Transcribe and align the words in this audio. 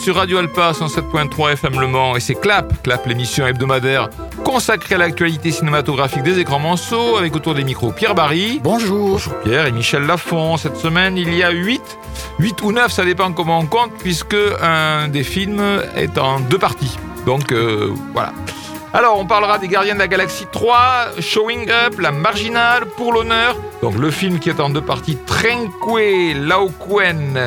Sur 0.00 0.16
Radio 0.16 0.38
Alpa 0.38 0.72
107.3 0.72 1.52
FM 1.52 1.78
Le 1.78 1.86
Mans 1.86 2.16
et 2.16 2.20
c'est 2.20 2.34
Clap, 2.34 2.82
Clap 2.82 3.04
l'émission 3.04 3.46
hebdomadaire 3.46 4.08
consacrée 4.42 4.94
à 4.94 4.98
l'actualité 4.98 5.50
cinématographique 5.50 6.22
des 6.22 6.38
écrans 6.38 6.58
manceaux 6.58 7.18
avec 7.18 7.36
autour 7.36 7.54
des 7.54 7.64
micros 7.64 7.92
Pierre 7.92 8.14
Barry. 8.14 8.60
Bonjour. 8.64 9.10
Bonjour 9.10 9.38
Pierre 9.40 9.66
et 9.66 9.72
Michel 9.72 10.06
Lafont. 10.06 10.56
Cette 10.56 10.76
semaine, 10.76 11.18
il 11.18 11.34
y 11.34 11.42
a 11.42 11.50
8, 11.50 11.82
8 12.38 12.62
ou 12.62 12.72
9, 12.72 12.90
ça 12.90 13.04
dépend 13.04 13.30
comment 13.32 13.58
on 13.58 13.66
compte 13.66 13.92
puisque 13.98 14.36
un 14.62 15.08
des 15.08 15.22
films 15.22 15.82
est 15.94 16.16
en 16.16 16.40
deux 16.40 16.58
parties. 16.58 16.96
Donc 17.26 17.52
euh, 17.52 17.92
voilà. 18.14 18.32
Alors, 18.94 19.20
on 19.20 19.26
parlera 19.26 19.58
des 19.58 19.68
Gardiens 19.68 19.94
de 19.94 20.00
la 20.00 20.08
Galaxie 20.08 20.46
3, 20.50 21.20
Showing 21.20 21.70
Up, 21.70 22.00
La 22.00 22.10
Marginale, 22.10 22.86
Pour 22.96 23.12
l'honneur. 23.12 23.54
Donc, 23.82 23.96
le 23.96 24.10
film 24.10 24.40
qui 24.40 24.48
est 24.48 24.58
en 24.58 24.68
deux 24.68 24.80
parties, 24.80 25.16
Trenque 25.26 25.70
Lauquen 26.34 27.38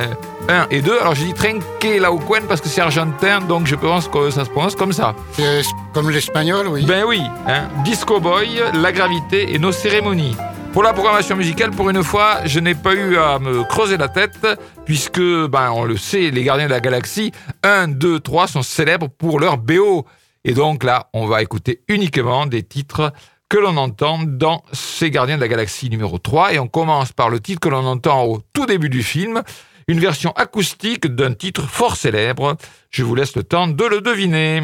1 0.49 0.67
et 0.71 0.81
2. 0.81 0.99
Alors, 0.99 1.15
j'ai 1.15 1.25
dit 1.25 1.33
Trenque 1.33 1.63
Lauquen 1.83 2.43
parce 2.47 2.61
que 2.61 2.67
c'est 2.67 2.81
argentin, 2.81 3.41
donc 3.41 3.67
je 3.67 3.75
pense 3.75 4.07
que 4.07 4.29
ça 4.29 4.45
se 4.45 4.49
prononce 4.49 4.75
comme 4.75 4.93
ça. 4.93 5.15
C'est 5.33 5.63
comme 5.93 6.09
l'espagnol, 6.09 6.67
oui. 6.67 6.85
Ben 6.85 7.03
oui, 7.05 7.21
hein. 7.47 7.67
Disco 7.83 8.19
Boy, 8.19 8.61
La 8.73 8.91
Gravité 8.91 9.53
et 9.53 9.59
Nos 9.59 9.71
Cérémonies. 9.71 10.35
Pour 10.73 10.81
la 10.81 10.93
programmation 10.93 11.35
musicale, 11.35 11.69
pour 11.69 11.89
une 11.89 12.03
fois, 12.03 12.39
je 12.45 12.59
n'ai 12.59 12.73
pas 12.73 12.95
eu 12.95 13.17
à 13.17 13.37
me 13.37 13.63
creuser 13.63 13.97
la 13.97 14.07
tête, 14.07 14.47
puisque, 14.85 15.21
ben, 15.21 15.71
on 15.71 15.83
le 15.83 15.97
sait, 15.97 16.31
les 16.31 16.43
Gardiens 16.43 16.65
de 16.65 16.71
la 16.71 16.79
Galaxie 16.79 17.31
1, 17.61 17.89
2, 17.89 18.19
3 18.19 18.47
sont 18.47 18.63
célèbres 18.63 19.07
pour 19.07 19.39
leur 19.39 19.57
BO. 19.57 20.05
Et 20.43 20.53
donc 20.53 20.83
là, 20.83 21.09
on 21.13 21.27
va 21.27 21.41
écouter 21.41 21.81
uniquement 21.87 22.47
des 22.47 22.63
titres 22.63 23.13
que 23.49 23.59
l'on 23.59 23.77
entend 23.77 24.19
dans 24.25 24.63
ces 24.73 25.11
Gardiens 25.11 25.35
de 25.35 25.41
la 25.41 25.47
Galaxie 25.47 25.91
numéro 25.91 26.17
3. 26.17 26.53
Et 26.53 26.59
on 26.59 26.67
commence 26.67 27.11
par 27.11 27.29
le 27.29 27.39
titre 27.39 27.59
que 27.59 27.69
l'on 27.69 27.85
entend 27.85 28.23
au 28.23 28.41
tout 28.51 28.65
début 28.65 28.89
du 28.89 29.03
film, 29.03 29.43
une 29.87 29.99
version 29.99 30.31
acoustique 30.31 31.07
d'un 31.07 31.33
titre 31.33 31.67
fort 31.67 31.95
célèbre. 31.95 32.57
Je 32.89 33.03
vous 33.03 33.15
laisse 33.15 33.35
le 33.35 33.43
temps 33.43 33.67
de 33.67 33.85
le 33.85 34.01
deviner. 34.01 34.61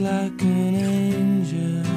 Like 0.00 0.42
an 0.42 0.74
angel. 0.74 1.93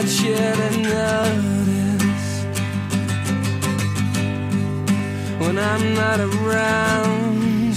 You 0.00 0.34
to 0.34 0.70
notice 0.82 2.44
when 5.38 5.58
I'm 5.58 5.94
not 5.94 6.20
around. 6.20 7.76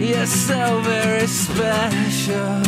You're 0.00 0.26
so 0.26 0.80
very 0.80 1.28
special. 1.28 2.62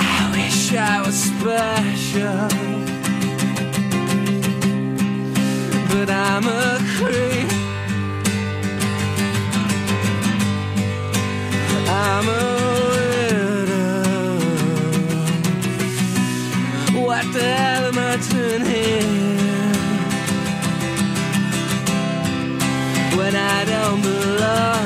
I 0.00 0.30
wish 0.34 0.74
I 0.74 1.00
was 1.06 1.14
special 1.14 2.48
but 5.88 6.10
I'm 6.10 6.46
a 6.46 6.78
creep. 6.96 7.50
I'm 11.88 12.28
a 12.28 12.79
like 17.22 17.32
to 17.34 17.42
have 17.42 17.84
a 17.84 17.92
mountain 17.92 18.64
here 18.64 19.02
when 23.16 23.36
I 23.36 23.64
don't 23.66 24.00
belong. 24.00 24.79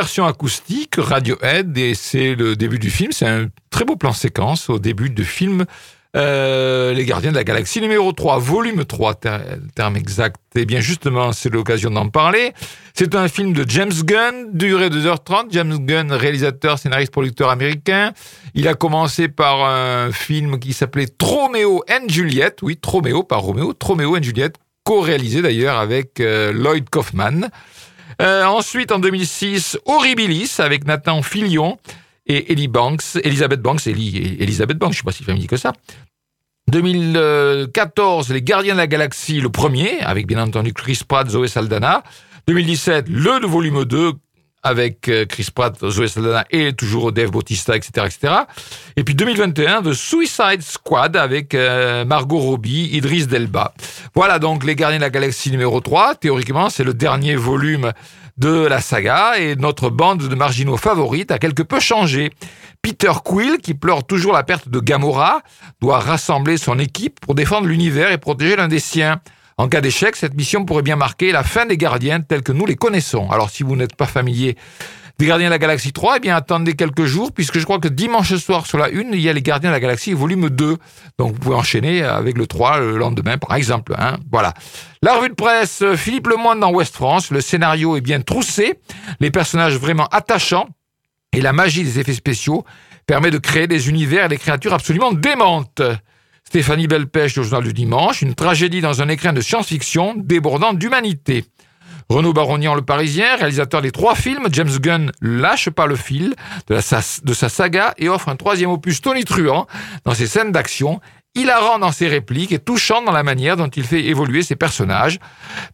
Version 0.00 0.24
acoustique, 0.24 0.94
Radiohead, 0.96 1.76
et 1.76 1.92
c'est 1.92 2.34
le 2.34 2.56
début 2.56 2.78
du 2.78 2.88
film. 2.88 3.12
C'est 3.12 3.26
un 3.26 3.48
très 3.68 3.84
beau 3.84 3.96
plan 3.96 4.14
séquence 4.14 4.70
au 4.70 4.78
début 4.78 5.10
du 5.10 5.26
film. 5.26 5.66
Euh, 6.16 6.94
les 6.94 7.04
Gardiens 7.04 7.32
de 7.32 7.36
la 7.36 7.44
Galaxie 7.44 7.82
numéro 7.82 8.10
3, 8.10 8.38
volume 8.38 8.86
3, 8.86 9.20
terme 9.74 9.96
exact. 9.96 10.40
Et 10.54 10.64
bien 10.64 10.80
justement, 10.80 11.32
c'est 11.32 11.50
l'occasion 11.50 11.90
d'en 11.90 12.08
parler. 12.08 12.54
C'est 12.94 13.14
un 13.14 13.28
film 13.28 13.52
de 13.52 13.66
James 13.68 13.92
Gunn, 13.92 14.52
durée 14.54 14.88
2h30. 14.88 15.48
James 15.50 15.76
Gunn, 15.84 16.12
réalisateur, 16.12 16.78
scénariste, 16.78 17.12
producteur 17.12 17.50
américain. 17.50 18.14
Il 18.54 18.68
a 18.68 18.72
commencé 18.72 19.28
par 19.28 19.62
un 19.66 20.12
film 20.12 20.58
qui 20.58 20.72
s'appelait 20.72 21.08
Tromeo 21.08 21.84
and 21.90 22.08
Juliet. 22.08 22.56
Oui, 22.62 22.78
Tromeo, 22.78 23.22
pas 23.22 23.36
Romeo. 23.36 23.74
Tromeo 23.74 24.16
and 24.16 24.22
Juliet, 24.22 24.52
co-réalisé 24.82 25.42
d'ailleurs 25.42 25.76
avec 25.76 26.20
euh, 26.20 26.54
Lloyd 26.54 26.88
Kaufman. 26.88 27.50
Euh, 28.20 28.44
ensuite, 28.44 28.92
en 28.92 28.98
2006, 28.98 29.78
Horribilis 29.86 30.56
avec 30.58 30.84
Nathan 30.84 31.22
Fillion 31.22 31.78
et 32.26 32.52
Ellie 32.52 32.68
Banks, 32.68 33.16
Elizabeth 33.24 33.62
Banks, 33.62 33.86
Ellie, 33.86 34.36
Elizabeth 34.38 34.76
Banks, 34.76 34.92
je 34.92 34.98
sais 34.98 35.04
pas 35.04 35.12
si 35.12 35.24
familier 35.24 35.46
que 35.46 35.56
ça. 35.56 35.72
2014, 36.68 38.28
Les 38.28 38.42
Gardiens 38.42 38.74
de 38.74 38.78
la 38.78 38.86
Galaxie, 38.86 39.40
le 39.40 39.48
premier, 39.48 40.00
avec 40.00 40.26
bien 40.26 40.40
entendu 40.40 40.72
Chris 40.72 41.00
Pratt, 41.06 41.28
Zoé 41.28 41.48
Saldana. 41.48 42.04
2017, 42.46 43.06
le 43.08 43.46
volume 43.46 43.84
2, 43.84 44.12
avec 44.62 45.08
euh, 45.08 45.24
Chris 45.24 45.48
Pratt, 45.54 45.74
Zoé 45.88 46.08
Saldana 46.08 46.44
et 46.50 46.72
toujours 46.72 47.12
Dave 47.12 47.30
Bautista, 47.30 47.76
etc., 47.76 48.06
etc. 48.06 48.34
Et 48.96 49.04
puis 49.04 49.14
2021, 49.14 49.82
The 49.82 49.92
Suicide 49.92 50.62
Squad 50.62 51.16
avec 51.16 51.54
euh, 51.54 52.04
Margot 52.04 52.38
Robbie, 52.38 52.90
Idris 52.92 53.26
Delba. 53.26 53.72
Voilà 54.14 54.38
donc 54.38 54.64
Les 54.64 54.76
Gardiens 54.76 54.98
de 54.98 55.04
la 55.04 55.10
Galaxie 55.10 55.50
numéro 55.50 55.80
3. 55.80 56.16
Théoriquement, 56.16 56.68
c'est 56.68 56.84
le 56.84 56.94
dernier 56.94 57.36
volume 57.36 57.92
de 58.36 58.66
la 58.66 58.80
saga 58.80 59.38
et 59.38 59.54
notre 59.56 59.90
bande 59.90 60.26
de 60.26 60.34
marginaux 60.34 60.78
favorites 60.78 61.30
a 61.30 61.38
quelque 61.38 61.62
peu 61.62 61.78
changé. 61.78 62.32
Peter 62.82 63.12
Quill, 63.22 63.58
qui 63.58 63.74
pleure 63.74 64.04
toujours 64.04 64.32
la 64.32 64.42
perte 64.42 64.68
de 64.68 64.80
Gamora, 64.80 65.42
doit 65.80 65.98
rassembler 65.98 66.56
son 66.56 66.78
équipe 66.78 67.20
pour 67.20 67.34
défendre 67.34 67.66
l'univers 67.66 68.10
et 68.10 68.18
protéger 68.18 68.56
l'un 68.56 68.68
des 68.68 68.78
siens. 68.78 69.20
En 69.60 69.68
cas 69.68 69.82
d'échec, 69.82 70.16
cette 70.16 70.32
mission 70.32 70.64
pourrait 70.64 70.80
bien 70.80 70.96
marquer 70.96 71.32
la 71.32 71.44
fin 71.44 71.66
des 71.66 71.76
gardiens 71.76 72.22
tels 72.22 72.42
que 72.42 72.50
nous 72.50 72.64
les 72.64 72.76
connaissons. 72.76 73.28
Alors 73.28 73.50
si 73.50 73.62
vous 73.62 73.76
n'êtes 73.76 73.94
pas 73.94 74.06
familier 74.06 74.56
des 75.18 75.26
Gardiens 75.26 75.48
de 75.48 75.50
la 75.50 75.58
Galaxie 75.58 75.92
3, 75.92 76.16
eh 76.16 76.20
bien 76.20 76.34
attendez 76.34 76.72
quelques 76.72 77.04
jours, 77.04 77.30
puisque 77.30 77.58
je 77.58 77.64
crois 77.64 77.78
que 77.78 77.88
dimanche 77.88 78.34
soir 78.36 78.64
sur 78.64 78.78
la 78.78 78.88
une, 78.88 79.10
il 79.12 79.20
y 79.20 79.28
a 79.28 79.34
les 79.34 79.42
Gardiens 79.42 79.68
de 79.68 79.74
la 79.74 79.80
Galaxie 79.80 80.14
volume 80.14 80.48
2. 80.48 80.78
Donc 81.18 81.34
vous 81.34 81.38
pouvez 81.38 81.56
enchaîner 81.56 82.02
avec 82.02 82.38
le 82.38 82.46
3 82.46 82.80
le 82.80 82.96
lendemain, 82.96 83.36
par 83.36 83.54
exemple. 83.54 83.94
Hein. 83.98 84.16
Voilà. 84.32 84.54
La 85.02 85.16
revue 85.16 85.28
de 85.28 85.34
presse, 85.34 85.84
Philippe 85.94 86.28
Lemoine 86.28 86.58
dans 86.58 86.72
Ouest 86.72 86.94
France, 86.94 87.30
le 87.30 87.42
scénario 87.42 87.98
est 87.98 88.00
bien 88.00 88.22
troussé, 88.22 88.80
les 89.20 89.30
personnages 89.30 89.76
vraiment 89.76 90.06
attachants, 90.06 90.70
et 91.34 91.42
la 91.42 91.52
magie 91.52 91.84
des 91.84 91.98
effets 91.98 92.14
spéciaux 92.14 92.64
permet 93.04 93.30
de 93.30 93.36
créer 93.36 93.66
des 93.66 93.90
univers 93.90 94.24
et 94.24 94.28
des 94.28 94.38
créatures 94.38 94.72
absolument 94.72 95.12
démentes. 95.12 95.82
Stéphanie 96.50 96.88
Belpêche 96.88 97.38
au 97.38 97.44
journal 97.44 97.62
du 97.62 97.72
dimanche, 97.72 98.22
une 98.22 98.34
tragédie 98.34 98.80
dans 98.80 99.02
un 99.02 99.08
écrin 99.08 99.32
de 99.32 99.40
science-fiction 99.40 100.14
débordant 100.16 100.72
d'humanité. 100.72 101.44
Renaud 102.08 102.32
Baronian, 102.32 102.74
le 102.74 102.82
Parisien, 102.82 103.36
réalisateur 103.36 103.82
des 103.82 103.92
trois 103.92 104.16
films, 104.16 104.48
James 104.50 104.78
Gunn 104.80 105.12
lâche 105.22 105.70
pas 105.70 105.86
le 105.86 105.94
fil 105.94 106.34
de, 106.66 106.74
de 106.74 107.34
sa 107.34 107.48
saga 107.48 107.94
et 107.98 108.08
offre 108.08 108.30
un 108.30 108.34
troisième 108.34 108.70
opus 108.70 109.00
tonitruant 109.00 109.68
dans 110.04 110.12
ses 110.12 110.26
scènes 110.26 110.50
d'action, 110.50 111.00
hilarant 111.36 111.78
dans 111.78 111.92
ses 111.92 112.08
répliques 112.08 112.50
et 112.50 112.58
touchant 112.58 113.00
dans 113.00 113.12
la 113.12 113.22
manière 113.22 113.56
dont 113.56 113.68
il 113.68 113.84
fait 113.84 114.06
évoluer 114.06 114.42
ses 114.42 114.56
personnages, 114.56 115.20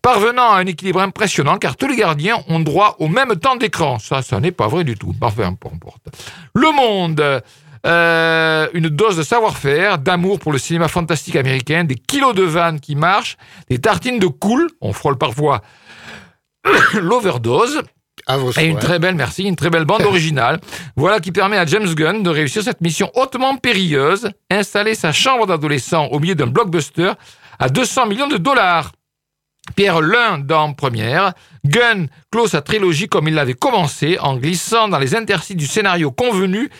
parvenant 0.02 0.50
à 0.50 0.58
un 0.58 0.66
équilibre 0.66 1.00
impressionnant 1.00 1.56
car 1.56 1.76
tous 1.76 1.88
les 1.88 1.96
gardiens 1.96 2.36
ont 2.48 2.60
droit 2.60 2.96
au 2.98 3.08
même 3.08 3.34
temps 3.36 3.56
d'écran. 3.56 3.98
Ça, 3.98 4.20
ça 4.20 4.40
n'est 4.40 4.52
pas 4.52 4.68
vrai 4.68 4.84
du 4.84 4.94
tout. 4.94 5.14
Enfin, 5.22 5.54
peu 5.54 5.68
importe. 5.68 6.02
Le 6.54 6.70
Monde. 6.70 7.42
Euh, 7.86 8.68
une 8.72 8.88
dose 8.88 9.16
de 9.16 9.22
savoir-faire, 9.22 9.98
d'amour 9.98 10.40
pour 10.40 10.52
le 10.52 10.58
cinéma 10.58 10.88
fantastique 10.88 11.36
américain, 11.36 11.84
des 11.84 11.94
kilos 11.94 12.34
de 12.34 12.42
vannes 12.42 12.80
qui 12.80 12.96
marchent, 12.96 13.36
des 13.70 13.78
tartines 13.78 14.18
de 14.18 14.26
cool, 14.26 14.68
on 14.80 14.92
frôle 14.92 15.18
parfois 15.18 15.62
l'overdose. 16.94 17.82
Et 18.58 18.64
une 18.64 18.78
très 18.78 18.98
belle, 18.98 19.14
merci, 19.14 19.44
une 19.44 19.54
très 19.54 19.70
belle 19.70 19.84
bande 19.84 20.02
originale. 20.06 20.60
Voilà 20.96 21.20
qui 21.20 21.30
permet 21.30 21.58
à 21.58 21.66
James 21.66 21.94
Gunn 21.94 22.24
de 22.24 22.30
réussir 22.30 22.62
cette 22.64 22.80
mission 22.80 23.08
hautement 23.14 23.56
périlleuse, 23.56 24.30
installer 24.50 24.96
sa 24.96 25.12
chambre 25.12 25.46
d'adolescent 25.46 26.06
au 26.06 26.18
milieu 26.18 26.34
d'un 26.34 26.48
blockbuster 26.48 27.12
à 27.60 27.68
200 27.68 28.06
millions 28.06 28.26
de 28.26 28.36
dollars. 28.36 28.90
Pierre 29.76 30.00
Lin 30.00 30.38
dans 30.38 30.72
Première, 30.72 31.34
Gunn 31.64 32.08
clôt 32.32 32.48
sa 32.48 32.62
trilogie 32.62 33.08
comme 33.08 33.28
il 33.28 33.34
l'avait 33.34 33.54
commencé 33.54 34.18
en 34.20 34.36
glissant 34.36 34.88
dans 34.88 34.98
les 34.98 35.14
interstices 35.14 35.56
du 35.56 35.66
scénario 35.66 36.10
convenu 36.10 36.70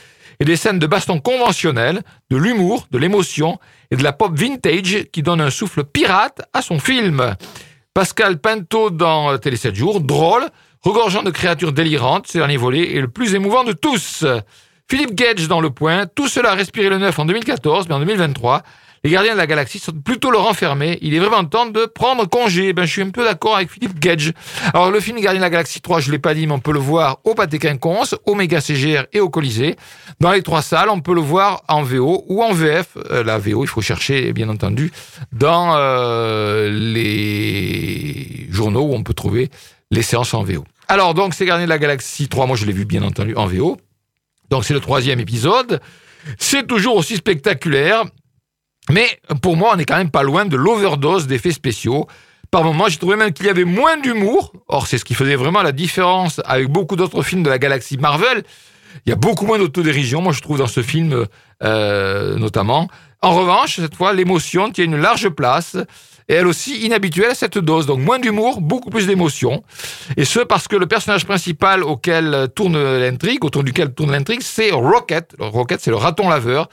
et 0.41 0.44
des 0.44 0.56
scènes 0.56 0.79
de 0.79 0.87
baston 0.87 1.21
conventionnelles, 1.21 2.03
de 2.31 2.37
l'humour, 2.37 2.87
de 2.91 2.99
l'émotion 2.99 3.59
et 3.91 3.97
de 3.97 4.03
la 4.03 4.12
pop 4.12 4.37
vintage 4.37 5.05
qui 5.12 5.23
donne 5.23 5.41
un 5.41 5.50
souffle 5.50 5.85
pirate 5.85 6.43
à 6.53 6.62
son 6.62 6.79
film. 6.79 7.35
Pascal 7.94 8.38
Pinto 8.38 8.91
dans 8.91 9.38
Télé 9.38 9.56
7 9.56 9.75
jours, 9.75 10.00
drôle, 10.00 10.47
regorgeant 10.83 11.23
de 11.23 11.31
créatures 11.31 11.73
délirantes, 11.73 12.27
ce 12.27 12.38
dernier 12.38 12.56
volet 12.56 12.97
est 12.97 13.00
le 13.00 13.09
plus 13.09 13.35
émouvant 13.35 13.65
de 13.65 13.73
tous. 13.73 14.25
Philippe 14.88 15.15
Gage 15.15 15.49
dans 15.49 15.61
Le 15.61 15.71
Point, 15.71 16.06
tout 16.06 16.29
cela 16.29 16.53
a 16.53 16.55
respiré 16.55 16.88
le 16.88 16.99
neuf 16.99 17.19
en 17.19 17.25
2014, 17.25 17.88
mais 17.88 17.94
en 17.94 17.99
2023, 17.99 18.62
les 19.06 19.12
gardiens 19.12 19.35
de 19.35 19.38
la 19.38 19.47
galaxie 19.47 19.79
sont 19.79 19.93
plutôt 19.93 20.32
le 20.32 20.38
renfermer. 20.38 20.99
Il 21.00 21.14
est 21.14 21.21
vraiment 21.21 21.45
temps 21.45 21.66
de 21.66 21.87
prendre 21.87 22.28
congé. 22.28 22.73
Ben, 22.73 22.87
je 22.87 22.90
suis 22.90 23.02
un 23.02 23.11
peu 23.11 23.23
d'accord 23.23 23.54
avec 23.54 23.71
Philippe 23.71 24.00
Gage. 24.00 24.33
Alors, 24.75 24.90
le 24.90 24.99
film 24.99 25.21
Gardien 25.21 25.38
de 25.38 25.45
la 25.45 25.50
Galaxie 25.50 25.80
3, 25.80 26.00
je 26.00 26.11
l'ai 26.11 26.19
pas 26.19 26.35
dit, 26.35 26.49
mais 26.49 26.54
on 26.54 26.59
peut 26.59 26.73
le 26.73 26.80
voir 26.80 27.19
au 27.23 27.37
Pâté 27.37 27.61
Quinconce, 27.61 28.16
au 28.25 28.35
Méga 28.35 28.61
CGR 28.61 29.04
et 29.12 29.21
au 29.21 29.30
Colisée. 29.30 29.76
Dans 30.19 30.33
les 30.33 30.42
trois 30.42 30.61
salles, 30.61 30.88
on 30.90 30.99
peut 30.99 31.14
le 31.14 31.21
voir 31.21 31.62
en 31.69 31.85
VO 31.85 32.25
ou 32.26 32.42
en 32.42 32.52
VF. 32.52 32.99
Euh, 33.12 33.23
la 33.23 33.38
VO, 33.38 33.62
il 33.62 33.69
faut 33.69 33.80
chercher, 33.80 34.33
bien 34.33 34.49
entendu, 34.49 34.90
dans 35.30 35.76
euh, 35.76 36.69
les 36.69 38.49
journaux 38.50 38.87
où 38.87 38.95
on 38.95 39.04
peut 39.04 39.14
trouver 39.14 39.50
les 39.92 40.02
séances 40.02 40.35
en 40.35 40.42
VO. 40.42 40.64
Alors, 40.88 41.14
donc, 41.14 41.35
c'est 41.35 41.47
Gardien 41.47 41.66
de 41.66 41.71
la 41.71 41.78
Galaxie 41.78 42.26
3. 42.26 42.47
Moi, 42.49 42.57
je 42.57 42.66
l'ai 42.66 42.73
vu, 42.73 42.85
bien 42.85 43.04
entendu, 43.04 43.37
en 43.37 43.47
VO. 43.47 43.76
Donc, 44.50 44.64
c'est 44.64 44.75
le 44.75 44.80
troisième 44.80 45.21
épisode. 45.21 45.80
C'est 46.40 46.66
toujours 46.66 46.97
aussi 46.97 47.14
spectaculaire. 47.14 48.02
Mais 48.90 49.21
pour 49.43 49.57
moi, 49.57 49.71
on 49.73 49.76
n'est 49.76 49.85
quand 49.85 49.97
même 49.97 50.11
pas 50.11 50.23
loin 50.23 50.45
de 50.45 50.57
l'overdose 50.57 51.26
d'effets 51.26 51.52
spéciaux. 51.52 52.07
Par 52.50 52.62
moments, 52.62 52.88
j'ai 52.88 52.99
trouvé 52.99 53.16
même 53.16 53.33
qu'il 53.33 53.47
y 53.47 53.49
avait 53.49 53.64
moins 53.64 53.97
d'humour. 53.97 54.52
Or, 54.69 54.87
c'est 54.87 54.99
ce 54.99 55.05
qui 55.05 55.14
faisait 55.14 55.37
vraiment 55.37 55.62
la 55.62 55.73
différence 55.73 56.40
avec 56.45 56.69
beaucoup 56.69 56.97
d'autres 56.97 57.23
films 57.23 57.43
de 57.43 57.50
la 57.50 57.59
galaxie 57.59 57.99
Marvel. 57.99 58.45
Il 59.05 59.11
y 59.11 59.12
a 59.12 59.16
beaucoup 59.16 59.47
moins 59.47 59.59
d'autodérision, 59.59 60.23
moi 60.23 60.33
je 60.33 60.40
trouve, 60.40 60.59
dans 60.59 60.66
ce 60.66 60.83
film 60.83 61.26
euh, 61.62 62.37
notamment. 62.37 62.88
En 63.23 63.35
revanche, 63.35 63.76
cette 63.76 63.95
fois, 63.95 64.12
l'émotion 64.12 64.71
tient 64.71 64.85
une 64.85 64.97
large 64.97 65.28
place 65.31 65.76
et 66.28 66.35
elle 66.35 66.47
aussi 66.47 66.85
inhabituelle 66.85 67.30
à 67.30 67.35
cette 67.35 67.59
dose. 67.59 67.87
Donc 67.87 68.00
moins 68.00 68.18
d'humour, 68.18 68.61
beaucoup 68.61 68.90
plus 68.90 69.06
d'émotion. 69.06 69.62
Et 70.16 70.25
ce 70.25 70.40
parce 70.40 70.68
que 70.68 70.76
le 70.76 70.87
personnage 70.87 71.25
principal 71.25 71.83
auquel 71.83 72.49
tourne 72.54 72.99
l'intrigue, 72.99 73.45
autour 73.45 73.62
duquel 73.62 73.92
tourne 73.95 74.12
l'intrigue, 74.12 74.42
c'est 74.42 74.71
Rocket. 74.71 75.35
Rocket, 75.38 75.80
c'est 75.80 75.90
le 75.90 75.97
raton 75.97 76.28
laveur 76.28 76.68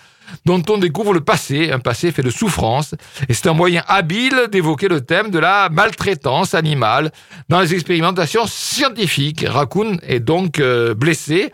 dont 0.45 0.62
on 0.69 0.77
découvre 0.77 1.13
le 1.13 1.22
passé, 1.22 1.72
un 1.72 1.79
passé 1.79 2.12
fait 2.12 2.24
de 2.24 2.29
souffrance. 2.29 2.95
Et 3.29 3.33
c'est 3.33 3.48
un 3.48 3.53
moyen 3.53 3.83
habile 3.88 4.48
d'évoquer 4.51 4.88
le 4.88 5.01
thème 5.01 5.29
de 5.29 5.39
la 5.39 5.69
maltraitance 5.69 6.53
animale 6.53 7.12
dans 7.50 7.60
les 7.60 7.74
expérimentations 7.74 8.48
scientifiques. 8.48 9.45
Raccoon 9.48 9.98
est 10.01 10.19
donc 10.19 10.60
euh, 10.60 10.93
blessé. 10.93 11.51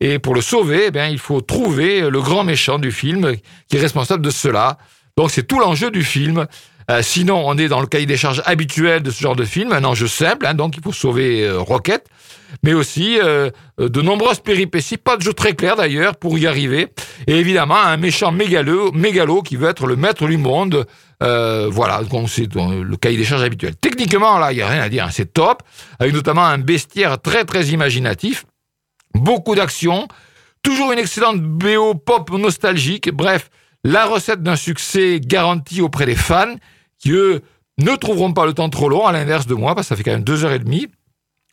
Et 0.00 0.18
pour 0.18 0.34
le 0.34 0.40
sauver, 0.40 0.84
eh 0.88 0.90
bien, 0.90 1.08
il 1.08 1.18
faut 1.18 1.40
trouver 1.40 2.08
le 2.08 2.20
grand 2.20 2.44
méchant 2.44 2.78
du 2.78 2.92
film 2.92 3.34
qui 3.68 3.76
est 3.76 3.80
responsable 3.80 4.22
de 4.22 4.30
cela. 4.30 4.78
Donc 5.16 5.30
c'est 5.30 5.42
tout 5.42 5.58
l'enjeu 5.58 5.90
du 5.90 6.04
film. 6.04 6.46
Euh, 6.90 7.02
sinon, 7.02 7.42
on 7.46 7.58
est 7.58 7.68
dans 7.68 7.80
le 7.80 7.86
cahier 7.86 8.06
des 8.06 8.16
charges 8.16 8.42
habituel 8.46 9.02
de 9.02 9.10
ce 9.10 9.20
genre 9.20 9.36
de 9.36 9.44
film, 9.44 9.72
un 9.72 9.84
enjeu 9.84 10.06
simple, 10.06 10.46
hein, 10.46 10.54
donc 10.54 10.76
il 10.76 10.82
faut 10.82 10.92
sauver 10.92 11.44
euh, 11.44 11.60
Rocket, 11.60 12.06
mais 12.62 12.72
aussi 12.72 13.18
euh, 13.22 13.50
de 13.78 14.00
nombreuses 14.00 14.40
péripéties, 14.40 14.96
pas 14.96 15.18
de 15.18 15.22
jeu 15.22 15.34
très 15.34 15.52
clair 15.52 15.76
d'ailleurs 15.76 16.16
pour 16.16 16.38
y 16.38 16.46
arriver, 16.46 16.88
et 17.26 17.36
évidemment 17.36 17.76
un 17.76 17.98
méchant 17.98 18.32
mégalo, 18.32 18.90
mégalo 18.92 19.42
qui 19.42 19.56
veut 19.56 19.68
être 19.68 19.86
le 19.86 19.96
maître 19.96 20.26
du 20.26 20.38
monde. 20.38 20.86
voilà, 21.20 22.02
donc 22.04 22.30
c'est 22.30 22.48
le 22.54 22.96
cahier 22.96 23.18
des 23.18 23.24
charges 23.24 23.42
habituel. 23.42 23.76
Techniquement, 23.76 24.38
là, 24.38 24.52
il 24.52 24.56
n'y 24.56 24.62
a 24.62 24.68
rien 24.68 24.80
à 24.80 24.88
dire, 24.88 25.04
hein, 25.04 25.10
c'est 25.12 25.34
top, 25.34 25.62
avec 25.98 26.14
notamment 26.14 26.46
un 26.46 26.58
bestiaire 26.58 27.20
très 27.20 27.44
très 27.44 27.66
imaginatif, 27.66 28.46
beaucoup 29.12 29.54
d'action, 29.54 30.08
toujours 30.62 30.90
une 30.92 30.98
excellente 30.98 31.42
BO 31.42 31.94
pop 31.94 32.30
nostalgique, 32.30 33.10
bref, 33.12 33.50
la 33.84 34.06
recette 34.06 34.42
d'un 34.42 34.56
succès 34.56 35.20
garanti 35.20 35.82
auprès 35.82 36.06
des 36.06 36.16
fans 36.16 36.54
qui, 36.98 37.12
eux, 37.12 37.42
ne 37.78 37.94
trouveront 37.96 38.32
pas 38.32 38.46
le 38.46 38.54
temps 38.54 38.68
trop 38.68 38.88
long, 38.88 39.06
à 39.06 39.12
l'inverse 39.12 39.46
de 39.46 39.54
moi, 39.54 39.74
parce 39.74 39.86
que 39.86 39.88
ça 39.90 39.96
fait 39.96 40.02
quand 40.02 40.12
même 40.12 40.24
deux 40.24 40.44
heures 40.44 40.52
et 40.52 40.58
demie. 40.58 40.88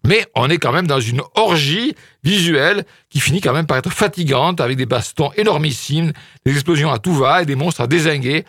Mais 0.03 0.25
on 0.35 0.49
est 0.49 0.57
quand 0.57 0.71
même 0.71 0.85
dans 0.85 0.99
une 0.99 1.21
orgie 1.33 1.95
visuelle 2.23 2.85
qui 3.09 3.19
finit 3.19 3.41
quand 3.41 3.53
même 3.53 3.65
par 3.65 3.77
être 3.77 3.91
fatigante, 3.91 4.61
avec 4.61 4.77
des 4.77 4.85
bastons 4.85 5.31
énormissimes, 5.35 6.13
des 6.45 6.53
explosions 6.53 6.91
à 6.91 6.99
tout 6.99 7.13
va 7.13 7.41
et 7.41 7.45
des 7.45 7.55
monstres 7.55 7.81
à 7.81 7.87
désinguer. 7.87 8.45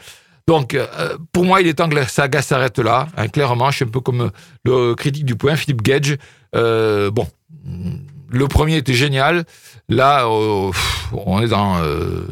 Donc, 0.47 0.75
euh, 0.75 1.17
pour 1.33 1.45
moi, 1.45 1.61
il 1.61 1.67
est 1.67 1.75
temps 1.75 1.88
que 1.88 1.95
la 1.95 2.07
saga 2.07 2.43
s'arrête 2.43 2.79
là. 2.79 3.09
Hein, 3.17 3.29
clairement, 3.29 3.71
je 3.71 3.76
suis 3.76 3.85
un 3.85 3.88
peu 3.88 4.00
comme 4.00 4.31
le 4.65 4.95
critique 4.95 5.25
du 5.25 5.35
point, 5.35 5.57
Philippe 5.57 5.83
Gage. 5.83 6.17
Euh, 6.55 7.11
bon, 7.11 7.26
Le 8.31 8.49
premier 8.49 8.76
était 8.76 8.95
génial. 8.95 9.45
Là, 9.88 10.26
euh, 10.26 10.71
on 11.12 11.41
est 11.43 11.49
dans, 11.49 11.79
euh, 11.79 12.26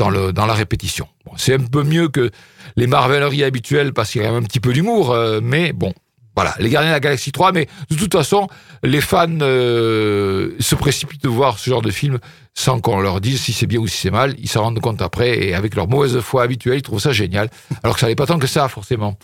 dans, 0.00 0.46
la 0.46 0.54
répétition. 0.54 1.06
C'est 1.36 1.54
un 1.54 1.64
peu 1.64 1.82
mieux 1.82 2.08
que 2.08 2.30
les 2.76 2.86
marveleries 2.86 3.44
habituelles 3.44 3.92
parce 3.92 4.10
qu'il 4.10 4.22
y 4.22 4.24
a 4.24 4.32
un 4.32 4.42
petit 4.42 4.60
peu 4.60 4.72
d'humour, 4.72 5.10
euh, 5.10 5.40
mais 5.42 5.72
bon. 5.72 5.92
Voilà, 6.36 6.54
les 6.60 6.70
Gardiens 6.70 6.90
de 6.90 6.94
la 6.94 7.00
Galaxie 7.00 7.32
3, 7.32 7.52
mais 7.52 7.66
de 7.90 7.96
toute 7.96 8.12
façon, 8.12 8.46
les 8.82 9.00
fans 9.00 9.26
euh, 9.42 10.54
se 10.60 10.74
précipitent 10.74 11.22
de 11.24 11.28
voir 11.28 11.58
ce 11.58 11.68
genre 11.68 11.82
de 11.82 11.90
film 11.90 12.18
sans 12.54 12.80
qu'on 12.80 13.00
leur 13.00 13.20
dise 13.20 13.40
si 13.40 13.52
c'est 13.52 13.66
bien 13.66 13.80
ou 13.80 13.88
si 13.88 13.96
c'est 13.96 14.10
mal. 14.12 14.34
Ils 14.38 14.48
s'en 14.48 14.62
rendent 14.62 14.80
compte 14.80 15.02
après 15.02 15.48
et 15.48 15.54
avec 15.54 15.74
leur 15.74 15.88
mauvaise 15.88 16.18
foi 16.20 16.44
habituelle, 16.44 16.78
ils 16.78 16.82
trouvent 16.82 17.00
ça 17.00 17.12
génial. 17.12 17.50
Alors 17.82 17.96
que 17.96 18.00
ça 18.00 18.06
n'est 18.06 18.14
pas 18.14 18.26
tant 18.26 18.38
que 18.38 18.46
ça, 18.46 18.68
forcément. 18.68 19.18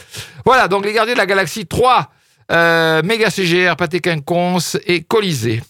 Voilà, 0.45 0.69
donc 0.69 0.85
les 0.85 0.93
Gardiens 0.93 1.15
de 1.15 1.19
la 1.19 1.27
Galaxie 1.27 1.67
3, 1.67 2.11
euh, 2.53 3.03
Méga 3.03 3.31
CGR, 3.31 3.77
Pathé 3.77 4.01
Quinconce 4.01 4.77
et 4.85 5.03
Colisée. 5.03 5.63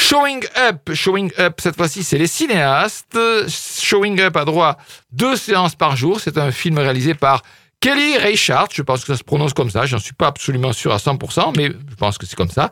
Showing 0.00 0.44
Up, 0.56 0.94
Showing 0.94 1.30
Up, 1.38 1.60
cette 1.60 1.76
fois-ci, 1.76 2.02
c'est 2.02 2.18
les 2.18 2.26
cinéastes. 2.26 3.18
Showing 3.48 4.20
Up 4.20 4.36
a 4.36 4.44
droit 4.44 4.78
deux 5.12 5.36
séances 5.36 5.74
par 5.74 5.96
jour. 5.96 6.20
C'est 6.20 6.38
un 6.38 6.50
film 6.50 6.78
réalisé 6.78 7.14
par 7.14 7.42
Kelly 7.80 8.18
Reichardt, 8.18 8.70
je 8.74 8.82
pense 8.82 9.02
que 9.02 9.12
ça 9.12 9.16
se 9.16 9.22
prononce 9.22 9.54
comme 9.54 9.70
ça, 9.70 9.86
j'en 9.86 10.00
suis 10.00 10.12
pas 10.12 10.26
absolument 10.26 10.72
sûr 10.72 10.92
à 10.92 10.96
100%, 10.96 11.52
mais 11.56 11.66
je 11.66 11.94
pense 11.94 12.18
que 12.18 12.26
c'est 12.26 12.34
comme 12.34 12.50
ça. 12.50 12.70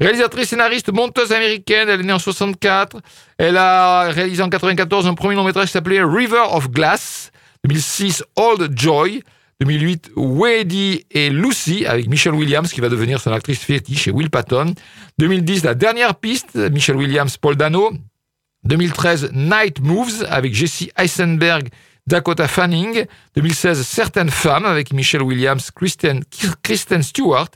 Réalisatrice, 0.00 0.48
scénariste, 0.48 0.92
monteuse 0.92 1.30
américaine, 1.30 1.88
elle 1.88 2.00
est 2.00 2.04
née 2.04 2.12
en 2.12 2.18
64. 2.18 2.96
Elle 3.38 3.56
a 3.56 4.08
réalisé 4.08 4.42
en 4.42 4.48
94 4.48 5.06
un 5.06 5.14
premier 5.14 5.36
long 5.36 5.44
métrage 5.44 5.66
qui 5.66 5.72
s'appelait 5.72 6.02
River 6.02 6.42
of 6.50 6.68
Glass. 6.68 7.30
2006, 7.64 8.24
Old 8.36 8.76
Joy. 8.76 9.22
2008, 9.60 10.12
Wadey 10.16 11.04
et 11.10 11.28
Lucy 11.28 11.84
avec 11.84 12.08
Michelle 12.08 12.32
Williams 12.32 12.72
qui 12.72 12.80
va 12.80 12.88
devenir 12.88 13.20
son 13.20 13.30
actrice 13.30 13.60
fétiche 13.60 14.08
et 14.08 14.10
Will 14.10 14.30
Patton. 14.30 14.74
2010, 15.18 15.64
La 15.64 15.74
dernière 15.74 16.14
piste, 16.14 16.56
Michelle 16.56 16.96
Williams, 16.96 17.36
Paul 17.36 17.56
Dano. 17.56 17.92
2013, 18.64 19.32
Night 19.34 19.80
Moves 19.80 20.26
avec 20.28 20.54
Jesse 20.54 20.88
Eisenberg, 20.96 21.68
Dakota 22.06 22.48
Fanning. 22.48 23.04
2016, 23.36 23.82
Certaines 23.82 24.30
femmes 24.30 24.64
avec 24.64 24.94
Michelle 24.94 25.22
Williams, 25.22 25.70
Kristen, 25.70 26.22
Kristen 26.62 27.02
Stewart. 27.02 27.48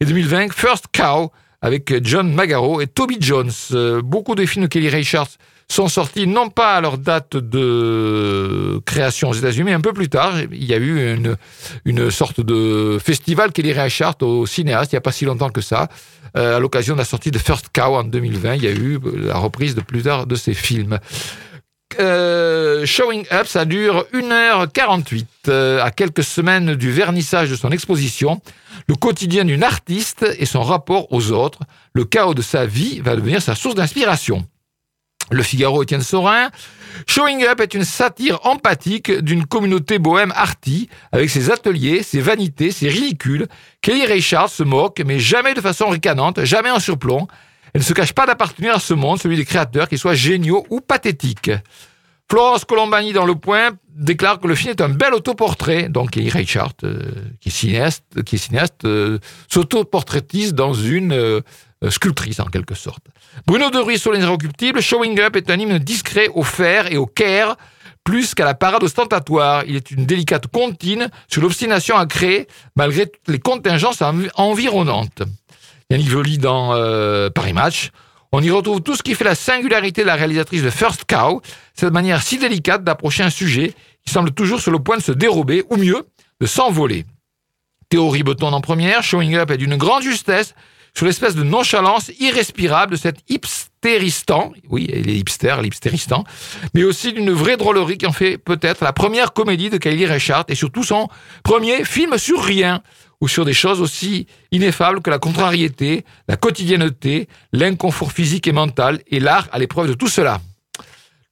Et 0.00 0.04
2020, 0.04 0.52
First 0.52 0.86
Cow 0.92 1.32
avec 1.62 2.04
John 2.04 2.34
Magaro 2.34 2.82
et 2.82 2.86
Toby 2.86 3.16
Jones. 3.18 3.50
Euh, 3.72 4.02
beaucoup 4.02 4.34
de 4.34 4.44
films 4.44 4.66
de 4.66 4.68
Kelly 4.68 4.90
Reichardt 4.90 5.30
sont 5.68 5.88
sortis 5.88 6.26
non 6.26 6.48
pas 6.48 6.76
à 6.76 6.80
leur 6.80 6.98
date 6.98 7.36
de 7.36 8.80
création 8.86 9.30
aux 9.30 9.34
États-Unis, 9.34 9.64
mais 9.64 9.72
un 9.72 9.80
peu 9.80 9.92
plus 9.92 10.08
tard. 10.08 10.40
Il 10.52 10.64
y 10.64 10.74
a 10.74 10.78
eu 10.78 11.14
une, 11.14 11.36
une 11.84 12.10
sorte 12.10 12.40
de 12.40 12.98
festival 13.02 13.52
Kelly 13.52 13.72
Reichardt 13.72 14.22
au 14.22 14.46
cinéaste, 14.46 14.92
il 14.92 14.94
n'y 14.94 14.98
a 14.98 15.02
pas 15.02 15.12
si 15.12 15.24
longtemps 15.24 15.50
que 15.50 15.60
ça. 15.60 15.88
Euh, 16.36 16.56
à 16.56 16.60
l'occasion 16.60 16.94
de 16.94 16.98
la 16.98 17.04
sortie 17.04 17.30
de 17.30 17.38
First 17.38 17.70
Cow 17.72 17.96
en 17.96 18.04
2020, 18.04 18.56
il 18.56 18.64
y 18.64 18.68
a 18.68 18.72
eu 18.72 19.00
la 19.14 19.38
reprise 19.38 19.74
de 19.74 19.80
plusieurs 19.80 20.26
de 20.26 20.36
ses 20.36 20.54
films. 20.54 20.98
Euh, 21.98 22.84
Showing 22.84 23.24
Up, 23.32 23.46
ça 23.46 23.64
dure 23.64 24.06
1h48. 24.12 25.24
Euh, 25.48 25.82
à 25.82 25.90
quelques 25.90 26.24
semaines 26.24 26.74
du 26.74 26.90
vernissage 26.90 27.50
de 27.50 27.56
son 27.56 27.70
exposition, 27.70 28.40
le 28.88 28.96
quotidien 28.96 29.44
d'une 29.44 29.62
artiste 29.62 30.26
et 30.38 30.46
son 30.46 30.62
rapport 30.62 31.10
aux 31.12 31.30
autres, 31.32 31.60
le 31.94 32.04
chaos 32.04 32.34
de 32.34 32.42
sa 32.42 32.66
vie 32.66 33.00
va 33.00 33.16
devenir 33.16 33.40
sa 33.40 33.54
source 33.54 33.74
d'inspiration. 33.74 34.44
Le 35.30 35.42
Figaro 35.42 35.82
Étienne 35.82 36.02
Sorin. 36.02 36.50
Showing 37.06 37.44
Up 37.44 37.60
est 37.60 37.74
une 37.74 37.84
satire 37.84 38.38
empathique 38.44 39.10
d'une 39.10 39.44
communauté 39.44 39.98
bohème 39.98 40.32
arty, 40.34 40.88
avec 41.12 41.30
ses 41.30 41.50
ateliers, 41.50 42.02
ses 42.02 42.20
vanités, 42.20 42.70
ses 42.70 42.88
ridicules. 42.88 43.46
Kelly 43.82 44.06
Reichardt 44.06 44.50
se 44.50 44.62
moque, 44.62 45.02
mais 45.04 45.18
jamais 45.18 45.54
de 45.54 45.60
façon 45.60 45.88
ricanante, 45.88 46.44
jamais 46.44 46.70
en 46.70 46.80
surplomb. 46.80 47.26
Elle 47.74 47.80
ne 47.80 47.84
se 47.84 47.92
cache 47.92 48.12
pas 48.12 48.26
d'appartenir 48.26 48.74
à 48.76 48.80
ce 48.80 48.94
monde, 48.94 49.20
celui 49.20 49.36
des 49.36 49.44
créateurs, 49.44 49.88
qu'ils 49.88 49.98
soient 49.98 50.14
géniaux 50.14 50.64
ou 50.70 50.80
pathétiques. 50.80 51.50
Florence 52.30 52.64
Colombani 52.64 53.12
dans 53.12 53.24
Le 53.24 53.36
Point 53.36 53.70
déclare 53.94 54.40
que 54.40 54.48
le 54.48 54.54
film 54.54 54.70
est 54.70 54.80
un 54.80 54.88
bel 54.88 55.14
autoportrait. 55.14 55.88
Donc 55.88 56.12
Kelly 56.12 56.30
Reichardt, 56.30 56.74
euh, 56.84 57.00
qui 57.40 57.50
est 57.50 57.52
cinéaste, 57.52 58.22
qui 58.24 58.36
est 58.36 58.38
cinéaste 58.38 58.84
euh, 58.84 59.18
s'autoportraitise 59.48 60.54
dans 60.54 60.74
une 60.74 61.12
euh, 61.12 61.40
sculptrice 61.88 62.40
en 62.40 62.46
quelque 62.46 62.74
sorte. 62.74 63.06
Bruno 63.46 63.70
de 63.70 63.78
Ruisseau, 63.78 64.12
Les 64.12 64.20
Irrecuptibles, 64.20 64.80
Showing 64.80 65.18
Up 65.20 65.36
est 65.36 65.50
un 65.50 65.58
hymne 65.58 65.78
discret 65.78 66.28
au 66.34 66.42
faire 66.42 66.90
et 66.90 66.96
au 66.96 67.06
care, 67.06 67.56
plus 68.04 68.34
qu'à 68.34 68.44
la 68.44 68.54
parade 68.54 68.82
ostentatoire. 68.82 69.64
Il 69.66 69.76
est 69.76 69.90
une 69.90 70.06
délicate 70.06 70.46
comptine 70.46 71.10
sur 71.28 71.42
l'obstination 71.42 71.96
à 71.96 72.06
créer 72.06 72.46
malgré 72.76 73.06
toutes 73.06 73.28
les 73.28 73.38
contingences 73.38 74.00
env- 74.00 74.30
environnantes. 74.36 75.22
Yannick 75.90 76.08
Joly 76.08 76.38
dans 76.38 76.72
euh, 76.74 77.30
Paris 77.30 77.52
Match. 77.52 77.90
On 78.32 78.42
y 78.42 78.50
retrouve 78.50 78.80
tout 78.82 78.96
ce 78.96 79.02
qui 79.02 79.14
fait 79.14 79.24
la 79.24 79.36
singularité 79.36 80.02
de 80.02 80.06
la 80.06 80.16
réalisatrice 80.16 80.62
de 80.62 80.70
First 80.70 81.04
Cow, 81.08 81.40
cette 81.74 81.92
manière 81.92 82.22
si 82.22 82.38
délicate 82.38 82.82
d'approcher 82.82 83.22
un 83.22 83.30
sujet 83.30 83.72
qui 84.04 84.12
semble 84.12 84.32
toujours 84.32 84.60
sur 84.60 84.72
le 84.72 84.78
point 84.80 84.96
de 84.96 85.02
se 85.02 85.12
dérober, 85.12 85.64
ou 85.70 85.76
mieux, 85.76 86.06
de 86.40 86.46
s'envoler. 86.46 87.04
Théorie 87.88 88.24
Beton 88.24 88.52
en 88.52 88.60
première, 88.60 89.02
Showing 89.04 89.36
Up 89.36 89.50
est 89.52 89.56
d'une 89.56 89.76
grande 89.76 90.02
justesse 90.02 90.54
sur 90.96 91.04
l'espèce 91.04 91.34
de 91.34 91.42
nonchalance 91.42 92.10
irrespirable 92.20 92.92
de 92.92 92.96
cet 92.96 93.18
hipstéristan, 93.28 94.52
oui, 94.70 94.86
il 94.88 95.10
est 95.10 95.14
hipster, 95.14 95.56
l'hipstéristan, 95.60 96.24
mais 96.72 96.84
aussi 96.84 97.12
d'une 97.12 97.30
vraie 97.32 97.58
drôlerie 97.58 97.98
qui 97.98 98.06
en 98.06 98.12
fait 98.12 98.38
peut-être 98.38 98.82
la 98.82 98.94
première 98.94 99.34
comédie 99.34 99.68
de 99.68 99.76
Kylie 99.76 100.06
Reichardt 100.06 100.46
et 100.48 100.54
surtout 100.54 100.84
son 100.84 101.08
premier 101.42 101.84
film 101.84 102.16
sur 102.16 102.42
rien, 102.42 102.82
ou 103.20 103.28
sur 103.28 103.44
des 103.44 103.52
choses 103.52 103.82
aussi 103.82 104.26
ineffables 104.52 105.02
que 105.02 105.10
la 105.10 105.18
contrariété, 105.18 106.06
la 106.28 106.36
quotidienneté, 106.38 107.28
l'inconfort 107.52 108.12
physique 108.12 108.46
et 108.46 108.52
mental, 108.52 109.00
et 109.08 109.20
l'art 109.20 109.48
à 109.52 109.58
l'épreuve 109.58 109.88
de 109.88 109.94
tout 109.94 110.08
cela. 110.08 110.40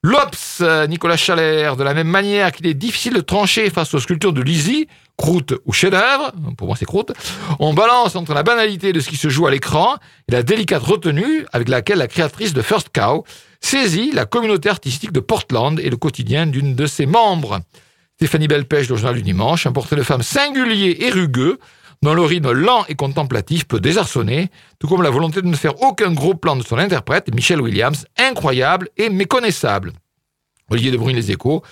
L'Obs, 0.03 0.59
euh, 0.61 0.85
Nicolas 0.85 1.17
Chalère, 1.17 1.75
de 1.75 1.83
la 1.83 1.95
même 1.95 2.07
manière 2.07 2.51
qu'il 2.51 2.67
est 2.67 2.75
difficile 2.75 3.13
de 3.13 3.21
trancher 3.21 3.71
face 3.71 3.95
aux 3.95 3.99
sculptures 3.99 4.33
de 4.33 4.41
Lizzie, 4.43 4.87
croûte 5.17 5.53
ou 5.65 5.73
chef-d'œuvre, 5.73 6.31
pour 6.57 6.67
moi 6.67 6.75
c'est 6.77 6.85
croûte, 6.85 7.13
on 7.59 7.73
balance 7.73 8.15
entre 8.15 8.33
la 8.33 8.43
banalité 8.43 8.93
de 8.93 8.99
ce 8.99 9.09
qui 9.09 9.17
se 9.17 9.29
joue 9.29 9.47
à 9.47 9.51
l'écran 9.51 9.95
et 10.27 10.31
la 10.31 10.43
délicate 10.43 10.83
retenue 10.83 11.45
avec 11.53 11.69
laquelle 11.69 11.99
la 11.99 12.07
créatrice 12.07 12.53
de 12.53 12.61
First 12.61 12.89
Cow 12.93 13.23
saisit 13.61 14.11
la 14.11 14.25
communauté 14.25 14.69
artistique 14.69 15.11
de 15.11 15.19
Portland 15.19 15.79
et 15.79 15.89
le 15.89 15.97
quotidien 15.97 16.45
d'une 16.45 16.75
de 16.75 16.85
ses 16.85 17.05
membres. 17.05 17.61
Stéphanie 18.17 18.47
Belpêche, 18.47 18.89
le 18.89 18.95
journal 18.95 19.15
du 19.15 19.23
dimanche, 19.23 19.65
un 19.65 19.71
portrait 19.71 19.95
de 19.95 20.03
femme 20.03 20.21
singulier 20.21 20.97
et 21.01 21.09
rugueux, 21.09 21.59
dont 22.01 22.13
le 22.13 22.21
rythme 22.21 22.51
lent 22.51 22.85
et 22.87 22.95
contemplatif 22.95 23.65
peut 23.65 23.79
désarçonner, 23.79 24.49
tout 24.79 24.87
comme 24.87 25.01
la 25.01 25.09
volonté 25.09 25.41
de 25.41 25.47
ne 25.47 25.55
faire 25.55 25.81
aucun 25.81 26.11
gros 26.11 26.33
plan 26.33 26.55
de 26.55 26.63
son 26.63 26.77
interprète, 26.77 27.33
Michelle 27.33 27.61
Williams, 27.61 28.05
incroyable 28.17 28.89
et 28.97 29.09
méconnaissable. 29.09 29.93
Olivier 30.69 30.91
de 30.91 30.97
Bruyne 30.97 31.17
Les 31.17 31.31
Échos. 31.31 31.63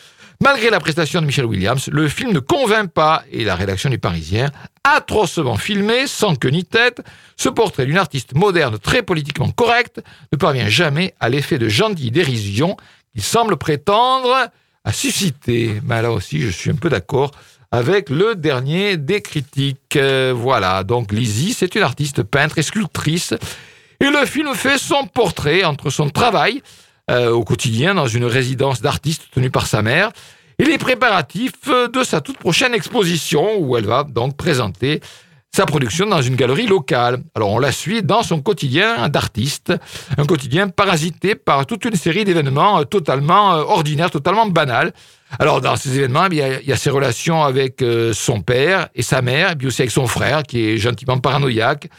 Malgré 0.43 0.69
la 0.69 0.81
prestation 0.81 1.21
de 1.21 1.25
Michelle 1.25 1.45
Williams, 1.45 1.87
le 1.89 2.09
film 2.09 2.33
ne 2.33 2.39
convainc 2.39 2.91
pas, 2.91 3.23
et 3.31 3.45
la 3.45 3.55
rédaction 3.55 3.89
du 3.89 3.97
Parisien, 3.97 4.51
atrocement 4.83 5.55
filmé, 5.55 6.05
sans 6.05 6.35
queue 6.35 6.49
ni 6.49 6.65
tête, 6.65 7.01
ce 7.37 7.47
portrait 7.47 7.85
d'une 7.85 7.97
artiste 7.97 8.35
moderne 8.35 8.77
très 8.77 9.03
politiquement 9.03 9.49
correcte 9.51 10.03
ne 10.33 10.37
parvient 10.37 10.67
jamais 10.67 11.13
à 11.21 11.29
l'effet 11.29 11.57
de 11.59 11.69
gentille 11.69 12.11
dérision 12.11 12.75
qu'il 13.13 13.23
semble 13.23 13.55
prétendre 13.55 14.49
à 14.83 14.91
susciter. 14.91 15.79
Mais 15.85 16.01
là 16.01 16.11
aussi, 16.11 16.41
je 16.41 16.49
suis 16.49 16.71
un 16.71 16.75
peu 16.75 16.89
d'accord 16.89 17.31
avec 17.71 18.09
le 18.09 18.35
dernier 18.35 18.97
des 18.97 19.21
critiques. 19.21 19.95
Euh, 19.95 20.33
voilà, 20.35 20.83
donc 20.83 21.13
Lizzie, 21.13 21.53
c'est 21.53 21.73
une 21.75 21.83
artiste 21.83 22.21
peintre 22.21 22.57
et 22.57 22.63
sculptrice. 22.63 23.33
Et 24.01 24.09
le 24.09 24.25
film 24.25 24.53
fait 24.55 24.77
son 24.77 25.05
portrait 25.05 25.63
entre 25.63 25.89
son 25.89 26.09
travail 26.09 26.61
euh, 27.11 27.31
au 27.31 27.43
quotidien 27.43 27.95
dans 27.95 28.07
une 28.07 28.23
résidence 28.23 28.81
d'artiste 28.81 29.23
tenue 29.33 29.49
par 29.49 29.67
sa 29.67 29.81
mère 29.81 30.13
et 30.57 30.63
les 30.63 30.77
préparatifs 30.77 31.51
euh, 31.67 31.89
de 31.89 32.01
sa 32.01 32.21
toute 32.21 32.37
prochaine 32.37 32.73
exposition 32.73 33.57
où 33.57 33.75
elle 33.75 33.85
va 33.85 34.05
donc 34.05 34.37
présenter 34.37 35.01
sa 35.53 35.65
production 35.65 36.05
dans 36.05 36.21
une 36.21 36.37
galerie 36.37 36.65
locale. 36.65 37.21
Alors 37.35 37.51
on 37.51 37.59
la 37.59 37.73
suit 37.73 38.03
dans 38.03 38.23
son 38.23 38.41
quotidien 38.41 39.09
d'artiste, 39.09 39.73
un 40.17 40.25
quotidien 40.25 40.69
parasité 40.69 41.35
par 41.35 41.65
toute 41.65 41.83
une 41.83 41.95
série 41.95 42.23
d'événements 42.23 42.79
euh, 42.79 42.83
totalement 42.85 43.49
ordinaires, 43.49 44.09
totalement 44.09 44.45
banals. 44.45 44.93
Alors 45.39 45.59
dans 45.59 45.75
ces 45.75 45.97
événements, 45.97 46.27
il 46.31 46.37
y 46.37 46.41
a, 46.41 46.61
il 46.61 46.67
y 46.69 46.71
a 46.71 46.77
ses 46.77 46.89
relations 46.89 47.43
avec 47.43 47.83
son 48.13 48.39
père 48.39 48.87
et 48.95 49.01
sa 49.01 49.21
mère, 49.21 49.51
et 49.51 49.55
puis 49.57 49.67
aussi 49.67 49.81
avec 49.81 49.91
son 49.91 50.07
frère 50.07 50.43
qui 50.43 50.69
est 50.69 50.77
gentiment 50.77 51.17
paranoïaque. 51.17 51.89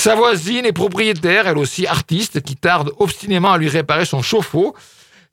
Sa 0.00 0.14
voisine 0.14 0.64
est 0.64 0.72
propriétaire, 0.72 1.46
elle 1.46 1.58
aussi 1.58 1.86
artiste, 1.86 2.40
qui 2.40 2.56
tarde 2.56 2.90
obstinément 2.96 3.52
à 3.52 3.58
lui 3.58 3.68
réparer 3.68 4.06
son 4.06 4.22
chauffe-eau. 4.22 4.74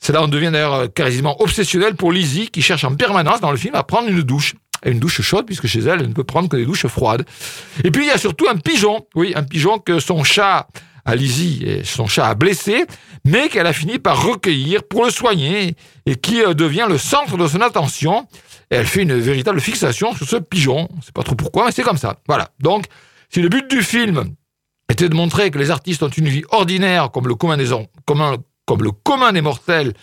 Cela 0.01 0.21
en 0.21 0.27
devient 0.27 0.49
d'ailleurs 0.51 0.73
euh, 0.73 0.87
quasiment 0.87 1.41
obsessionnel 1.41 1.95
pour 1.95 2.11
Lizzie, 2.11 2.49
qui 2.49 2.61
cherche 2.61 2.83
en 2.83 2.93
permanence 2.93 3.39
dans 3.39 3.51
le 3.51 3.55
film 3.55 3.75
à 3.75 3.83
prendre 3.83 4.09
une 4.09 4.21
douche. 4.23 4.55
Une 4.85 4.99
douche 4.99 5.21
chaude, 5.21 5.45
puisque 5.45 5.67
chez 5.67 5.79
elle, 5.79 6.01
elle 6.01 6.09
ne 6.09 6.13
peut 6.13 6.25
prendre 6.25 6.49
que 6.49 6.57
des 6.57 6.65
douches 6.65 6.85
froides. 6.87 7.23
Et 7.85 7.91
puis, 7.91 8.03
il 8.03 8.07
y 8.07 8.11
a 8.11 8.17
surtout 8.17 8.45
un 8.49 8.57
pigeon. 8.57 9.07
Oui, 9.15 9.31
un 9.37 9.43
pigeon 9.43 9.79
que 9.79 10.01
son 10.01 10.25
chat, 10.25 10.67
à 11.05 11.15
Lizzie, 11.15 11.63
et 11.65 11.85
son 11.85 12.07
chat 12.07 12.27
a 12.27 12.35
blessé, 12.35 12.83
mais 13.23 13.47
qu'elle 13.47 13.67
a 13.67 13.73
fini 13.73 13.99
par 13.99 14.21
recueillir 14.21 14.83
pour 14.83 15.05
le 15.05 15.11
soigner, 15.11 15.77
et 16.05 16.15
qui 16.17 16.41
euh, 16.41 16.53
devient 16.53 16.87
le 16.89 16.97
centre 16.97 17.37
de 17.37 17.47
son 17.47 17.61
attention. 17.61 18.27
Elle 18.69 18.85
fait 18.85 19.03
une 19.03 19.17
véritable 19.17 19.61
fixation 19.61 20.13
sur 20.13 20.27
ce 20.27 20.35
pigeon. 20.35 20.89
On 20.97 21.01
sait 21.01 21.13
pas 21.13 21.23
trop 21.23 21.35
pourquoi, 21.35 21.67
mais 21.67 21.71
c'est 21.71 21.83
comme 21.83 21.95
ça. 21.95 22.17
Voilà. 22.27 22.49
Donc, 22.59 22.83
si 23.29 23.41
le 23.41 23.47
but 23.47 23.69
du 23.69 23.81
film 23.81 24.35
était 24.89 25.09
de 25.09 25.15
montrer 25.15 25.51
que 25.51 25.59
les 25.59 25.71
artistes 25.71 26.03
ont 26.03 26.09
une 26.09 26.27
vie 26.27 26.43
ordinaire 26.49 27.11
comme 27.11 27.27
le 27.27 27.35
commun 27.35 27.57
des, 27.57 27.69
comme 28.05 28.83
le 28.83 28.91
commun 28.91 29.31
des 29.33 29.41
mortels, 29.41 29.93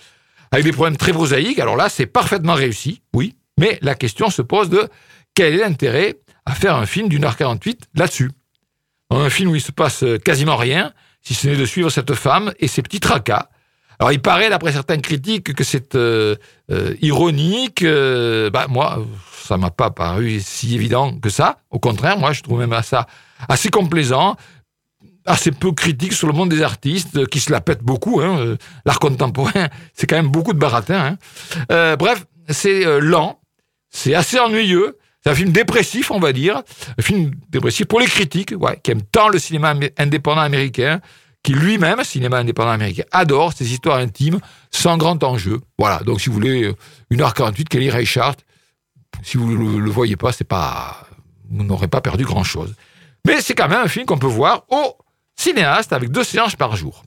avec 0.50 0.64
des 0.64 0.72
problèmes 0.72 0.96
très 0.96 1.12
prosaïques, 1.12 1.58
alors 1.58 1.76
là, 1.76 1.88
c'est 1.88 2.06
parfaitement 2.06 2.54
réussi, 2.54 3.02
oui. 3.12 3.34
Mais 3.58 3.78
la 3.82 3.94
question 3.94 4.30
se 4.30 4.42
pose 4.42 4.68
de 4.68 4.88
quel 5.34 5.54
est 5.54 5.58
l'intérêt 5.58 6.16
à 6.46 6.54
faire 6.54 6.76
un 6.76 6.86
film 6.86 7.08
d'une 7.08 7.24
heure 7.24 7.36
48 7.36 7.88
là-dessus? 7.94 8.30
Un 9.10 9.30
film 9.30 9.50
où 9.50 9.56
il 9.56 9.60
se 9.60 9.72
passe 9.72 10.02
euh, 10.02 10.18
quasiment 10.18 10.56
rien, 10.56 10.92
si 11.22 11.34
ce 11.34 11.48
n'est 11.48 11.56
de 11.56 11.64
suivre 11.64 11.90
cette 11.90 12.14
femme 12.14 12.52
et 12.58 12.68
ses 12.68 12.82
petits 12.82 13.00
tracas. 13.00 13.48
Alors 13.98 14.12
il 14.12 14.20
paraît, 14.20 14.50
d'après 14.50 14.72
certaines 14.72 15.02
critiques, 15.02 15.54
que 15.54 15.64
c'est 15.64 15.94
euh, 15.94 16.36
euh, 16.70 16.94
ironique. 17.00 17.84
bah, 17.84 18.66
moi, 18.68 19.04
ça 19.32 19.56
m'a 19.56 19.70
pas 19.70 19.90
paru 19.90 20.40
si 20.40 20.74
évident 20.74 21.16
que 21.18 21.30
ça. 21.30 21.58
Au 21.70 21.78
contraire, 21.78 22.18
moi, 22.18 22.32
je 22.32 22.42
trouve 22.42 22.58
même 22.58 22.80
ça 22.82 23.06
assez 23.48 23.68
complaisant, 23.70 24.36
assez 25.26 25.50
peu 25.52 25.73
critique 25.73 26.12
sur 26.12 26.26
le 26.26 26.33
monde 26.35 26.49
des 26.50 26.62
artistes, 26.62 27.16
euh, 27.16 27.26
qui 27.26 27.40
se 27.40 27.50
la 27.52 27.61
pètent 27.61 27.83
beaucoup. 27.83 28.21
hein. 28.21 28.38
Euh, 28.38 28.57
L'art 28.85 28.99
contemporain, 28.99 29.69
c'est 29.95 30.07
quand 30.07 30.16
même 30.16 30.28
beaucoup 30.28 30.52
de 30.52 30.59
baratin. 30.59 30.97
hein. 31.12 31.19
Euh, 31.73 31.97
bref, 31.97 32.25
c'est 32.49 32.87
euh, 32.87 33.00
lent, 33.00 33.40
c'est 33.90 34.14
assez 34.14 34.38
ennuyeux. 34.38 34.99
C'est 35.23 35.31
un 35.31 35.35
film 35.35 35.52
dépressif, 35.52 36.11
on 36.11 36.21
va 36.21 36.33
dire. 36.35 36.62
Un 36.99 37.02
film 37.02 37.31
dépressif 37.49 37.87
pour 37.87 37.99
les 38.00 38.07
critiques, 38.07 38.52
ouais, 38.59 38.78
qui 38.83 38.90
aiment 38.90 39.02
tant 39.02 39.28
le 39.28 39.38
cinéma 39.38 39.75
indépendant 39.97 40.43
américain, 40.43 41.00
qui 41.43 41.54
lui-même, 41.54 42.04
cinéma 42.04 42.38
indépendant 42.38 42.71
américain, 42.73 43.04
adore 43.11 43.54
ces 43.54 43.73
histoires 43.73 43.97
intimes 43.99 44.38
sans 44.71 44.99
grand 44.99 45.23
enjeu. 45.25 45.61
Voilà, 45.78 46.00
donc 46.00 46.21
si 46.21 46.28
vous 46.28 46.35
voulez, 46.35 46.64
euh, 46.64 46.75
1h48, 47.11 47.64
Kelly 47.69 47.90
Reichardt, 47.90 48.37
si 49.23 49.38
vous 49.38 49.50
ne 49.50 49.57
le, 49.57 49.78
le 49.81 49.90
voyez 49.90 50.16
pas, 50.16 50.33
c'est 50.33 50.45
pas, 50.45 51.07
vous 51.50 51.64
n'aurez 51.64 51.88
pas 51.88 52.02
perdu 52.02 52.25
grand-chose. 52.25 52.75
Mais 53.26 53.40
c'est 53.40 53.54
quand 53.54 53.69
même 53.69 53.81
un 53.85 53.88
film 53.88 54.04
qu'on 54.04 54.19
peut 54.19 54.26
voir 54.26 54.64
au 54.69 54.95
cinéaste 55.36 55.92
avec 55.92 56.10
deux 56.10 56.24
séances 56.24 56.56
par 56.56 56.76
jour. 56.76 57.02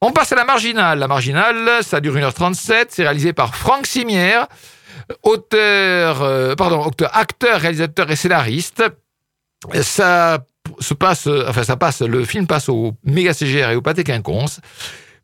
On 0.00 0.12
passe 0.12 0.32
à 0.32 0.36
La 0.36 0.44
Marginale. 0.44 0.98
La 0.98 1.08
Marginale, 1.08 1.82
ça 1.82 2.00
dure 2.00 2.16
1h37, 2.16 2.86
c'est 2.90 3.02
réalisé 3.02 3.32
par 3.32 3.54
Franck 3.54 3.86
Simière, 3.86 4.46
auteur, 5.22 6.22
euh, 6.22 6.54
pardon, 6.54 6.90
acteur, 7.12 7.60
réalisateur 7.60 8.10
et 8.10 8.16
scénariste. 8.16 8.82
Ça 9.82 10.44
se 10.80 10.94
passe, 10.94 11.28
enfin 11.48 11.62
ça 11.62 11.76
passe, 11.76 12.02
le 12.02 12.24
film 12.24 12.46
passe 12.46 12.68
au 12.68 12.92
méga 13.04 13.32
CGR 13.32 13.70
et 13.70 13.76
au 13.76 13.82
pâté 13.82 14.04
quinconce. 14.04 14.60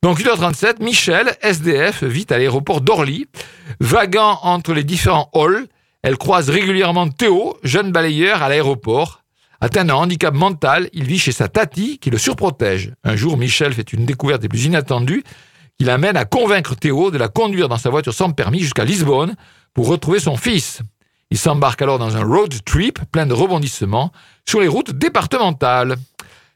Donc 0.03 0.19
1h37, 0.21 0.83
Michel, 0.83 1.37
SDF, 1.43 2.03
vit 2.03 2.27
à 2.31 2.39
l'aéroport 2.39 2.81
d'Orly. 2.81 3.29
Vaguant 3.79 4.41
entre 4.43 4.73
les 4.73 4.85
différents 4.85 5.31
halls, 5.35 5.67
elle 6.03 6.17
croise 6.17 6.51
régulièrement 6.51 7.09
Théo, 7.09 7.57
jeune 7.63 7.93
balayeur 7.93 8.43
à 8.43 8.49
l'aéroport. 8.49 9.22
Atteint 9.63 9.85
d'un 9.85 9.95
handicap 9.95 10.35
mental, 10.35 10.89
il 10.93 11.05
vit 11.05 11.21
chez 11.21 11.31
sa 11.31 11.47
tati 11.47 11.99
qui 11.99 12.11
le 12.11 12.19
surprotège. 12.19 12.95
Un 13.05 13.15
jour, 13.15 13.37
Michel 13.37 13.73
fait 13.73 13.93
une 13.93 14.05
découverte 14.05 14.43
des 14.43 14.49
plus 14.49 14.65
inattendues 14.65 15.23
qui 15.79 15.85
l'amène 15.85 16.17
à 16.17 16.25
convaincre 16.25 16.75
Théo 16.75 17.13
de 17.13 17.17
la 17.17 17.29
conduire 17.29 17.69
dans 17.69 17.77
sa 17.77 17.89
voiture 17.89 18.13
sans 18.13 18.33
permis 18.33 18.59
jusqu'à 18.59 18.85
Lisbonne 18.85 19.37
pour 19.73 19.87
retrouver 19.87 20.19
son 20.19 20.37
fils. 20.37 20.81
Il 21.31 21.39
s'embarque 21.39 21.81
alors 21.81 22.01
dans 22.01 22.17
un 22.17 22.25
road 22.25 22.53
trip 22.65 22.99
plein 23.13 23.25
de 23.25 23.35
rebondissements 23.35 24.11
sur 24.49 24.61
les 24.61 24.67
routes 24.67 24.91
départementales. 24.91 25.95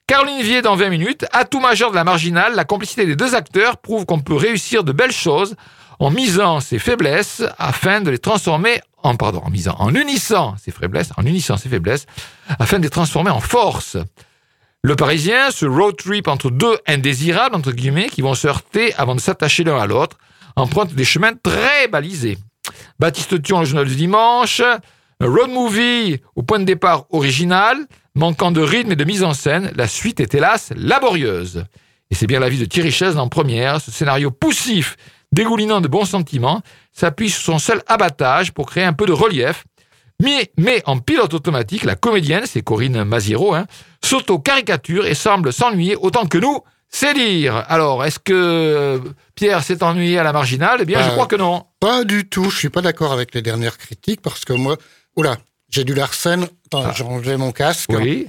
Caroline 0.09 0.43
Vier 0.43 0.61
dans 0.61 0.75
20 0.75 0.89
minutes, 0.89 1.27
atout 1.31 1.61
majeur 1.61 1.93
de 1.93 1.95
la 1.95 2.03
marginale, 2.03 2.57
la 2.57 2.65
complicité 2.65 3.07
des 3.07 3.15
deux 3.15 3.37
acteurs 3.37 3.77
prouve 3.77 4.05
qu'on 4.05 4.19
peut 4.19 4.35
réussir 4.35 4.83
de 4.83 4.91
belles 4.91 5.13
choses 5.13 5.55
en 5.99 6.11
misant 6.11 6.61
ses 6.61 6.79
faiblesses 6.79 7.43
afin 7.59 8.01
de 8.01 8.11
les 8.11 8.19
transformer 8.19 8.81
en 9.03 9.17
pardon, 9.17 9.43
en 9.45 9.51
misant 9.51 9.77
en 9.79 9.95
unissant 9.95 10.57
ses 10.63 10.73
faiblesses, 10.73 11.11
en 11.17 11.25
unissant 11.25 11.57
ses 11.57 11.69
faiblesses 11.69 12.07
afin 12.59 12.79
de 12.79 12.85
les 12.85 12.91
transformer 12.91 13.31
en 13.31 13.41
force. 13.41 13.97
Le 14.83 14.97
Parisien, 14.97 15.51
ce 15.51 15.67
road 15.67 15.97
trip 15.97 16.29
entre 16.29 16.51
deux 16.51 16.79
indésirables 16.87 17.55
entre 17.55 17.73
guillemets 17.73 18.09
qui 18.09 18.23
vont 18.23 18.35
se 18.35 18.47
heurter 18.47 18.95
avant 18.95 19.15
de 19.15 19.21
s'attacher 19.21 19.65
l'un 19.65 19.79
à 19.79 19.87
l'autre, 19.87 20.19
emprunte 20.57 20.95
des 20.95 21.05
chemins 21.05 21.35
très 21.35 21.89
balisés. 21.89 22.39
Baptiste 22.99 23.43
Thion, 23.43 23.61
le 23.61 23.67
journal 23.67 23.87
du 23.87 23.97
dimanche, 23.97 24.61
un 24.61 25.27
road 25.27 25.51
movie 25.51 26.21
au 26.35 26.43
point 26.43 26.59
de 26.59 26.65
départ 26.65 27.07
original, 27.11 27.79
manquant 28.15 28.51
de 28.51 28.61
rythme 28.61 28.93
et 28.93 28.97
de 28.97 29.05
mise 29.05 29.23
en 29.23 29.35
scène, 29.35 29.73
la 29.77 29.89
suite 29.89 30.21
est 30.21 30.35
hélas 30.35 30.73
laborieuse. 30.77 31.65
Et 32.11 32.15
c'est 32.15 32.27
bien 32.27 32.41
l'avis 32.41 32.59
de 32.59 32.65
Thierry 32.65 32.93
Chaise 32.93 33.17
en 33.19 33.29
première, 33.29 33.81
ce 33.81 33.91
scénario 33.91 34.31
poussif, 34.31 34.97
dégoulinant 35.37 35.81
de 35.81 35.87
bons 35.89 36.07
sentiments, 36.07 36.63
s'appuie 36.93 37.31
sur 37.31 37.43
son 37.43 37.59
seul 37.59 37.83
abattage 37.87 38.53
pour 38.53 38.67
créer 38.67 38.85
un 38.85 38.93
peu 38.95 39.07
de 39.07 39.13
relief. 39.13 39.65
Mais, 40.23 40.51
mais 40.57 40.83
en 40.87 40.99
pilote 40.99 41.35
automatique, 41.35 41.85
la 41.85 41.95
comédienne, 41.95 42.45
c'est 42.47 42.63
Corinne 42.63 43.05
Maziero, 43.05 43.55
hein, 43.55 43.67
s'auto-caricature 44.03 45.07
et 45.07 45.15
semble 45.15 45.53
s'ennuyer 45.53 45.95
autant 45.95 46.27
que 46.27 46.39
nous, 46.39 46.61
c'est 46.89 47.13
dire. 47.15 47.65
Alors, 47.69 48.03
est-ce 48.05 48.19
que 48.19 49.01
Pierre 49.35 49.63
s'est 49.63 49.83
ennuyé 49.83 50.19
à 50.19 50.23
la 50.23 50.33
marginale? 50.33 50.79
Eh 50.83 50.85
bien, 50.87 51.03
je 51.03 51.11
crois 51.11 51.27
que 51.27 51.37
non. 51.37 51.67
Pas 51.81 52.05
du 52.05 52.27
tout. 52.27 52.49
Je 52.51 52.57
suis 52.57 52.71
pas 52.71 52.81
d'accord 52.81 53.13
avec 53.13 53.35
les 53.35 53.43
dernières 53.43 53.77
critiques 53.77 54.23
parce 54.23 54.45
que 54.47 54.55
moi, 54.55 54.77
oula, 55.17 55.37
j'ai 55.69 55.85
du 55.85 55.93
Larsen. 55.95 56.45
Attends, 56.67 56.85
Ah. 56.87 56.93
j'ai 56.97 57.05
enlevé 57.05 57.37
mon 57.37 57.53
casque. 57.53 57.91
Oui. 57.93 58.29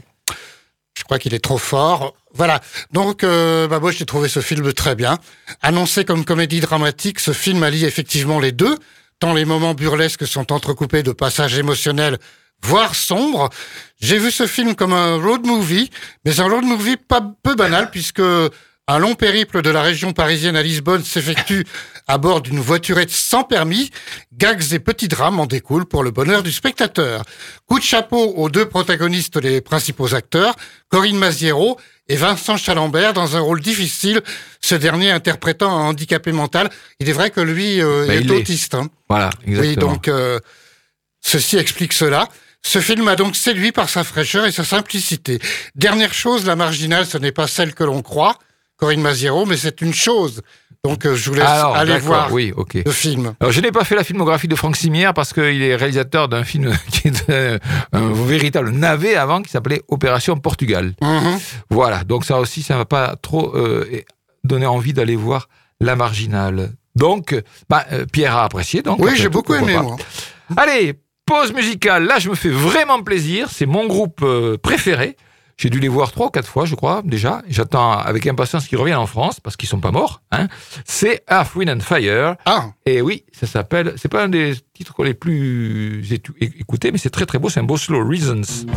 Je 0.98 1.04
crois 1.04 1.20
qu'il 1.20 1.34
est 1.34 1.39
trop 1.43 1.58
fort. 1.60 2.13
Voilà. 2.38 2.62
Donc, 2.91 3.23
euh, 3.23 3.67
bah 3.67 3.80
moi, 3.80 3.91
j'ai 3.91 4.06
trouvé 4.06 4.30
ce 4.30 4.39
film 4.39 4.71
très 4.71 4.95
bien. 4.95 5.17
Annoncé 5.62 6.06
comme 6.06 6.23
comédie 6.23 6.60
dramatique, 6.60 7.19
ce 7.19 7.32
film 7.32 7.63
allie 7.63 7.84
effectivement 7.84 8.39
les 8.39 8.52
deux, 8.52 8.78
tant 9.19 9.34
les 9.34 9.43
moments 9.43 9.73
burlesques 9.73 10.28
sont 10.28 10.54
entrecoupés 10.54 11.02
de 11.02 11.12
passages 11.12 11.58
émotionnels, 11.58 12.19
voire 12.62 12.93
sombres. 12.93 13.50
J'ai 14.00 14.19
vu 14.19 14.30
ce 14.30 14.45
film 14.45 14.76
comme 14.76 14.93
un 14.93 15.15
road 15.15 15.45
movie, 15.47 15.89
mais 16.26 16.39
un 16.39 16.47
road 16.47 16.63
movie 16.63 16.97
pas 16.97 17.21
peu 17.41 17.56
banal 17.56 17.89
puisque 17.89 18.21
un 18.89 19.00
long 19.00 19.15
périple 19.15 19.62
de 19.63 19.69
la 19.69 19.82
région 19.82 20.13
parisienne 20.13 20.56
à 20.56 20.62
Lisbonne 20.62 21.04
s'effectue 21.04 21.65
à 22.08 22.17
bord 22.17 22.41
d'une 22.41 22.60
voiturette 22.60 23.10
sans 23.10 23.43
permis. 23.43 23.89
Gags 24.32 24.71
et 24.71 24.80
petits 24.80 25.10
drames 25.10 25.39
en 25.39 25.45
découlent 25.45 25.88
pour 25.88 26.04
le 26.04 26.12
bonheur 26.12 26.41
du 26.41 26.52
spectateur. 26.52 27.23
Coup 27.65 27.80
de 27.80 27.84
chapeau 27.84 28.34
aux 28.36 28.50
deux 28.50 28.65
protagonistes, 28.65 29.36
les 29.38 29.60
principaux 29.60 30.15
acteurs, 30.15 30.56
Corinne 30.88 31.17
Maziero 31.17 31.78
et 32.10 32.15
Vincent 32.15 32.58
Chalambert 32.58 33.13
dans 33.13 33.36
un 33.36 33.39
rôle 33.39 33.62
difficile, 33.62 34.22
ce 34.62 34.76
dernier 34.76 35.12
interprétant 35.12 35.70
un 35.70 35.82
handicapé 35.89 36.32
mental. 36.32 36.70
Il 37.00 37.10
est 37.10 37.13
vrai 37.13 37.32
que 37.32 37.41
lui 37.41 37.82
euh, 37.82 38.06
Bah, 38.08 38.15
est 38.15 38.22
il 38.22 38.32
autiste. 38.32 38.76
hein. 38.76 38.89
Voilà, 39.10 39.30
exactement. 39.46 39.70
Oui, 39.70 39.76
donc 39.76 40.08
euh, 40.08 40.39
ceci 41.22 41.58
explique 41.58 41.93
cela. 41.93 42.28
Ce 42.63 42.80
film 42.80 43.08
a 43.08 43.15
donc 43.15 43.36
séduit 43.36 43.72
par 43.72 43.89
sa 43.89 44.04
fraîcheur 44.04 44.46
et 44.46 44.52
sa 44.52 44.63
simplicité. 44.63 45.39
Dernière 45.76 46.13
chose, 46.13 46.46
la 46.46 46.56
marginale, 46.56 47.06
ce 47.06 47.17
n'est 47.17 47.32
pas 47.32 47.48
celle 47.48 47.74
que 47.74 47.84
l'on 47.84 48.02
croit, 48.02 48.38
Corinne 48.78 49.02
Maziero, 49.02 49.46
mais 49.46 49.58
c'est 49.58 49.82
une 49.82 49.93
chose. 49.93 50.41
Donc 50.84 51.06
euh, 51.06 51.16
je 51.16 51.30
vous 51.30 51.36
laisse 51.36 51.46
Alors, 51.46 51.76
aller 51.76 51.98
voir 52.00 52.32
Oui, 52.32 52.54
le 52.74 52.92
film. 52.92 53.34
Alors, 53.40 53.52
je 53.52 53.62
n'ai 53.62 53.72
pas 53.72 53.84
fait 53.84 53.96
la 53.96 54.04
filmographie 54.04 54.48
de 54.48 54.56
Franck 54.56 54.76
Simière 54.76 55.13
parce 55.13 55.34
qu'il 55.34 55.62
est 55.62 55.76
réalisateur 55.76 56.30
d'un 56.30 56.44
film 56.44 56.74
qui 56.92 57.10
est 57.10 57.32
un 57.94 58.12
véritable 58.13 58.72
navet 58.72 59.16
avant 59.16 59.42
qui 59.42 59.50
s'appelait 59.50 59.82
Opération 59.88 60.38
Portugal. 60.38 60.94
Mhm. 61.02 61.40
Voilà, 61.70 62.04
donc 62.04 62.26
ça 62.26 62.40
aussi, 62.40 62.63
ça 62.63 62.76
ne 62.76 62.80
va 62.80 62.86
pas 62.86 63.16
trop 63.22 63.56
euh, 63.56 63.86
donner 64.44 64.66
envie 64.66 64.94
d'aller 64.94 65.16
voir 65.16 65.50
La 65.80 65.96
Marginale. 65.96 66.72
Donc, 66.96 67.36
bah, 67.70 67.86
euh, 67.92 68.06
Pierre 68.12 68.36
a 68.36 68.44
apprécié. 68.44 68.82
Donc, 68.82 69.00
Oui, 69.00 69.12
j'ai 69.16 69.30
beaucoup 69.30 69.54
aimé, 69.54 69.78
moi. 69.78 69.98
Allez, 70.56 70.96
pause 71.26 71.54
musicale. 71.54 72.06
Là, 72.06 72.18
je 72.18 72.30
me 72.30 72.36
fais 72.36 72.50
vraiment 72.50 73.04
plaisir. 73.04 73.50
C'est 73.52 73.68
mon 73.68 73.86
groupe 73.86 74.22
euh, 74.24 74.58
préféré. 74.58 75.16
J'ai 75.60 75.72
dû 75.72 75.80
les 75.80 75.88
voir 75.88 76.12
trois 76.12 76.28
ou 76.28 76.30
quatre 76.30 76.48
fois, 76.48 76.65
je 76.65 76.76
crois, 76.76 77.02
déjà. 77.04 77.41
J'attends 77.50 77.93
avec 77.93 78.28
impatience 78.28 78.67
qu'ils 78.67 78.78
reviennent 78.78 79.00
en 79.00 79.08
France, 79.08 79.39
parce 79.39 79.58
qu'ils 79.58 79.67
sont 79.67 79.80
pas 79.80 79.89
morts. 79.89 80.22
Hein. 80.32 80.48
C'est 80.86 81.24
Earth, 81.32 81.56
Wind 81.56 81.72
and 81.72 81.80
Fire. 81.80 82.36
Ah, 82.46 82.70
Et 82.86 83.02
oui, 83.02 83.24
ça 83.32 83.48
s'appelle. 83.48 83.93
C'est 83.98 84.08
pas 84.08 84.24
un 84.24 84.30
des 84.30 84.54
titres 84.76 85.04
les 85.04 85.15
plus 85.15 86.04
écoutés, 86.39 86.91
mais 86.91 87.00
c'est 87.00 87.10
très 87.10 87.26
très 87.26 87.39
beau. 87.39 87.50
C'est 87.50 87.60
un 87.60 87.63
beau 87.63 87.78
slow. 87.78 88.08
Reasons. 88.08 88.67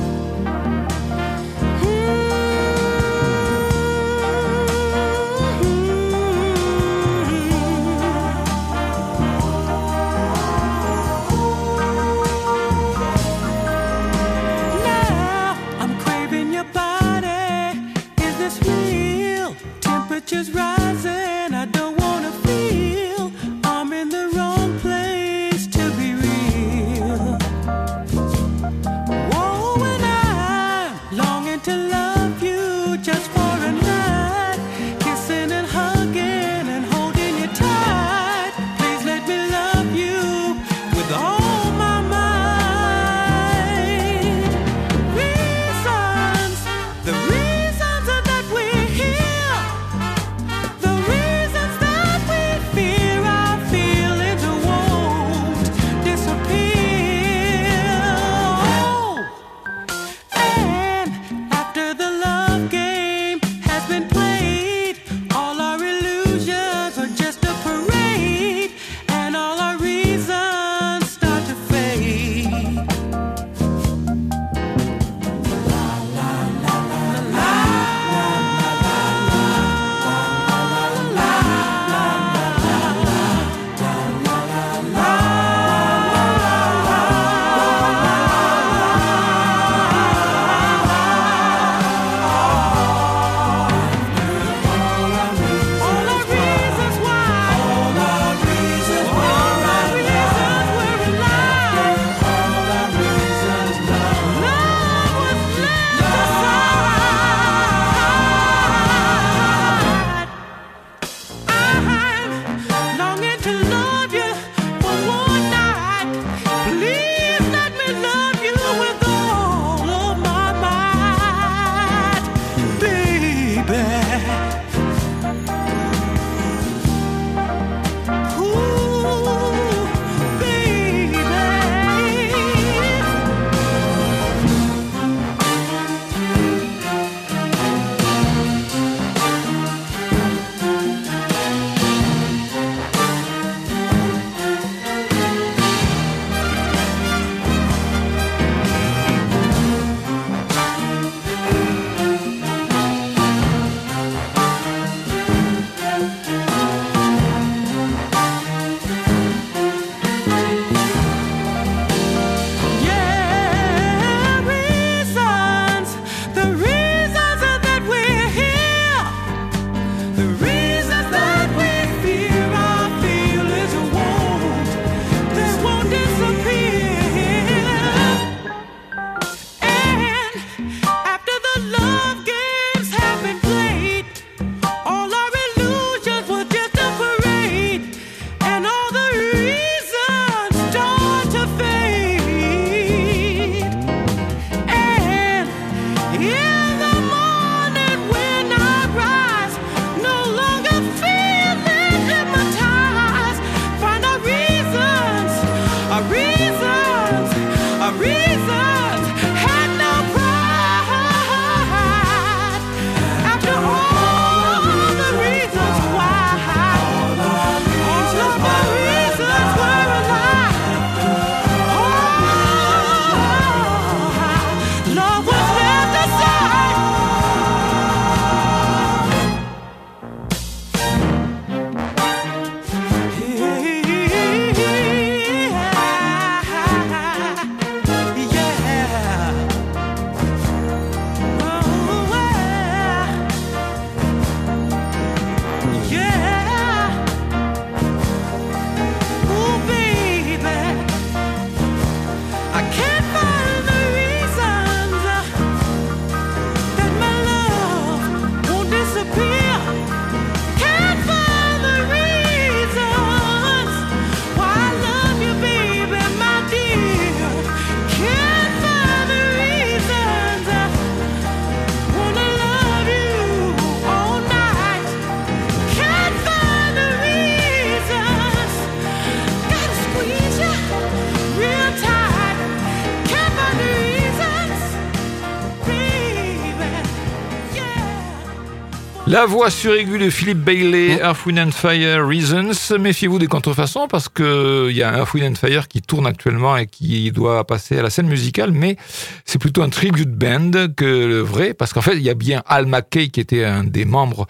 La 289.10 289.26
voix 289.26 289.50
suraiguë 289.50 289.98
de 289.98 290.08
Philippe 290.08 290.38
Bailey, 290.38 291.00
Earth, 291.02 291.26
Wind 291.26 291.40
and 291.40 291.50
Fire, 291.50 292.06
Reasons. 292.06 292.78
Méfiez-vous 292.78 293.18
des 293.18 293.26
contrefaçons 293.26 293.88
parce 293.88 294.08
que 294.08 294.68
il 294.70 294.76
y 294.76 294.84
a 294.84 294.98
Earth, 294.98 295.14
Wind 295.14 295.32
and 295.32 295.34
Fire 295.34 295.66
qui 295.66 295.82
tourne 295.82 296.06
actuellement 296.06 296.56
et 296.56 296.68
qui 296.68 297.10
doit 297.10 297.44
passer 297.44 297.76
à 297.76 297.82
la 297.82 297.90
scène 297.90 298.06
musicale, 298.06 298.52
mais 298.52 298.76
c'est 299.24 299.40
plutôt 299.40 299.62
un 299.62 299.68
tribute 299.68 300.12
band 300.12 300.52
que 300.76 300.84
le 300.84 301.22
vrai, 301.22 301.54
parce 301.54 301.72
qu'en 301.72 301.80
fait, 301.80 301.96
il 301.96 302.02
y 302.02 302.08
a 302.08 302.14
bien 302.14 302.44
Al 302.46 302.66
McKay 302.66 303.08
qui 303.08 303.18
était 303.18 303.44
un 303.44 303.64
des 303.64 303.84
membres 303.84 304.28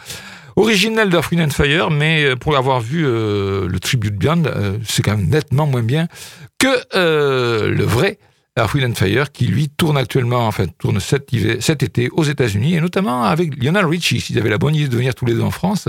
originels 0.56 1.10
d'Earth, 1.10 1.30
Wind 1.30 1.42
and 1.42 1.50
Fire, 1.50 1.90
mais 1.90 2.24
euh, 2.24 2.36
pour 2.36 2.56
avoir 2.56 2.80
vu 2.80 3.04
euh, 3.06 3.68
le 3.68 3.80
tribute 3.80 4.16
band, 4.16 4.44
euh, 4.46 4.78
c'est 4.88 5.02
quand 5.02 5.14
même 5.14 5.28
nettement 5.28 5.66
moins 5.66 5.82
bien 5.82 6.08
que 6.58 6.68
euh, 6.94 7.68
le 7.68 7.84
vrai 7.84 8.18
Wind 8.66 8.90
and 8.90 8.94
Fire, 8.94 9.32
qui 9.32 9.46
lui 9.46 9.68
tourne 9.68 9.96
actuellement, 9.96 10.46
enfin 10.46 10.66
tourne 10.78 11.00
cet, 11.00 11.32
été 11.82 12.08
aux 12.10 12.24
États-Unis, 12.24 12.74
et 12.74 12.80
notamment 12.80 13.24
avec 13.24 13.62
Lionel 13.62 13.86
Richie. 13.86 14.20
S'ils 14.20 14.38
avaient 14.38 14.50
la 14.50 14.58
bonne 14.58 14.74
idée 14.74 14.88
de 14.88 14.96
venir 14.96 15.14
tous 15.14 15.26
les 15.26 15.34
deux 15.34 15.42
en 15.42 15.50
France, 15.50 15.88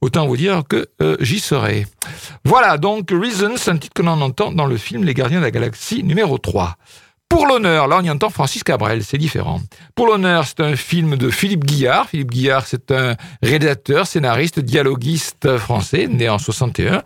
autant 0.00 0.26
vous 0.26 0.36
dire 0.36 0.62
que 0.68 0.88
euh, 1.02 1.16
j'y 1.20 1.40
serai. 1.40 1.86
Voilà, 2.44 2.78
donc 2.78 3.10
Reasons, 3.10 3.56
un 3.66 3.76
titre 3.76 3.94
que 3.94 4.02
l'on 4.02 4.20
entend 4.20 4.52
dans 4.52 4.66
le 4.66 4.76
film 4.76 5.04
Les 5.04 5.14
Gardiens 5.14 5.38
de 5.38 5.44
la 5.44 5.50
Galaxie 5.50 6.02
numéro 6.02 6.38
3. 6.38 6.76
Pour 7.30 7.46
l'honneur, 7.46 7.86
là 7.86 7.98
on 8.00 8.02
y 8.02 8.10
entend 8.10 8.28
Francis 8.28 8.64
Cabrel, 8.64 9.04
c'est 9.04 9.16
différent. 9.16 9.60
Pour 9.94 10.08
l'honneur, 10.08 10.44
c'est 10.46 10.60
un 10.60 10.74
film 10.74 11.16
de 11.16 11.30
Philippe 11.30 11.64
Guillard. 11.64 12.08
Philippe 12.08 12.32
Guillard, 12.32 12.66
c'est 12.66 12.90
un 12.90 13.14
réalisateur, 13.40 14.08
scénariste, 14.08 14.58
dialoguiste 14.58 15.56
français, 15.58 16.08
né 16.08 16.28
en 16.28 16.38
61. 16.38 17.02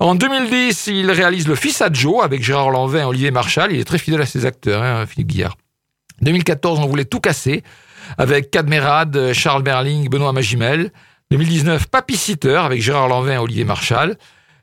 En 0.00 0.14
2010, 0.14 0.88
il 0.88 1.10
réalise 1.10 1.48
Le 1.48 1.54
Fils 1.54 1.80
à 1.80 1.92
Joe 1.92 2.24
avec 2.24 2.42
Gérard 2.42 2.70
Lanvin 2.70 3.00
et 3.00 3.04
Olivier 3.04 3.30
Marchal. 3.30 3.72
Il 3.72 3.80
est 3.80 3.84
très 3.84 3.98
fidèle 3.98 4.20
à 4.20 4.26
ses 4.26 4.44
acteurs, 4.44 4.82
hein, 4.82 5.06
Philippe 5.06 5.28
Guillard. 5.28 5.56
2014, 6.22 6.80
on 6.80 6.86
voulait 6.86 7.04
tout 7.04 7.20
casser 7.20 7.62
avec 8.18 8.50
Cadmerade, 8.50 9.32
Charles 9.32 9.62
Berling, 9.62 10.08
Benoît 10.08 10.32
Magimel. 10.32 10.92
2019, 11.30 11.88
Papy 11.88 12.16
Sitter 12.16 12.56
avec 12.56 12.80
Gérard 12.80 13.08
Lanvin 13.08 13.34
et 13.34 13.38
Olivier 13.38 13.64
Marchal. 13.64 14.16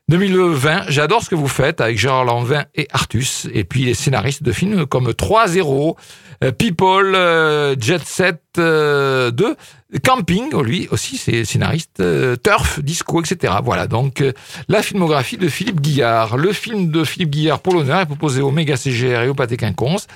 2020, 0.08 0.84
J'adore 0.88 1.22
ce 1.22 1.30
que 1.30 1.34
vous 1.34 1.48
faites 1.48 1.80
avec 1.80 1.98
Gérard 1.98 2.26
Lanvin 2.26 2.64
et 2.74 2.86
Artus. 2.92 3.48
Et 3.54 3.64
puis 3.64 3.86
les 3.86 3.94
scénaristes 3.94 4.42
de 4.42 4.52
films 4.52 4.84
comme 4.84 5.08
3-0, 5.08 5.96
euh, 6.42 6.52
People, 6.52 7.14
euh, 7.14 7.74
Jet 7.80 8.04
Set 8.04 8.42
euh, 8.58 9.30
2, 9.30 9.56
Camping, 10.04 10.50
oh, 10.52 10.62
lui 10.62 10.88
aussi 10.90 11.16
c'est 11.16 11.46
scénariste, 11.46 12.00
euh, 12.00 12.36
Turf, 12.36 12.80
Disco, 12.80 13.22
etc. 13.22 13.54
Voilà 13.64 13.86
donc 13.86 14.20
euh, 14.20 14.32
la 14.68 14.82
filmographie 14.82 15.38
de 15.38 15.48
Philippe 15.48 15.80
Guillard. 15.80 16.36
Le 16.36 16.52
film 16.52 16.90
de 16.90 17.02
Philippe 17.04 17.30
Guillard 17.30 17.60
pour 17.60 17.72
l'honneur 17.72 18.00
est 18.00 18.06
proposé 18.06 18.42
au 18.42 18.50
Méga 18.50 18.76
CGR 18.76 19.22
et 19.22 19.28
au 19.28 19.34
Pâté 19.34 19.56
Quinconce. 19.56 20.06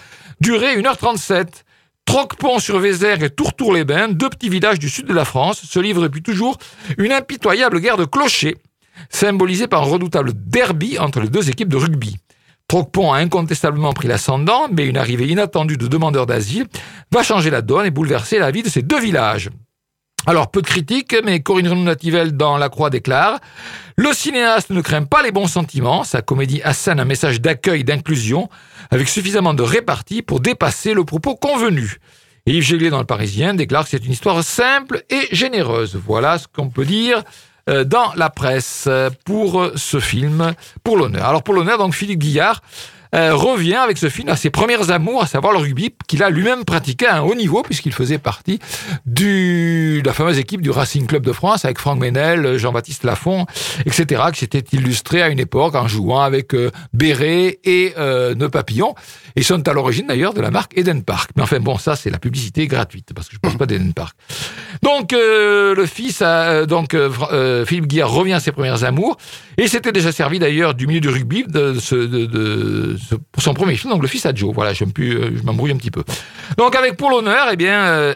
Durée 0.41 0.77
1h37. 0.77 1.47
Troquepont 2.05 2.59
sur 2.59 2.79
Vézère 2.79 3.23
et 3.23 3.29
Tourtour-les-Bains, 3.29 4.09
deux 4.09 4.31
petits 4.31 4.49
villages 4.49 4.79
du 4.79 4.89
sud 4.89 5.05
de 5.07 5.13
la 5.13 5.27
France, 5.27 5.61
se 5.61 5.79
livrent 5.79 6.01
depuis 6.01 6.23
toujours 6.23 6.57
une 6.97 7.13
impitoyable 7.13 7.81
guerre 7.81 7.99
de 7.99 8.07
clochers, 8.07 8.57
symbolisée 9.11 9.67
par 9.67 9.83
un 9.83 9.87
redoutable 9.87 10.33
derby 10.35 10.99
entre 10.99 11.21
les 11.21 11.29
deux 11.29 11.51
équipes 11.51 11.69
de 11.69 11.77
rugby. 11.77 12.17
Troquepont 12.69 13.13
a 13.13 13.19
incontestablement 13.19 13.95
pris 13.95 14.09
l'ascendant, 14.09 14.69
mais 14.71 14.85
une 14.85 14.99
arrivée 14.99 15.27
inattendue 15.27 15.79
de 15.79 15.87
demandeurs 15.87 16.27
d'asile 16.27 16.67
va 17.11 17.23
changer 17.23 17.49
la 17.49 17.63
donne 17.63 17.87
et 17.87 17.91
bouleverser 17.91 18.39
la 18.39 18.51
vie 18.51 18.63
de 18.63 18.69
ces 18.69 18.83
deux 18.83 19.01
villages. 19.01 19.49
Alors, 20.27 20.51
peu 20.51 20.61
de 20.61 20.67
critiques, 20.67 21.17
mais 21.25 21.41
Corinne 21.41 21.69
Renaud-Nativelle 21.69 22.37
dans 22.37 22.59
La 22.59 22.69
Croix 22.69 22.91
déclare 22.91 23.39
Le 23.97 24.13
cinéaste 24.13 24.69
ne 24.69 24.83
craint 24.83 25.05
pas 25.05 25.23
les 25.23 25.33
bons 25.33 25.47
sentiments, 25.47 26.05
sa 26.05 26.21
comédie 26.21 26.61
assène 26.63 27.01
un 27.01 27.07
message 27.07 27.41
d'accueil 27.41 27.85
d'inclusion 27.85 28.51
avec 28.91 29.09
suffisamment 29.09 29.55
de 29.55 29.63
répartie 29.63 30.21
pour 30.21 30.41
dépasser 30.41 30.93
le 30.93 31.05
propos 31.05 31.37
convenu. 31.37 31.97
Et 32.45 32.53
Yves 32.53 32.65
Gélier 32.65 32.91
dans 32.91 32.99
Le 32.99 33.07
Parisien 33.07 33.55
déclare 33.55 33.85
que 33.85 33.91
c'est 33.91 34.05
une 34.05 34.13
histoire 34.13 34.45
simple 34.45 35.03
et 35.09 35.35
généreuse. 35.35 35.99
Voilà 36.07 36.39
ce 36.39 36.47
qu'on 36.47 36.69
peut 36.69 36.85
dire 36.85 37.23
dans 37.85 38.13
la 38.15 38.31
presse 38.31 38.87
euh, 38.89 39.11
pour 39.25 39.61
euh, 39.61 39.73
ce 39.77 40.01
film, 40.01 40.55
pour 40.83 40.97
l'honneur. 40.97 41.27
Alors 41.27 41.43
pour 41.43 41.55
l'honneur, 41.55 41.77
donc 41.77 41.95
Philippe 41.95 42.21
Guillard 42.21 42.63
euh, 43.15 43.35
revient 43.35 43.75
avec 43.77 43.99
ce 43.99 44.09
film 44.09 44.29
à 44.29 44.37
ses 44.37 44.51
premières 44.51 44.91
amours, 44.91 45.23
à 45.23 45.27
savoir 45.27 45.53
le 45.53 45.59
rugby, 45.59 45.95
qu'il 46.07 46.23
a 46.23 46.31
lui-même 46.31 46.65
pratiqué 46.65 47.07
à 47.07 47.17
un 47.19 47.21
haut 47.23 47.35
niveau, 47.35 47.63
puisqu'il 47.63 47.93
faisait 47.93 48.19
partie 48.19 48.59
du, 49.07 50.01
de 50.03 50.07
la 50.07 50.13
fameuse 50.13 50.39
équipe 50.39 50.61
du 50.63 50.71
Racing 50.71 51.07
Club 51.07 51.25
de 51.25 51.33
France, 51.33 51.65
avec 51.65 51.79
Franck 51.79 51.99
Ménel, 51.99 52.57
Jean-Baptiste 52.59 53.05
Lafont, 53.05 53.47
etc., 53.87 54.23
qui 54.33 54.41
s'était 54.41 54.65
illustré 54.73 55.23
à 55.23 55.29
une 55.29 55.39
époque 55.41 55.75
en 55.75 55.89
jouant 55.89 56.21
avec 56.21 56.55
euh, 56.55 56.71
Béret 56.93 57.59
et 57.65 57.95
euh, 57.99 58.35
Nœud 58.35 58.49
Papillon. 58.49 58.95
Ils 59.37 59.45
sont 59.45 59.67
à 59.69 59.73
l'origine 59.73 60.07
d'ailleurs 60.07 60.35
de 60.35 60.41
la 60.41 60.51
marque 60.51 60.77
Eden 60.77 61.03
Park. 61.03 61.31
Mais 61.37 61.43
enfin 61.43 61.61
bon, 61.61 61.79
ça 61.79 61.97
c'est 61.97 62.11
la 62.11 62.19
publicité 62.19 62.67
gratuite, 62.67 63.13
parce 63.15 63.29
que 63.29 63.35
je 63.35 63.39
ne 63.43 63.49
pense 63.51 63.59
pas 63.59 63.67
d'Eden 63.67 63.93
Park. 63.95 64.17
Donc 64.83 65.13
euh, 65.13 65.75
le 65.75 65.87
fils, 65.87 66.23
a, 66.23 66.51
euh, 66.51 66.67
donc 66.67 66.95
euh, 66.95 67.65
Philippe 67.65 67.87
Guillard 67.87 68.11
revient 68.11 68.35
à 68.35 68.41
ses 68.41 68.53
premières 68.53 68.85
amours, 68.85 69.17
et 69.57 69.69
s'était 69.69 69.93
déjà 69.93 70.13
servi 70.13 70.39
d'ailleurs 70.39 70.75
du 70.75 70.87
milieu 70.87 71.01
du 71.01 71.09
rugby 71.09 71.45
de, 71.45 71.73
de- 71.93 72.27
de 72.27 72.98
pour 73.33 73.43
son 73.43 73.55
premier 73.55 73.77
film, 73.77 73.93
donc 73.93 74.03
le 74.03 74.09
fils 74.09 74.27
à 74.27 74.35
Joe. 74.35 74.55
Voilà, 74.55 74.73
je 74.73 74.85
euh, 74.85 75.31
m'embrouille 75.45 75.73
un 75.73 75.77
petit 75.77 75.91
peu. 75.91 76.05
Donc 76.57 76.75
avec 76.77 76.97
pour 76.97 77.11
l'honneur, 77.11 77.49
eh 77.53 77.57
bien, 77.57 77.81
euh, 77.87 78.15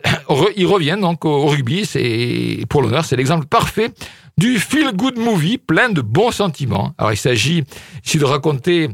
il 0.56 0.66
revient 0.66 0.98
donc 1.00 1.24
au, 1.24 1.30
au 1.30 1.46
rugby. 1.46 1.86
C'est 1.86 2.64
pour 2.68 2.82
l'honneur, 2.82 3.04
c'est 3.04 3.16
l'exemple 3.16 3.46
parfait 3.46 3.90
du 4.38 4.58
feel 4.58 4.92
good 4.94 5.18
movie 5.18 5.58
plein 5.58 5.88
de 5.88 6.00
bons 6.00 6.30
sentiments. 6.30 6.94
Alors 6.98 7.12
il 7.12 7.16
s'agit 7.16 7.64
ici 8.04 8.18
de 8.18 8.24
raconter 8.24 8.88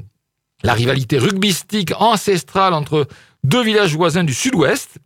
la 0.63 0.73
rivalité 0.73 1.19
rugbystique 1.19 1.93
ancestrale 1.99 2.75
entre 2.75 3.07
deux 3.45 3.63
villages 3.63 3.95
voisins 3.95 4.25
du 4.25 4.35
sud-ouest, 4.35 4.99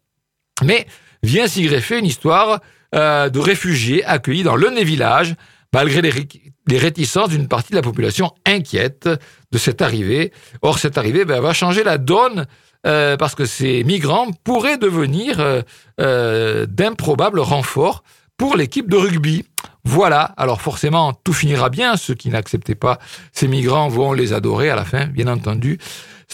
mais 0.64 0.86
vient 1.22 1.46
s'y 1.46 1.62
greffer 1.62 1.98
une 1.98 2.06
histoire 2.06 2.60
euh, 2.94 3.28
de 3.28 3.38
réfugiés 3.38 4.04
accueillis 4.04 4.42
dans 4.42 4.56
l'un 4.56 4.72
des 4.72 4.84
villages, 4.84 5.34
malgré 5.72 6.02
les, 6.02 6.11
ré- 6.11 6.28
les 6.66 6.78
réticences 6.78 7.30
d'une 7.30 7.48
partie 7.48 7.70
de 7.70 7.76
la 7.76 7.82
population 7.82 8.32
inquiète 8.46 9.08
de 9.50 9.58
cette 9.58 9.82
arrivée. 9.82 10.32
Or, 10.62 10.78
cette 10.78 10.98
arrivée 10.98 11.24
ben, 11.24 11.40
va 11.40 11.52
changer 11.52 11.85
la 11.85 11.98
donne 11.98 12.46
euh, 12.87 13.16
parce 13.16 13.35
que 13.35 13.44
ces 13.44 13.85
migrants 13.85 14.28
pourraient 14.44 14.78
devenir 14.78 15.40
euh, 15.40 15.62
euh, 16.00 16.66
d'improbables 16.66 17.40
renforts 17.40 18.02
pour 18.37 18.56
l'équipe 18.56 18.88
de 18.88 18.96
rugby. 18.96 19.44
Voilà, 19.85 20.22
alors 20.37 20.61
forcément, 20.61 21.12
tout 21.12 21.32
finira 21.32 21.68
bien. 21.68 21.96
Ceux 21.96 22.14
qui 22.14 22.28
n'acceptaient 22.28 22.74
pas 22.74 22.98
ces 23.32 23.48
migrants 23.48 23.88
vont 23.88 24.12
les 24.12 24.32
adorer 24.32 24.70
à 24.70 24.76
la 24.76 24.85
fin, 24.85 25.06
bien 25.06 25.26
entendu. 25.28 25.78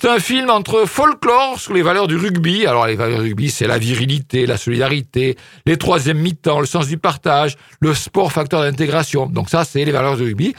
C'est 0.00 0.08
un 0.08 0.20
film 0.20 0.48
entre 0.48 0.84
folklore 0.86 1.58
sur 1.58 1.74
les 1.74 1.82
valeurs 1.82 2.06
du 2.06 2.14
rugby. 2.14 2.68
Alors, 2.68 2.86
les 2.86 2.94
valeurs 2.94 3.18
du 3.18 3.24
rugby, 3.24 3.50
c'est 3.50 3.66
la 3.66 3.78
virilité, 3.78 4.46
la 4.46 4.56
solidarité, 4.56 5.36
les 5.66 5.76
troisièmes 5.76 6.20
mi-temps, 6.20 6.60
le 6.60 6.66
sens 6.66 6.86
du 6.86 6.98
partage, 6.98 7.56
le 7.80 7.92
sport 7.94 8.30
facteur 8.30 8.60
d'intégration. 8.60 9.26
Donc 9.26 9.50
ça, 9.50 9.64
c'est 9.64 9.84
les 9.84 9.90
valeurs 9.90 10.16
du 10.16 10.22
rugby. 10.22 10.54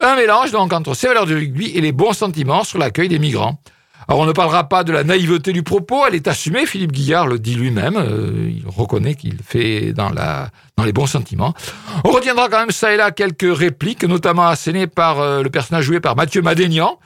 Un 0.00 0.16
mélange 0.16 0.50
donc 0.50 0.72
entre 0.72 0.94
ces 0.94 1.06
valeurs 1.06 1.26
du 1.26 1.36
rugby 1.36 1.70
et 1.72 1.80
les 1.80 1.92
bons 1.92 2.14
sentiments 2.14 2.64
sur 2.64 2.80
l'accueil 2.80 3.06
des 3.06 3.20
migrants. 3.20 3.60
Alors 4.08 4.22
on 4.22 4.26
ne 4.26 4.32
parlera 4.32 4.68
pas 4.68 4.82
de 4.82 4.90
la 4.90 5.04
naïveté 5.04 5.52
du 5.52 5.62
propos, 5.62 6.04
elle 6.08 6.16
est 6.16 6.26
assumée, 6.26 6.66
Philippe 6.66 6.90
Guillard 6.90 7.28
le 7.28 7.38
dit 7.38 7.54
lui-même, 7.54 7.96
euh, 7.96 8.50
il 8.50 8.64
reconnaît 8.66 9.14
qu'il 9.14 9.36
fait 9.46 9.92
dans, 9.92 10.08
la, 10.08 10.48
dans 10.76 10.82
les 10.82 10.92
bons 10.92 11.06
sentiments. 11.06 11.54
On 12.02 12.10
retiendra 12.10 12.48
quand 12.48 12.58
même 12.58 12.72
ça 12.72 12.92
et 12.92 12.96
là 12.96 13.12
quelques 13.12 13.56
répliques, 13.56 14.02
notamment 14.02 14.48
assénées 14.48 14.88
par 14.88 15.20
euh, 15.20 15.42
le 15.42 15.50
personnage 15.50 15.84
joué 15.84 16.00
par 16.00 16.16
Mathieu 16.16 16.42
Madénian, 16.42 16.98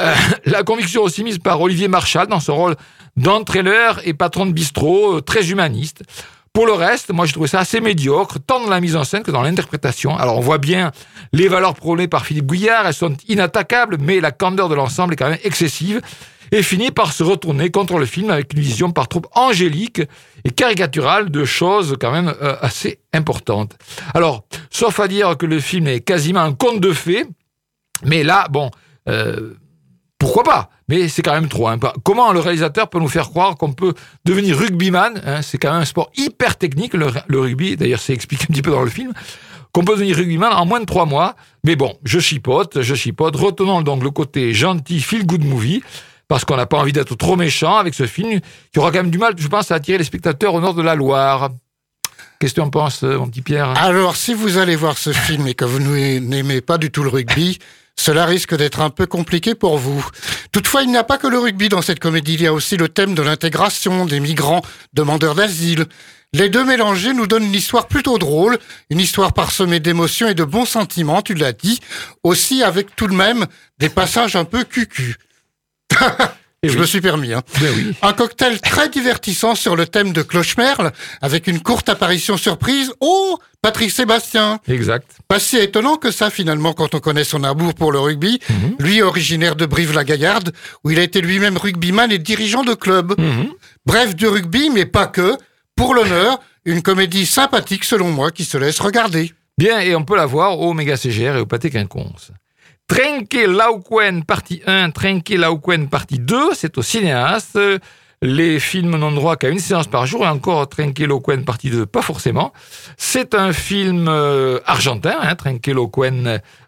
euh, 0.00 0.14
la 0.46 0.62
conviction 0.62 1.02
aussi 1.02 1.24
mise 1.24 1.38
par 1.38 1.60
Olivier 1.60 1.88
Marchal 1.88 2.26
dans 2.26 2.40
son 2.40 2.56
rôle 2.56 2.76
d'entraîneur 3.16 4.00
et 4.04 4.14
patron 4.14 4.46
de 4.46 4.52
bistrot, 4.52 5.16
euh, 5.16 5.20
très 5.20 5.50
humaniste. 5.50 6.02
Pour 6.52 6.66
le 6.66 6.72
reste, 6.72 7.12
moi, 7.12 7.26
je 7.26 7.32
trouvais 7.32 7.48
ça 7.48 7.60
assez 7.60 7.80
médiocre, 7.82 8.38
tant 8.40 8.60
dans 8.60 8.70
la 8.70 8.80
mise 8.80 8.96
en 8.96 9.04
scène 9.04 9.22
que 9.22 9.30
dans 9.30 9.42
l'interprétation. 9.42 10.16
Alors, 10.16 10.38
on 10.38 10.40
voit 10.40 10.56
bien 10.56 10.90
les 11.34 11.48
valeurs 11.48 11.74
prônées 11.74 12.08
par 12.08 12.24
Philippe 12.24 12.46
Gouillard, 12.46 12.86
elles 12.86 12.94
sont 12.94 13.14
inattaquables, 13.28 13.98
mais 14.00 14.20
la 14.20 14.32
candeur 14.32 14.70
de 14.70 14.74
l'ensemble 14.74 15.12
est 15.12 15.16
quand 15.16 15.28
même 15.28 15.38
excessive 15.44 16.00
et 16.52 16.62
finit 16.62 16.90
par 16.90 17.12
se 17.12 17.22
retourner 17.22 17.70
contre 17.70 17.98
le 17.98 18.06
film 18.06 18.30
avec 18.30 18.52
une 18.54 18.60
vision 18.60 18.90
par 18.90 19.08
trop 19.08 19.22
angélique 19.34 20.00
et 20.44 20.50
caricaturale 20.50 21.30
de 21.30 21.44
choses 21.44 21.96
quand 22.00 22.12
même 22.12 22.32
euh, 22.40 22.56
assez 22.60 23.00
importantes. 23.12 23.76
Alors, 24.14 24.44
sauf 24.70 24.98
à 25.00 25.08
dire 25.08 25.36
que 25.36 25.46
le 25.46 25.60
film 25.60 25.86
est 25.88 26.00
quasiment 26.00 26.40
un 26.40 26.54
conte 26.54 26.80
de 26.80 26.92
fées, 26.92 27.24
mais 28.04 28.22
là, 28.22 28.46
bon, 28.50 28.70
euh, 29.08 29.54
pourquoi 30.18 30.44
pas? 30.44 30.70
Mais 30.88 31.08
c'est 31.08 31.22
quand 31.22 31.32
même 31.32 31.48
trop. 31.48 31.68
Hein. 31.68 31.78
Comment 32.02 32.32
le 32.32 32.40
réalisateur 32.40 32.88
peut 32.88 32.98
nous 32.98 33.08
faire 33.08 33.28
croire 33.28 33.56
qu'on 33.56 33.72
peut 33.72 33.92
devenir 34.24 34.56
rugbyman 34.56 35.20
hein? 35.26 35.42
C'est 35.42 35.58
quand 35.58 35.72
même 35.72 35.82
un 35.82 35.86
sport 35.86 36.10
hyper 36.16 36.56
technique, 36.56 36.94
le, 36.94 37.38
rugby. 37.38 37.76
D'ailleurs, 37.76 38.00
c'est 38.00 38.14
expliqué 38.14 38.44
un 38.48 38.52
petit 38.52 38.62
peu 38.62 38.70
dans 38.70 38.82
le 38.82 38.90
film. 38.90 39.12
Qu'on 39.72 39.84
peut 39.84 39.92
devenir 39.92 40.16
rugbyman 40.16 40.52
en 40.52 40.64
moins 40.64 40.80
de 40.80 40.86
trois 40.86 41.04
mois. 41.04 41.36
Mais 41.64 41.76
bon, 41.76 41.98
je 42.04 42.18
chipote, 42.18 42.80
je 42.80 42.94
chipote. 42.94 43.36
Retenons 43.36 43.82
donc 43.82 44.02
le 44.02 44.10
côté 44.10 44.54
gentil, 44.54 45.00
feel 45.00 45.26
good 45.26 45.44
movie. 45.44 45.82
Parce 46.28 46.44
qu'on 46.44 46.56
n'a 46.56 46.66
pas 46.66 46.78
envie 46.78 46.92
d'être 46.92 47.14
trop 47.14 47.36
méchant 47.36 47.76
avec 47.76 47.94
ce 47.94 48.06
film, 48.06 48.40
qui 48.72 48.78
aura 48.78 48.90
quand 48.90 48.98
même 48.98 49.10
du 49.10 49.18
mal, 49.18 49.34
je 49.36 49.46
pense, 49.46 49.70
à 49.70 49.76
attirer 49.76 49.98
les 49.98 50.04
spectateurs 50.04 50.54
au 50.54 50.60
nord 50.60 50.74
de 50.74 50.82
la 50.82 50.94
Loire. 50.94 51.50
Qu'est-ce 52.40 52.52
que 52.52 52.60
tu 52.60 52.66
en 52.66 52.70
penses, 52.70 53.02
mon 53.02 53.28
petit 53.28 53.42
Pierre? 53.42 53.68
Alors, 53.78 54.16
si 54.16 54.34
vous 54.34 54.58
allez 54.58 54.76
voir 54.76 54.98
ce 54.98 55.12
film 55.12 55.46
et 55.46 55.54
que 55.54 55.64
vous 55.64 55.78
n'aimez 55.78 56.60
pas 56.62 56.78
du 56.78 56.90
tout 56.90 57.02
le 57.02 57.08
rugby, 57.10 57.58
cela 57.98 58.26
risque 58.26 58.54
d'être 58.56 58.80
un 58.80 58.90
peu 58.90 59.06
compliqué 59.06 59.54
pour 59.54 59.78
vous. 59.78 60.04
Toutefois, 60.52 60.82
il 60.82 60.90
n'y 60.90 60.96
a 60.96 61.04
pas 61.04 61.18
que 61.18 61.26
le 61.26 61.38
rugby 61.38 61.68
dans 61.68 61.82
cette 61.82 61.98
comédie, 61.98 62.34
il 62.34 62.42
y 62.42 62.46
a 62.46 62.52
aussi 62.52 62.76
le 62.76 62.88
thème 62.88 63.14
de 63.14 63.22
l'intégration 63.22 64.04
des 64.06 64.20
migrants 64.20 64.62
demandeurs 64.92 65.34
d'asile. 65.34 65.86
Les 66.32 66.48
deux 66.50 66.64
mélangés 66.64 67.14
nous 67.14 67.26
donnent 67.26 67.44
une 67.44 67.54
histoire 67.54 67.86
plutôt 67.88 68.18
drôle, 68.18 68.58
une 68.90 69.00
histoire 69.00 69.32
parsemée 69.32 69.80
d'émotions 69.80 70.28
et 70.28 70.34
de 70.34 70.44
bons 70.44 70.66
sentiments, 70.66 71.22
tu 71.22 71.34
l'as 71.34 71.52
dit, 71.52 71.80
aussi 72.22 72.62
avec 72.62 72.94
tout 72.96 73.06
de 73.06 73.14
même 73.14 73.46
des 73.78 73.88
passages 73.88 74.36
un 74.36 74.44
peu 74.44 74.64
cucu. 74.64 75.16
Eh 76.62 76.68
Je 76.70 76.74
oui. 76.74 76.80
me 76.80 76.86
suis 76.86 77.02
permis. 77.02 77.34
Hein. 77.34 77.42
Ben 77.60 77.70
oui. 77.76 77.94
Un 78.00 78.14
cocktail 78.14 78.58
très 78.62 78.88
divertissant 78.88 79.54
sur 79.54 79.76
le 79.76 79.86
thème 79.86 80.12
de 80.14 80.22
Clochemerle, 80.22 80.90
avec 81.20 81.48
une 81.48 81.60
courte 81.60 81.90
apparition 81.90 82.38
surprise. 82.38 82.92
Oh, 83.00 83.38
Patrick 83.66 83.90
Sébastien 83.90 84.60
Exact. 84.68 85.10
Pas 85.26 85.40
si 85.40 85.56
étonnant 85.56 85.96
que 85.96 86.12
ça 86.12 86.30
finalement 86.30 86.72
quand 86.72 86.94
on 86.94 87.00
connaît 87.00 87.24
son 87.24 87.42
amour 87.42 87.74
pour 87.74 87.90
le 87.90 87.98
rugby. 87.98 88.38
Lui 88.78 89.02
originaire 89.02 89.56
de 89.56 89.66
Brive-la-Gaillarde, 89.66 90.52
où 90.84 90.92
il 90.92 91.00
a 91.00 91.02
été 91.02 91.20
lui-même 91.20 91.56
rugbyman 91.56 92.12
et 92.12 92.18
dirigeant 92.18 92.62
de 92.62 92.74
club. 92.74 93.18
Mhm. 93.18 93.48
Bref, 93.84 94.14
du 94.14 94.28
rugby, 94.28 94.70
mais 94.70 94.86
pas 94.86 95.08
que. 95.08 95.36
Pour 95.74 95.96
l'honneur, 95.96 96.38
une 96.64 96.80
comédie 96.80 97.26
sympathique 97.26 97.82
selon 97.82 98.12
moi 98.12 98.30
qui 98.30 98.44
se 98.44 98.56
laisse 98.56 98.78
regarder. 98.78 99.32
Bien, 99.58 99.80
et 99.80 99.96
on 99.96 100.04
peut 100.04 100.16
la 100.16 100.26
voir 100.26 100.60
au 100.60 100.72
Méga 100.72 100.96
CGR 100.96 101.34
et 101.34 101.40
au 101.40 101.46
Pâté 101.46 101.68
Quinconce. 101.68 102.30
Trenque 102.86 103.34
Lauquen 103.34 104.22
partie 104.22 104.62
1, 104.68 104.90
Trenque 104.92 105.30
Lauquen 105.30 105.88
partie 105.88 106.20
2, 106.20 106.50
c'est 106.54 106.78
au 106.78 106.82
cinéaste. 106.82 107.58
Les 108.22 108.58
films 108.60 108.96
n'ont 108.96 109.12
droit 109.12 109.36
qu'à 109.36 109.48
une 109.48 109.58
séance 109.58 109.88
par 109.88 110.06
jour 110.06 110.24
et 110.24 110.28
encore 110.28 110.68
Trenque 110.68 110.98
Lauquen 111.00 111.44
partie 111.44 111.70
2, 111.70 111.84
pas 111.84 112.02
forcément. 112.02 112.52
C'est 112.96 113.34
un 113.34 113.52
film 113.52 114.08
euh, 114.08 114.58
argentin, 114.64 115.16
hein, 115.20 115.34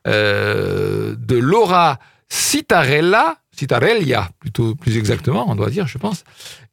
euh, 0.06 1.14
de 1.18 1.36
Laura 1.36 1.98
Citarella, 2.28 3.36
Citarella 3.56 4.28
plutôt 4.38 4.74
plus 4.74 4.98
exactement, 4.98 5.46
on 5.48 5.54
doit 5.54 5.70
dire, 5.70 5.86
je 5.86 5.96
pense. 5.96 6.24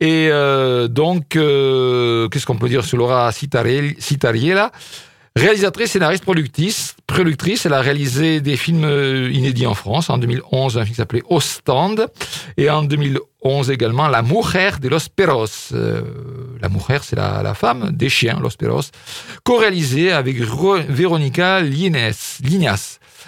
Et 0.01 0.27
euh, 0.29 0.89
donc, 0.89 1.29
qu'est-ce 1.29 2.45
qu'on 2.45 2.57
peut 2.57 2.69
dire 2.69 2.83
sur 2.83 2.97
Laura 2.97 3.29
Citarell- 3.31 3.95
Citariella? 3.99 4.71
Réalisatrice, 5.37 5.91
scénariste, 5.91 6.23
productrice, 6.23 6.94
productrice, 7.07 7.65
elle 7.65 7.73
a 7.73 7.81
réalisé 7.81 8.41
des 8.41 8.57
films 8.57 8.83
euh, 8.83 9.29
inédits 9.31 9.67
en 9.67 9.73
France. 9.73 10.09
En 10.09 10.17
2011, 10.17 10.77
un 10.77 10.81
film 10.83 10.89
qui 10.93 10.95
s'appelait 10.97 11.23
Ostende. 11.29 12.07
Et 12.57 12.69
en 12.69 12.83
2011 12.83 13.69
également, 13.71 14.07
La 14.07 14.21
Mujer 14.21 14.71
de 14.81 14.89
los 14.89 14.99
Perros. 15.15 15.45
Euh, 15.73 16.01
la 16.61 16.69
Mujer, 16.69 16.99
c'est 17.03 17.15
la, 17.15 17.41
la 17.43 17.53
femme 17.53 17.91
des 17.91 18.09
chiens, 18.09 18.39
Los 18.41 18.57
Perros. 18.57 18.81
Co-réalisé 19.43 20.11
avec 20.11 20.37
Ro- 20.43 20.77
Véronica 20.87 21.61
Lines. 21.61 22.11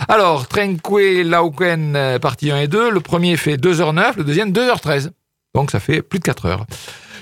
Alors, 0.07 0.47
Trenque 0.47 0.81
Lauquen, 1.25 1.95
euh, 1.95 2.19
partie 2.19 2.51
1 2.51 2.61
et 2.61 2.67
2. 2.67 2.89
Le 2.91 2.99
premier 2.99 3.37
fait 3.37 3.57
2h09, 3.57 4.17
le 4.17 4.23
deuxième 4.23 4.51
2h13. 4.51 5.11
Donc 5.55 5.71
ça 5.71 5.79
fait 5.79 6.01
plus 6.01 6.19
de 6.19 6.23
4 6.23 6.45
heures. 6.45 6.65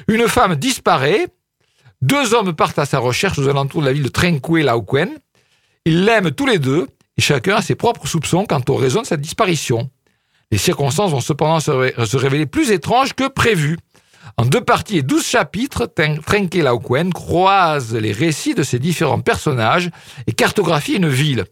Une 0.07 0.27
femme 0.27 0.55
disparaît. 0.55 1.27
Deux 2.01 2.33
hommes 2.33 2.53
partent 2.53 2.77
à 2.79 2.85
sa 2.85 2.99
recherche 2.99 3.39
aux 3.39 3.47
alentours 3.47 3.81
de 3.81 3.87
la 3.87 3.93
ville 3.93 4.03
de 4.03 4.09
Trenque 4.09 4.47
Lauquen. 4.49 5.09
Ils 5.85 6.03
l'aiment 6.05 6.31
tous 6.31 6.45
les 6.47 6.59
deux 6.59 6.87
et 7.17 7.21
chacun 7.21 7.57
a 7.57 7.61
ses 7.61 7.75
propres 7.75 8.07
soupçons 8.07 8.45
quant 8.45 8.61
aux 8.69 8.75
raisons 8.75 9.01
de 9.01 9.05
cette 9.07 9.21
disparition. 9.21 9.89
Les 10.51 10.57
circonstances 10.57 11.11
vont 11.11 11.21
cependant 11.21 11.59
se, 11.59 11.71
ré- 11.71 11.93
se 12.05 12.17
révéler 12.17 12.45
plus 12.45 12.71
étranges 12.71 13.13
que 13.13 13.27
prévu. 13.27 13.77
En 14.37 14.45
deux 14.45 14.61
parties 14.61 14.97
et 14.97 15.01
douze 15.03 15.25
chapitres, 15.25 15.85
Tren- 15.85 16.19
Trenque 16.19 16.55
Lauquen 16.55 17.11
croise 17.13 17.93
les 17.95 18.11
récits 18.11 18.55
de 18.55 18.63
ces 18.63 18.79
différents 18.79 19.21
personnages 19.21 19.91
et 20.27 20.33
cartographie 20.33 20.93
une 20.95 21.07
ville. 21.07 21.45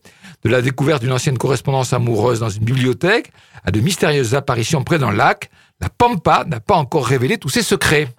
De 0.43 0.49
la 0.49 0.61
découverte 0.61 1.01
d'une 1.01 1.11
ancienne 1.13 1.37
correspondance 1.37 1.93
amoureuse 1.93 2.39
dans 2.39 2.49
une 2.49 2.65
bibliothèque 2.65 3.31
à 3.63 3.71
de 3.71 3.79
mystérieuses 3.79 4.35
apparitions 4.35 4.83
près 4.83 4.99
d'un 4.99 5.11
lac, 5.11 5.49
la 5.79 5.89
Pampa 5.89 6.43
n'a 6.45 6.59
pas 6.59 6.75
encore 6.75 7.05
révélé 7.05 7.37
tous 7.37 7.49
ses 7.49 7.61
secrets. 7.63 8.09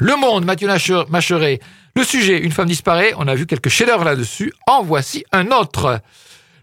Le 0.00 0.14
Monde, 0.14 0.44
Mathieu 0.44 0.68
Macheret. 1.08 1.58
Le 1.96 2.04
sujet, 2.04 2.38
une 2.38 2.52
femme 2.52 2.68
disparaît. 2.68 3.14
On 3.18 3.26
a 3.26 3.34
vu 3.34 3.46
quelques 3.46 3.68
chefs-d'œuvre 3.68 4.04
là-dessus. 4.04 4.52
En 4.68 4.84
voici 4.84 5.24
un 5.32 5.48
autre. 5.48 6.00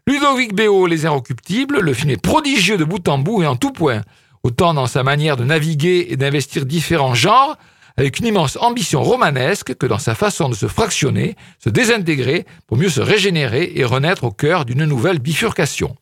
Ludovic 0.08 0.56
Béot, 0.56 0.88
Les 0.88 1.06
Inrecuptibles. 1.06 1.82
Le 1.82 1.94
film 1.94 2.12
est 2.12 2.22
prodigieux 2.22 2.78
de 2.78 2.86
bout 2.86 3.06
en 3.10 3.18
bout 3.18 3.44
et 3.44 3.48
en 3.48 3.58
tout 3.58 3.74
point. 3.74 4.04
Autant 4.44 4.74
dans 4.74 4.88
sa 4.88 5.04
manière 5.04 5.36
de 5.36 5.44
naviguer 5.44 6.08
et 6.12 6.16
d'investir 6.16 6.66
différents 6.66 7.14
genres, 7.14 7.58
avec 7.98 8.20
une 8.20 8.28
immense 8.28 8.58
ambition 8.62 9.04
romanesque, 9.04 9.76
que 9.76 9.86
dans 9.86 10.00
sa 10.00 10.16
façon 10.16 10.48
de 10.48 10.56
se 10.56 10.68
fractionner, 10.68 11.36
se 11.60 11.68
désintégrer 11.70 12.46
pour 12.68 12.78
mieux 12.78 12.90
se 12.90 13.02
régénérer 13.02 13.74
et 13.76 13.84
renaître 13.84 14.24
au 14.24 14.32
cœur 14.32 14.64
d'une 14.64 14.86
nouvelle 14.86 15.20
bifurcation. 15.20 15.98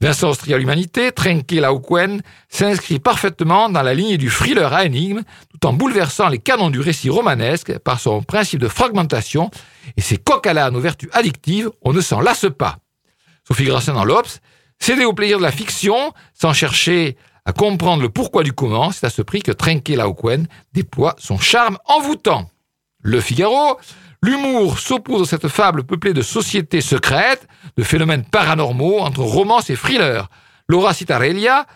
Vincent 0.00 0.30
Austria 0.30 0.58
l'Humanité, 0.58 1.12
Trenque 1.12 1.50
Lauquen, 1.52 2.20
s'inscrit 2.48 2.98
parfaitement 2.98 3.68
dans 3.68 3.82
la 3.82 3.94
lignée 3.94 4.18
du 4.18 4.28
thriller 4.28 4.72
à 4.72 4.84
énigme, 4.84 5.22
tout 5.50 5.66
en 5.66 5.72
bouleversant 5.72 6.28
les 6.28 6.38
canons 6.38 6.70
du 6.70 6.80
récit 6.80 7.10
romanesque 7.10 7.78
par 7.78 8.00
son 8.00 8.22
principe 8.22 8.60
de 8.60 8.68
fragmentation 8.68 9.50
et 9.96 10.00
ses 10.00 10.16
coq 10.16 10.46
à 10.46 10.52
l'âne 10.52 10.76
aux 10.76 10.80
vertus 10.80 11.08
addictives, 11.12 11.70
on 11.82 11.92
ne 11.92 12.00
s'en 12.00 12.20
lasse 12.20 12.46
pas. 12.58 12.78
Sophie 13.46 13.64
Grassin 13.64 13.94
dans 13.94 14.04
l'Obs, 14.04 14.40
céder 14.78 15.04
au 15.04 15.12
plaisir 15.12 15.38
de 15.38 15.42
la 15.42 15.52
fiction 15.52 16.12
sans 16.34 16.52
chercher 16.52 17.16
à 17.44 17.52
comprendre 17.52 18.02
le 18.02 18.08
pourquoi 18.08 18.42
du 18.42 18.52
comment, 18.52 18.90
c'est 18.90 19.06
à 19.06 19.10
ce 19.10 19.22
prix 19.22 19.42
que 19.42 19.52
Trenque 19.52 19.88
Lauquen 19.88 20.46
déploie 20.72 21.14
son 21.18 21.38
charme 21.38 21.78
envoûtant. 21.86 22.50
Le 23.00 23.20
Figaro, 23.20 23.78
l'humour 24.24 24.78
s'oppose 24.78 25.22
à 25.22 25.26
cette 25.26 25.48
fable 25.48 25.84
peuplée 25.84 26.14
de 26.14 26.22
sociétés 26.22 26.80
secrètes, 26.80 27.46
de 27.76 27.82
phénomènes 27.82 28.24
paranormaux 28.24 29.00
entre 29.00 29.20
romance 29.20 29.70
et 29.70 29.76
thriller. 29.76 30.28
Laura 30.68 30.94
Citarella 30.94 31.66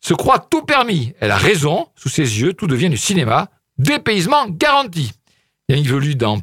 se 0.00 0.14
croit 0.14 0.38
tout 0.38 0.62
permis. 0.62 1.12
Elle 1.20 1.30
a 1.30 1.36
raison, 1.36 1.88
sous 1.96 2.08
ses 2.08 2.40
yeux, 2.40 2.54
tout 2.54 2.66
devient 2.66 2.88
du 2.88 2.96
cinéma. 2.96 3.48
Dépaysement 3.76 4.48
garanti. 4.48 5.12
Yannick 5.68 5.88
Velu 5.88 6.14
dans, 6.14 6.38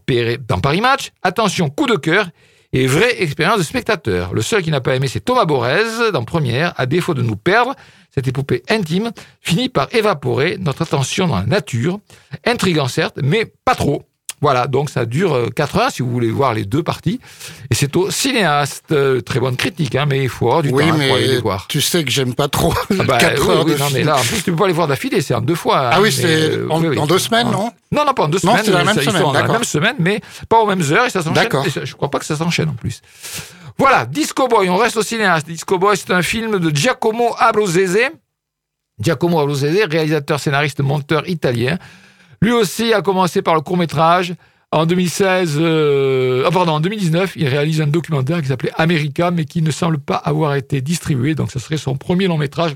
dans 0.48 0.60
Paris 0.60 0.82
Match, 0.82 1.12
attention, 1.24 1.70
coup 1.70 1.88
de 1.88 1.96
cœur 1.96 2.30
et 2.72 2.86
vraie 2.86 3.24
expérience 3.24 3.58
de 3.58 3.64
spectateur. 3.64 4.34
Le 4.34 4.42
seul 4.42 4.62
qui 4.62 4.70
n'a 4.70 4.82
pas 4.82 4.96
aimé, 4.96 5.08
c'est 5.08 5.22
Thomas 5.22 5.46
Borez 5.46 6.12
dans 6.14 6.26
Première. 6.26 6.74
À 6.78 6.86
défaut 6.86 7.16
de 7.16 7.24
nous 7.24 7.38
perdre, 7.38 7.74
cette 8.14 8.28
épopée 8.28 8.62
intime 8.70 9.12
finit 9.42 9.70
par 9.70 9.94
évaporer 9.96 10.58
notre 10.60 10.84
attention 10.84 11.28
dans 11.28 11.38
la 11.38 11.46
nature. 11.46 12.00
Intriguant 12.46 12.88
certes, 12.88 13.18
mais 13.24 13.52
pas 13.64 13.76
trop. 13.76 14.04
Voilà, 14.42 14.68
donc 14.68 14.90
ça 14.90 15.06
dure 15.06 15.50
4 15.56 15.78
heures 15.78 15.92
si 15.92 16.02
vous 16.02 16.10
voulez 16.12 16.30
voir 16.30 16.54
les 16.54 16.66
deux 16.66 16.84
parties. 16.84 17.20
Et 17.72 17.76
c'est 17.76 17.96
au 17.96 18.12
cinéaste. 18.12 18.92
Euh, 18.92 19.22
Très 19.22 19.40
bonne 19.40 19.56
critique, 19.56 19.96
hein, 19.96 20.06
mais 20.08 20.24
il 20.24 20.30
faut 20.30 20.48
avoir 20.48 20.62
du 20.62 20.70
oui, 20.70 20.84
temps 20.88 20.94
hein, 20.96 21.08
pour 21.08 21.16
aller 21.16 21.28
les 21.28 21.40
voir. 21.40 21.66
tu 21.68 21.82
sais 21.82 22.04
que 22.04 22.12
j'aime 22.12 22.36
pas 22.36 22.48
trop 22.48 22.74
Ah 23.00 23.04
bah, 23.04 23.18
4 23.18 23.42
oui, 23.42 23.50
heures 23.50 23.66
oui, 23.66 23.74
de 23.74 23.78
non, 23.78 23.86
mais 23.94 24.04
là, 24.04 24.18
en 24.18 24.22
plus, 24.22 24.44
tu 24.44 24.52
peux 24.52 24.58
pas 24.58 24.68
les 24.68 24.74
voir 24.74 24.88
d'affilée, 24.88 25.22
c'est 25.22 25.34
en 25.34 25.42
deux 25.42 25.56
fois. 25.56 25.78
Ah 25.78 25.96
hein, 25.96 26.00
oui, 26.02 26.10
mais, 26.10 26.12
c'est 26.12 26.52
euh, 26.58 26.68
en, 26.70 26.82
oui, 26.82 26.90
oui. 26.90 27.00
en 27.00 27.08
deux 27.08 27.18
semaines, 27.20 27.50
non? 27.50 27.72
Non, 27.92 28.06
non, 28.06 28.14
pas 28.14 28.24
en 28.24 28.28
deux 28.28 28.40
Non, 28.44 28.52
semaines. 28.52 28.66
c'est 28.66 28.72
la 28.72 28.84
même 28.84 29.00
semaine, 29.00 29.22
dans 29.22 29.34
la 29.34 29.48
même 29.48 29.64
semaine, 29.64 29.96
mais 30.00 30.22
pas 30.50 30.60
aux 30.60 30.68
mêmes 30.68 30.84
heures 30.92 31.06
et 31.06 31.10
ça 31.10 31.22
s'enchaîne. 31.22 31.44
D'accord. 31.44 31.66
Je 31.84 31.94
crois 31.96 32.12
pas 32.12 32.20
que 32.20 32.26
ça 32.26 32.36
s'enchaîne 32.36 32.70
en 32.70 32.74
plus. 32.74 33.02
Voilà, 33.78 34.06
Disco 34.06 34.48
Boy, 34.48 34.70
on 34.70 34.78
reste 34.78 34.98
au 34.98 35.02
cinéaste. 35.04 35.48
Disco 35.48 35.78
Boy, 35.78 35.98
c'est 35.98 36.12
un 36.12 36.22
film 36.22 36.60
de 36.60 36.76
Giacomo 36.76 37.36
Abruzzese. 37.40 38.10
Giacomo 39.00 39.40
Abruzzese, 39.40 39.86
réalisateur, 39.90 40.40
scénariste, 40.40 40.80
monteur 40.82 41.28
italien. 41.28 41.78
Lui 42.46 42.52
aussi 42.52 42.94
a 42.94 43.02
commencé 43.02 43.42
par 43.42 43.56
le 43.56 43.62
court-métrage. 43.62 44.36
En 44.72 44.86
2016, 44.86 45.58
euh, 45.60 46.48
ah, 46.48 46.56
en 46.56 46.80
2019, 46.80 47.34
il 47.38 47.48
réalise 47.48 47.82
un 47.82 47.88
documentaire 47.88 48.40
qui 48.40 48.50
s'appelait 48.50 48.72
America, 48.78 49.32
mais 49.32 49.46
qui 49.46 49.64
ne 49.64 49.72
semble 49.72 49.98
pas 49.98 50.18
avoir 50.18 50.54
été 50.54 50.80
distribué. 50.80 51.34
Donc, 51.34 51.52
ce 51.52 51.58
serait 51.58 51.78
son 51.78 51.96
premier 51.96 52.28
long 52.28 52.38
métrage 52.38 52.76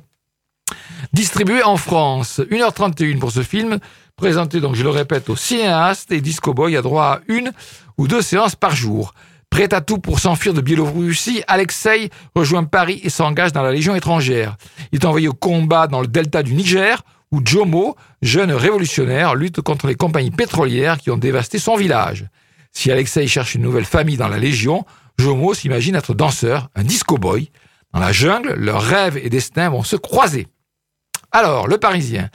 distribué 1.13 1.61
en 1.61 1.77
France. 1.77 2.41
1h31 2.49 3.19
pour 3.19 3.31
ce 3.31 3.43
film, 3.43 3.77
présenté, 4.15 4.59
donc 4.59 4.73
je 4.73 4.81
le 4.81 4.89
répète, 4.89 5.29
au 5.29 5.35
cinéaste 5.35 6.11
et 6.11 6.19
Disco 6.19 6.51
Boy 6.55 6.75
a 6.75 6.81
droit 6.81 7.03
à 7.03 7.19
une 7.27 7.51
ou 7.99 8.07
deux 8.07 8.23
séances 8.23 8.55
par 8.55 8.75
jour. 8.75 9.13
Prêt 9.51 9.71
à 9.71 9.81
tout 9.81 9.99
pour 9.99 10.19
s'enfuir 10.19 10.55
de 10.55 10.61
Biélorussie, 10.61 11.43
Alexei 11.47 12.09
rejoint 12.33 12.63
Paris 12.63 13.01
et 13.03 13.11
s'engage 13.11 13.53
dans 13.53 13.61
la 13.61 13.71
Légion 13.71 13.95
étrangère. 13.95 14.57
Il 14.91 14.99
est 14.99 15.05
envoyé 15.05 15.27
au 15.27 15.33
combat 15.33 15.85
dans 15.85 16.01
le 16.01 16.07
delta 16.07 16.41
du 16.41 16.55
Niger, 16.55 17.03
où 17.31 17.41
Jomo, 17.43 17.95
jeune 18.21 18.51
révolutionnaire, 18.51 19.35
lutte 19.35 19.61
contre 19.61 19.87
les 19.87 19.95
compagnies 19.95 20.31
pétrolières 20.31 20.97
qui 20.97 21.11
ont 21.11 21.17
dévasté 21.17 21.59
son 21.59 21.75
village. 21.75 22.25
Si 22.71 22.91
Alexei 22.91 23.27
cherche 23.27 23.55
une 23.55 23.61
nouvelle 23.61 23.85
famille 23.85 24.17
dans 24.17 24.27
la 24.27 24.39
Légion, 24.39 24.85
Jomo 25.17 25.53
s'imagine 25.53 25.95
être 25.95 26.13
danseur, 26.13 26.69
un 26.75 26.83
disco 26.83 27.17
boy. 27.17 27.49
Dans 27.93 27.99
la 27.99 28.11
jungle, 28.11 28.53
leurs 28.53 28.81
rêves 28.81 29.17
et 29.17 29.29
destins 29.29 29.69
vont 29.69 29.83
se 29.83 29.95
croiser. 29.95 30.47
Alors, 31.31 31.67
le 31.67 31.77
Parisien, 31.77 32.29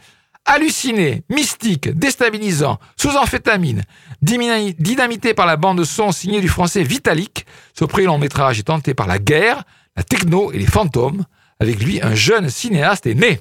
halluciné, 0.45 1.25
mystique, 1.31 1.89
déstabilisant, 1.89 2.79
sous 2.97 3.17
amphétamine, 3.17 3.83
dynamité 4.21 5.35
par 5.35 5.47
la 5.47 5.57
bande 5.57 5.79
de 5.79 5.85
son 5.85 6.13
signée 6.13 6.41
du 6.41 6.49
français 6.49 6.83
Vitalik, 6.83 7.47
ce 7.73 7.85
prix 7.85 8.05
long 8.05 8.19
métrage 8.19 8.59
est 8.59 8.65
tenté 8.65 8.95
par 8.95 9.07
la 9.07 9.19
guerre, 9.19 9.65
la 9.97 10.03
techno 10.03 10.53
et 10.53 10.59
les 10.59 10.67
fantômes. 10.67 11.25
Avec 11.61 11.83
lui, 11.83 12.03
un 12.03 12.15
jeune 12.15 12.51
cinéaste 12.51 13.07
est 13.07 13.15
né. 13.15 13.41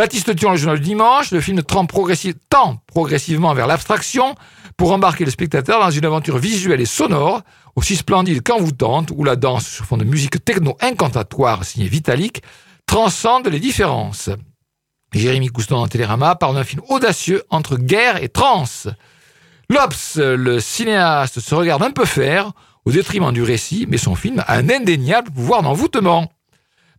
Baptiste 0.00 0.34
Thion, 0.34 0.52
le 0.52 0.56
journal 0.56 0.78
du 0.78 0.86
dimanche, 0.86 1.30
le 1.30 1.42
film 1.42 1.62
tend, 1.62 1.84
progressi- 1.84 2.34
tend 2.48 2.82
progressivement 2.86 3.52
vers 3.52 3.66
l'abstraction 3.66 4.34
pour 4.78 4.92
embarquer 4.92 5.26
le 5.26 5.30
spectateur 5.30 5.78
dans 5.78 5.90
une 5.90 6.06
aventure 6.06 6.38
visuelle 6.38 6.80
et 6.80 6.86
sonore, 6.86 7.42
aussi 7.76 7.96
splendide 7.96 8.42
qu'envoûtante, 8.42 9.10
où 9.14 9.24
la 9.24 9.36
danse 9.36 9.68
sur 9.68 9.84
fond 9.84 9.98
de 9.98 10.04
musique 10.04 10.42
techno 10.42 10.74
incantatoire 10.80 11.66
signée 11.66 11.86
Vitalik 11.86 12.42
transcende 12.86 13.48
les 13.48 13.60
différences. 13.60 14.30
Jérémy 15.12 15.48
Couston 15.48 15.76
en 15.76 15.86
Télérama 15.86 16.34
parle 16.34 16.54
d'un 16.54 16.64
film 16.64 16.80
audacieux 16.88 17.42
entre 17.50 17.76
guerre 17.76 18.22
et 18.22 18.30
trance. 18.30 18.88
L'Obs, 19.68 20.16
le 20.16 20.60
cinéaste, 20.60 21.40
se 21.40 21.54
regarde 21.54 21.82
un 21.82 21.90
peu 21.90 22.06
faire 22.06 22.52
au 22.86 22.90
détriment 22.90 23.32
du 23.32 23.42
récit, 23.42 23.84
mais 23.86 23.98
son 23.98 24.14
film 24.14 24.42
a 24.46 24.54
un 24.54 24.70
indéniable 24.70 25.30
pouvoir 25.30 25.62
d'envoûtement. 25.62 26.32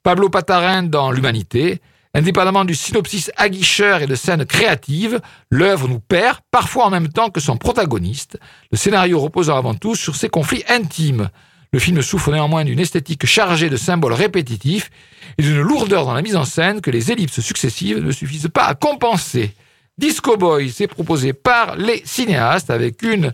Pablo 0.04 0.30
Patarin 0.30 0.84
dans 0.84 1.10
L'Humanité, 1.10 1.82
indépendamment 2.14 2.66
du 2.66 2.76
synopsis 2.76 3.32
aguicheur 3.38 4.01
et 4.01 4.07
de 4.07 4.16
scènes 4.16 4.45
créatives, 4.45 5.22
l'œuvre 5.49 5.88
nous 5.88 5.99
perd, 5.99 6.39
parfois 6.51 6.86
en 6.86 6.89
même 6.89 7.07
temps 7.07 7.30
que 7.30 7.39
son 7.39 7.57
protagoniste, 7.57 8.38
le 8.72 8.78
scénario 8.78 9.20
reposant 9.20 9.57
avant 9.57 9.76
tout 9.76 9.95
sur 9.95 10.16
ses 10.16 10.30
conflits 10.30 10.64
intimes. 10.68 11.30
Le 11.74 11.80
film 11.80 12.01
souffre 12.01 12.32
néanmoins 12.32 12.66
d'une 12.66 12.80
esthétique 12.80 13.26
chargée 13.26 13.70
de 13.70 13.78
symboles 13.78 14.14
répétitifs 14.14 14.91
et 15.38 15.41
d'une 15.41 15.62
lourdeur 15.62 16.05
dans 16.05 16.14
la 16.14 16.22
mise 16.22 16.36
en 16.36 16.43
scène 16.43 16.82
que 16.82 16.91
les 16.91 17.14
ellipses 17.14 17.39
successives 17.39 18.03
ne 18.03 18.12
suffisent 18.12 18.49
pas 18.53 18.66
à 18.66 18.76
compenser. 18.76 19.55
Disco 19.97 20.36
Boy, 20.36 20.70
c'est 20.70 20.88
proposé 20.88 21.32
par 21.32 21.78
les 21.78 22.01
cinéastes 22.03 22.70
avec 22.70 23.01
une 23.03 23.32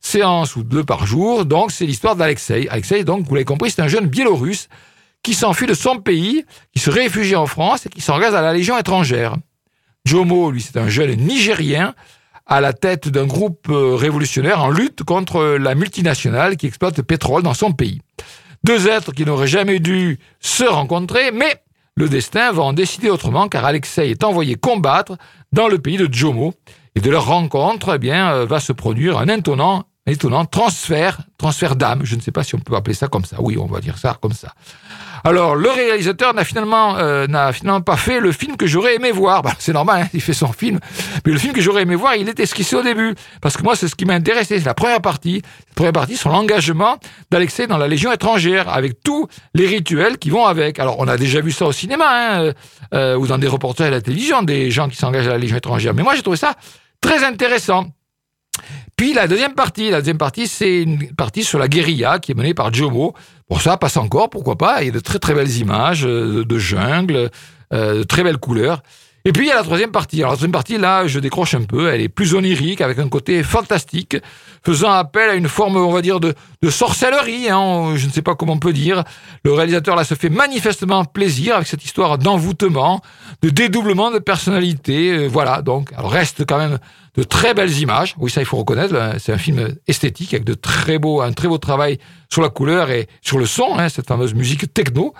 séance 0.00 0.54
ou 0.54 0.62
deux 0.62 0.84
par 0.84 1.04
jour. 1.04 1.44
Donc, 1.44 1.72
c'est 1.72 1.86
l'histoire 1.86 2.14
d'Alexei. 2.14 2.68
Alexei, 2.68 3.02
donc, 3.02 3.26
vous 3.26 3.34
l'avez 3.34 3.44
compris, 3.44 3.70
c'est 3.70 3.82
un 3.82 3.88
jeune 3.88 4.06
biélorusse 4.06 4.68
qui 5.22 5.34
s'enfuit 5.34 5.66
de 5.66 5.74
son 5.74 5.98
pays, 5.98 6.44
qui 6.72 6.80
se 6.80 6.90
réfugie 6.90 7.36
en 7.36 7.46
France 7.46 7.86
et 7.86 7.88
qui 7.88 8.00
s'engage 8.00 8.34
à 8.34 8.40
la 8.40 8.52
Légion 8.52 8.78
étrangère. 8.78 9.36
Jomo, 10.04 10.50
lui, 10.50 10.62
c'est 10.62 10.78
un 10.78 10.88
jeune 10.88 11.14
Nigérien 11.16 11.94
à 12.46 12.60
la 12.60 12.72
tête 12.72 13.08
d'un 13.08 13.26
groupe 13.26 13.68
euh, 13.68 13.94
révolutionnaire 13.94 14.62
en 14.62 14.70
lutte 14.70 15.04
contre 15.04 15.56
la 15.58 15.74
multinationale 15.74 16.56
qui 16.56 16.66
exploite 16.66 16.96
le 16.96 17.02
pétrole 17.02 17.42
dans 17.42 17.54
son 17.54 17.72
pays. 17.72 18.00
Deux 18.64 18.88
êtres 18.88 19.12
qui 19.12 19.24
n'auraient 19.24 19.46
jamais 19.46 19.78
dû 19.78 20.18
se 20.40 20.64
rencontrer, 20.64 21.30
mais 21.32 21.62
le 21.94 22.08
destin 22.08 22.50
va 22.52 22.62
en 22.62 22.72
décider 22.72 23.10
autrement 23.10 23.48
car 23.48 23.64
Alexei 23.64 24.10
est 24.10 24.24
envoyé 24.24 24.54
combattre 24.56 25.16
dans 25.52 25.68
le 25.68 25.78
pays 25.78 25.96
de 25.96 26.12
Jomo. 26.12 26.54
Et 26.96 27.00
de 27.00 27.10
leur 27.10 27.26
rencontre, 27.26 27.94
eh 27.94 27.98
bien, 27.98 28.32
euh, 28.32 28.46
va 28.46 28.58
se 28.58 28.72
produire 28.72 29.18
un 29.18 29.28
étonnant, 29.28 29.84
étonnant 30.06 30.44
transfert, 30.44 31.20
transfert 31.38 31.76
d'âme. 31.76 32.00
Je 32.02 32.16
ne 32.16 32.20
sais 32.20 32.32
pas 32.32 32.42
si 32.42 32.56
on 32.56 32.58
peut 32.58 32.74
appeler 32.74 32.94
ça 32.94 33.06
comme 33.06 33.24
ça. 33.24 33.36
Oui, 33.40 33.56
on 33.58 33.66
va 33.66 33.80
dire 33.80 33.96
ça 33.96 34.18
comme 34.20 34.32
ça. 34.32 34.54
Alors, 35.24 35.54
le 35.54 35.70
réalisateur 35.70 36.34
n'a 36.34 36.44
finalement, 36.44 36.96
euh, 36.98 37.26
n'a 37.26 37.52
finalement 37.52 37.80
pas 37.80 37.96
fait 37.96 38.20
le 38.20 38.32
film 38.32 38.56
que 38.56 38.66
j'aurais 38.66 38.96
aimé 38.96 39.12
voir. 39.12 39.42
Bah, 39.42 39.52
c'est 39.58 39.72
normal, 39.72 40.02
hein, 40.02 40.08
il 40.14 40.20
fait 40.20 40.32
son 40.32 40.52
film. 40.52 40.78
Mais 41.26 41.32
le 41.32 41.38
film 41.38 41.52
que 41.52 41.60
j'aurais 41.60 41.82
aimé 41.82 41.94
voir, 41.94 42.16
il 42.16 42.28
est 42.28 42.40
esquissé 42.40 42.76
au 42.76 42.82
début. 42.82 43.14
Parce 43.40 43.56
que 43.56 43.62
moi, 43.62 43.76
c'est 43.76 43.88
ce 43.88 43.94
qui 43.94 44.04
m'a 44.04 44.14
intéressé. 44.14 44.58
C'est 44.58 44.66
la 44.66 44.74
première 44.74 45.00
partie. 45.00 45.42
La 45.68 45.74
première 45.74 45.92
partie 45.92 46.16
sur 46.16 46.30
l'engagement 46.30 46.98
d'Alexei 47.30 47.66
dans 47.66 47.78
la 47.78 47.88
Légion 47.88 48.12
étrangère, 48.12 48.68
avec 48.68 49.02
tous 49.02 49.28
les 49.54 49.66
rituels 49.66 50.18
qui 50.18 50.30
vont 50.30 50.46
avec. 50.46 50.78
Alors, 50.78 50.98
on 50.98 51.08
a 51.08 51.16
déjà 51.16 51.40
vu 51.40 51.52
ça 51.52 51.66
au 51.66 51.72
cinéma, 51.72 52.06
hein, 52.08 52.52
euh, 52.94 53.16
ou 53.16 53.26
dans 53.26 53.38
des 53.38 53.48
reportages 53.48 53.88
à 53.88 53.90
la 53.90 54.00
télévision, 54.00 54.42
des 54.42 54.70
gens 54.70 54.88
qui 54.88 54.96
s'engagent 54.96 55.28
à 55.28 55.32
la 55.32 55.38
Légion 55.38 55.56
étrangère. 55.56 55.94
Mais 55.94 56.02
moi, 56.02 56.14
j'ai 56.14 56.22
trouvé 56.22 56.36
ça 56.36 56.54
très 57.00 57.24
intéressant. 57.24 57.86
Puis 58.96 59.12
la 59.12 59.28
deuxième 59.28 59.54
partie, 59.54 59.90
la 59.90 59.98
deuxième 59.98 60.18
partie, 60.18 60.46
c'est 60.46 60.82
une 60.82 61.12
partie 61.14 61.44
sur 61.44 61.58
la 61.58 61.68
guérilla 61.68 62.18
qui 62.18 62.32
est 62.32 62.34
menée 62.34 62.54
par 62.54 62.72
Jomo. 62.72 63.14
Bon, 63.48 63.58
ça 63.58 63.76
passe 63.76 63.96
encore, 63.96 64.30
pourquoi 64.30 64.56
pas. 64.56 64.82
Il 64.82 64.86
y 64.86 64.88
a 64.90 64.92
de 64.92 65.00
très 65.00 65.18
très 65.18 65.34
belles 65.34 65.56
images 65.56 66.06
euh, 66.06 66.44
de 66.44 66.58
jungle, 66.58 67.30
euh, 67.72 67.98
de 67.98 68.02
très 68.02 68.22
belles 68.22 68.38
couleurs. 68.38 68.82
Et 69.24 69.32
puis 69.32 69.46
il 69.46 69.48
y 69.48 69.52
a 69.52 69.56
la 69.56 69.62
troisième 69.62 69.90
partie. 69.90 70.18
Alors 70.20 70.30
la 70.30 70.36
troisième 70.36 70.52
partie, 70.52 70.78
là, 70.78 71.06
je 71.06 71.20
décroche 71.20 71.54
un 71.54 71.64
peu. 71.64 71.92
Elle 71.92 72.00
est 72.00 72.08
plus 72.08 72.34
onirique, 72.34 72.80
avec 72.80 72.98
un 72.98 73.08
côté 73.08 73.42
fantastique, 73.42 74.16
faisant 74.64 74.90
appel 74.90 75.28
à 75.28 75.34
une 75.34 75.48
forme, 75.48 75.76
on 75.76 75.92
va 75.92 76.00
dire, 76.00 76.20
de, 76.20 76.34
sorcellerie. 76.70 77.50
Hein, 77.50 77.96
je 77.96 78.06
ne 78.06 78.10
sais 78.10 78.22
pas 78.22 78.34
comment 78.34 78.54
on 78.54 78.58
peut 78.58 78.72
dire. 78.72 79.04
Le 79.44 79.52
réalisateur 79.52 79.94
là 79.94 80.04
se 80.04 80.14
fait 80.14 80.30
manifestement 80.30 81.04
plaisir 81.04 81.56
avec 81.56 81.68
cette 81.68 81.84
histoire 81.84 82.16
d'envoûtement, 82.16 83.02
de 83.42 83.50
dédoublement 83.50 84.10
de 84.10 84.18
personnalité. 84.18 85.10
Euh, 85.10 85.28
voilà. 85.28 85.60
Donc, 85.60 85.92
alors 85.94 86.12
reste 86.12 86.46
quand 86.46 86.58
même 86.58 86.78
de 87.16 87.22
très 87.22 87.54
belles 87.54 87.76
images. 87.78 88.14
Oui, 88.18 88.30
ça 88.30 88.40
il 88.40 88.46
faut 88.46 88.56
reconnaître. 88.56 88.94
C'est 89.18 89.32
un 89.32 89.38
film 89.38 89.74
esthétique 89.86 90.34
avec 90.34 90.44
de 90.44 90.54
très 90.54 90.98
beaux, 90.98 91.20
un 91.20 91.32
très 91.32 91.48
beau 91.48 91.58
travail 91.58 91.98
sur 92.30 92.42
la 92.42 92.48
couleur 92.48 92.90
et 92.90 93.08
sur 93.20 93.38
le 93.38 93.46
son. 93.46 93.76
Hein, 93.76 93.88
cette 93.88 94.06
fameuse 94.06 94.34
musique 94.34 94.72
techno. 94.72 95.14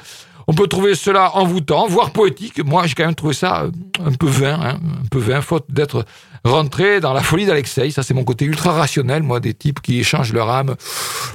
On 0.46 0.54
peut 0.54 0.66
trouver 0.66 0.94
cela 0.94 1.36
envoûtant, 1.36 1.86
voire 1.86 2.10
poétique. 2.10 2.64
Moi, 2.64 2.86
j'ai 2.86 2.94
quand 2.94 3.04
même 3.04 3.14
trouvé 3.14 3.34
ça 3.34 3.62
euh, 3.62 3.70
un 4.04 4.12
peu 4.12 4.26
vain, 4.26 4.58
hein, 4.60 4.80
un 5.02 5.08
peu 5.10 5.18
vain, 5.18 5.40
faute 5.40 5.66
d'être 5.68 6.04
rentré 6.44 7.00
dans 7.00 7.12
la 7.12 7.22
folie 7.22 7.46
d'Alexei. 7.46 7.90
Ça, 7.90 8.02
c'est 8.02 8.14
mon 8.14 8.24
côté 8.24 8.44
ultra 8.44 8.72
rationnel, 8.72 9.22
moi, 9.22 9.40
des 9.40 9.54
types 9.54 9.80
qui 9.80 10.00
échangent 10.00 10.32
leur 10.32 10.50
âme. 10.50 10.76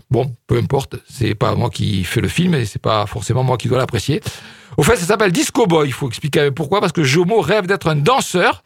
Bon, 0.09 0.35
peu 0.47 0.57
importe, 0.57 0.95
c'est 1.09 1.35
pas 1.35 1.55
moi 1.55 1.69
qui 1.69 2.03
fais 2.03 2.21
le 2.21 2.27
film 2.27 2.55
et 2.55 2.65
c'est 2.65 2.81
pas 2.81 3.05
forcément 3.05 3.43
moi 3.43 3.57
qui 3.57 3.67
dois 3.67 3.77
l'apprécier. 3.77 4.21
Au 4.77 4.83
fait, 4.83 4.97
ça 4.97 5.05
s'appelle 5.05 5.31
Disco 5.31 5.67
Boy. 5.67 5.87
Il 5.87 5.93
faut 5.93 6.07
expliquer 6.07 6.51
pourquoi, 6.51 6.81
parce 6.81 6.91
que 6.91 7.03
Jomo 7.03 7.41
rêve 7.41 7.67
d'être 7.67 7.87
un 7.87 7.95
danseur. 7.95 8.63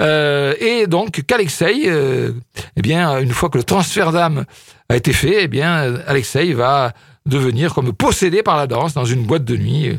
Euh, 0.00 0.54
et 0.60 0.86
donc 0.86 1.22
qu'Alexei, 1.26 1.82
euh, 1.86 2.32
eh 2.76 2.82
bien, 2.82 3.18
une 3.18 3.32
fois 3.32 3.50
que 3.50 3.58
le 3.58 3.64
transfert 3.64 4.12
d'âme 4.12 4.44
a 4.88 4.96
été 4.96 5.12
fait, 5.12 5.44
eh 5.44 5.48
bien, 5.48 5.94
Alexei 6.06 6.52
va 6.52 6.92
devenir 7.26 7.74
comme 7.74 7.92
possédé 7.92 8.42
par 8.42 8.56
la 8.56 8.66
danse 8.66 8.94
dans 8.94 9.04
une 9.04 9.24
boîte 9.24 9.44
de 9.44 9.56
nuit 9.56 9.88
euh, 9.88 9.98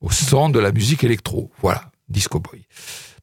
au 0.00 0.10
son 0.10 0.48
de 0.48 0.58
la 0.58 0.72
musique 0.72 1.04
électro. 1.04 1.50
Voilà, 1.62 1.90
Disco 2.08 2.40
Boy. 2.40 2.66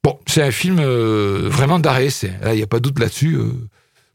Bon, 0.04 0.18
c'est 0.26 0.42
un 0.42 0.52
film 0.52 0.80
euh, 0.80 1.48
vraiment 1.50 1.78
d'arrêt, 1.80 2.08
là, 2.42 2.54
il 2.54 2.58
n'y 2.58 2.64
a 2.64 2.68
pas 2.68 2.78
de 2.78 2.84
doute 2.84 3.00
là-dessus. 3.00 3.36
euh. 3.36 3.54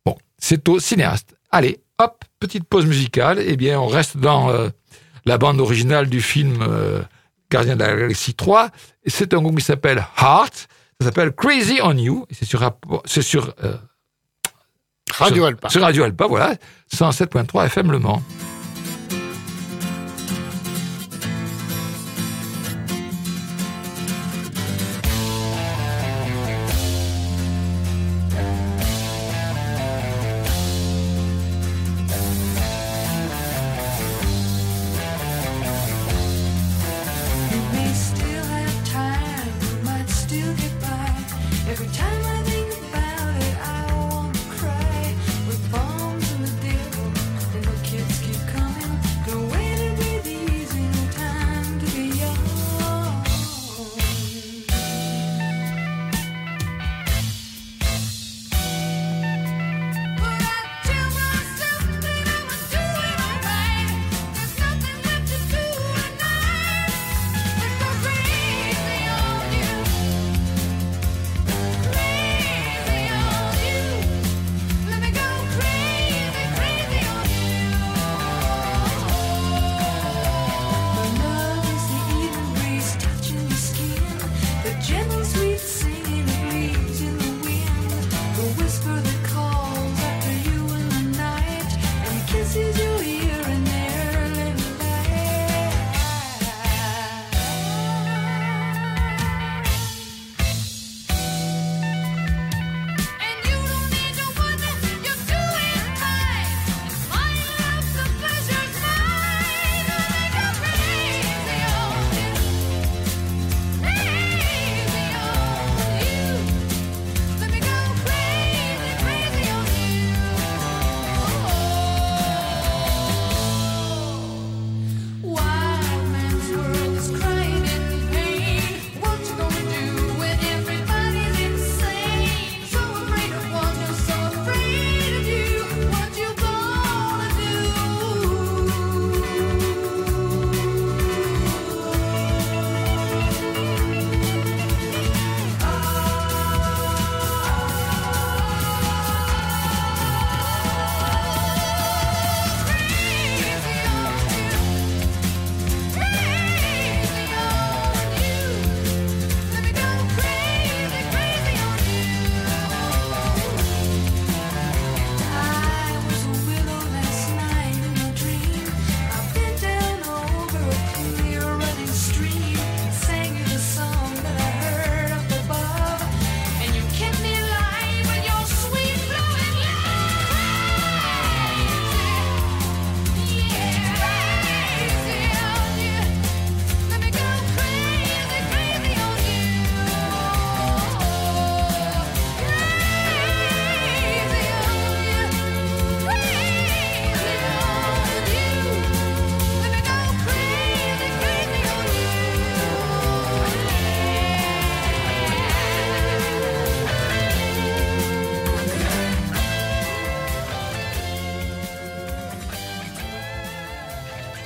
bon, 0.05 0.17
c'est 0.39 0.69
au 0.69 0.81
cinéaste. 0.81 1.37
Allez, 1.53 1.79
hop, 1.99 2.25
petite 2.41 2.65
pause 2.65 2.87
musicale. 2.87 3.41
Eh 3.47 3.57
bien, 3.57 3.79
on 3.81 3.87
reste 3.87 4.17
dans 4.17 4.51
euh, 4.51 4.69
la 5.25 5.39
bande 5.39 5.61
originale 5.61 6.09
du 6.09 6.21
film 6.21 6.59
Gardien 7.51 7.77
de 7.77 7.85
la 7.85 7.95
Galaxie 7.97 8.35
3. 8.35 8.71
Et 9.05 9.11
c'est 9.11 9.33
un 9.33 9.41
groupe 9.41 9.59
qui 9.59 9.65
s'appelle 9.65 10.05
Heart. 10.21 10.69
Ça 11.01 11.07
s'appelle 11.07 11.33
Crazy 11.33 11.79
on 11.83 11.97
You. 11.97 12.27
Et 12.31 12.35
c'est 12.35 12.45
sur, 12.47 12.61
rapport- 12.61 13.03
c'est 13.05 13.23
sur, 13.23 13.55
Radio 15.13 15.37
sur, 15.37 15.47
Alpa. 15.47 15.69
sur 15.69 15.81
Radio 15.83 16.03
Alpa, 16.05 16.27
voilà. 16.27 16.55
107.3 16.93 17.67
FM 17.67 17.93
Le 17.93 17.99
Mans. 18.01 18.23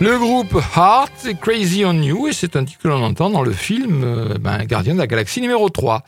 Le 0.01 0.19
groupe 0.19 0.55
Heart, 0.55 1.39
Crazy 1.43 1.85
on 1.85 1.93
You, 1.93 2.29
et 2.29 2.33
c'est 2.33 2.57
un 2.57 2.65
titre 2.65 2.81
que 2.81 2.89
l'on 2.89 3.03
entend 3.03 3.29
dans 3.29 3.43
le 3.43 3.53
film 3.53 4.03
euh, 4.03 4.39
ben, 4.41 4.65
Gardien 4.65 4.95
de 4.95 4.99
la 4.99 5.07
Galaxie 5.07 5.43
numéro 5.43 5.69
3. 5.69 6.03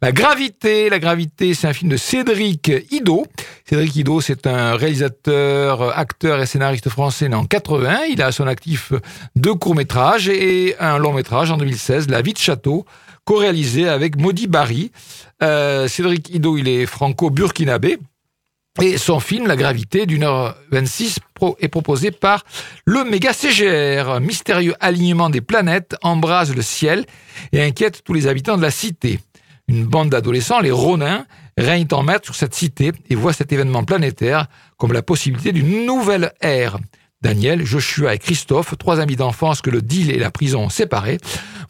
La 0.00 0.12
gravité, 0.12 0.88
la 0.88 0.98
gravité, 0.98 1.52
c'est 1.52 1.66
un 1.66 1.74
film 1.74 1.90
de 1.90 1.98
Cédric 1.98 2.72
Ido. 2.90 3.26
Cédric 3.66 3.96
Ido, 3.96 4.22
c'est 4.22 4.46
un 4.46 4.76
réalisateur, 4.76 5.96
acteur 5.98 6.40
et 6.40 6.46
scénariste 6.46 6.88
français 6.88 7.28
né 7.28 7.36
en 7.36 7.44
80. 7.44 8.04
Il 8.10 8.22
a 8.22 8.26
à 8.28 8.32
son 8.32 8.46
actif 8.46 8.94
deux 9.36 9.54
courts-métrages 9.54 10.30
et 10.30 10.74
un 10.80 10.96
long-métrage 10.96 11.50
en 11.50 11.58
2016, 11.58 12.08
La 12.08 12.22
vie 12.22 12.32
de 12.32 12.38
château, 12.38 12.86
co-réalisé 13.26 13.90
avec 13.90 14.16
Maudit 14.16 14.46
Barry. 14.46 14.90
Euh, 15.42 15.86
Cédric 15.86 16.30
Ido, 16.30 16.56
il 16.56 16.66
est 16.66 16.86
franco-burkinabé. 16.86 17.98
Et 18.82 18.98
son 18.98 19.20
film, 19.20 19.46
La 19.46 19.54
gravité, 19.54 20.04
d'une 20.04 20.24
heure 20.24 20.56
26, 20.72 21.20
pro- 21.34 21.56
est 21.60 21.68
proposé 21.68 22.10
par 22.10 22.44
le 22.84 23.04
méga 23.04 23.32
CGR. 23.32 24.18
Mystérieux 24.20 24.74
alignement 24.80 25.30
des 25.30 25.40
planètes 25.40 25.94
embrase 26.02 26.52
le 26.54 26.60
ciel 26.62 27.04
et 27.52 27.62
inquiète 27.62 28.02
tous 28.04 28.14
les 28.14 28.26
habitants 28.26 28.56
de 28.56 28.62
la 28.62 28.72
cité. 28.72 29.20
Une 29.68 29.84
bande 29.84 30.10
d'adolescents, 30.10 30.58
les 30.58 30.72
Ronins, 30.72 31.24
règnent 31.56 31.86
en 31.92 32.02
maître 32.02 32.24
sur 32.24 32.34
cette 32.34 32.54
cité 32.54 32.90
et 33.08 33.14
voient 33.14 33.32
cet 33.32 33.52
événement 33.52 33.84
planétaire 33.84 34.48
comme 34.76 34.92
la 34.92 35.02
possibilité 35.02 35.52
d'une 35.52 35.86
nouvelle 35.86 36.32
ère. 36.40 36.78
Daniel, 37.22 37.64
Joshua 37.64 38.14
et 38.14 38.18
Christophe, 38.18 38.74
trois 38.76 38.98
amis 38.98 39.14
d'enfance 39.16 39.62
que 39.62 39.70
le 39.70 39.82
deal 39.82 40.10
et 40.10 40.18
la 40.18 40.32
prison 40.32 40.64
ont 40.64 40.68
séparés, 40.68 41.18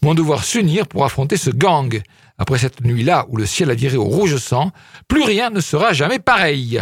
vont 0.00 0.14
devoir 0.14 0.42
s'unir 0.42 0.86
pour 0.88 1.04
affronter 1.04 1.36
ce 1.36 1.50
gang. 1.50 2.00
Après 2.38 2.58
cette 2.58 2.80
nuit-là 2.82 3.26
où 3.28 3.36
le 3.36 3.46
ciel 3.46 3.70
a 3.70 3.74
viré 3.74 3.96
au 3.96 4.04
rouge 4.04 4.36
sang, 4.36 4.72
plus 5.08 5.22
rien 5.22 5.50
ne 5.50 5.60
sera 5.60 5.92
jamais 5.92 6.18
pareil. 6.18 6.80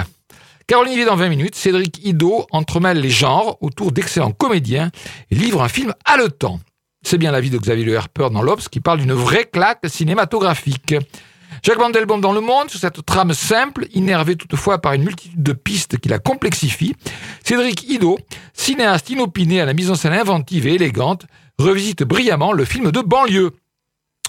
Caroline 0.67 0.95
Vier 0.95 1.05
dans 1.05 1.17
20 1.17 1.29
minutes, 1.29 1.55
Cédric 1.55 2.05
Ido 2.05 2.47
entremêle 2.51 3.01
les 3.01 3.11
genres 3.11 3.59
autour 3.61 3.93
d'excellents 3.93 4.33
comédiens 4.33 4.91
et 5.31 5.35
livre 5.35 5.63
un 5.63 5.69
film 5.69 5.93
haletant. 6.05 6.61
C'est 7.03 7.19
bien 7.19 7.33
la 7.33 7.41
vie 7.41 7.51
de 7.51 7.59
Xavier 7.59 7.85
Le 7.85 7.97
Harper 7.97 8.29
dans 8.33 8.43
l'Obs 8.43 8.69
qui 8.69 8.81
parle 8.81 9.01
d'une 9.01 9.13
vraie 9.13 9.45
claque 9.45 9.85
cinématographique. 9.89 10.95
Jacques 11.63 11.79
Mandelbaum 11.79 12.21
dans 12.21 12.33
Le 12.33 12.41
Monde, 12.41 12.71
sur 12.71 12.81
cette 12.81 13.05
trame 13.05 13.35
simple, 13.35 13.87
innervée 13.93 14.37
toutefois 14.37 14.81
par 14.81 14.95
une 14.95 15.05
multitude 15.05 15.43
de 15.43 15.53
pistes 15.53 15.99
qui 15.99 16.09
la 16.09 16.19
complexifient, 16.19 16.95
Cédric 17.45 17.89
Ido, 17.89 18.19
cinéaste 18.55 19.11
inopiné 19.11 19.61
à 19.61 19.67
la 19.67 19.75
mise 19.75 19.91
en 19.91 19.95
scène 19.95 20.15
inventive 20.15 20.67
et 20.67 20.75
élégante, 20.75 21.27
revisite 21.59 22.05
brillamment 22.05 22.53
le 22.53 22.65
film 22.65 22.91
de 22.91 23.01
banlieue. 23.01 23.51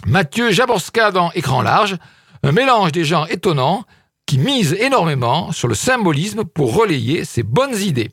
Mathieu 0.06 0.52
Jaborska 0.52 1.12
dans 1.12 1.32
Écran 1.32 1.62
large, 1.62 1.98
un 2.44 2.52
mélange 2.52 2.92
des 2.92 3.06
genres 3.06 3.32
étonnants 3.32 3.86
qui 4.26 4.38
mise 4.38 4.74
énormément 4.74 5.52
sur 5.54 5.68
le 5.70 5.76
symbolisme 5.76 6.44
pour 6.44 6.76
relayer 6.76 7.24
ses 7.24 7.44
bonnes 7.44 7.78
idées. 7.78 8.12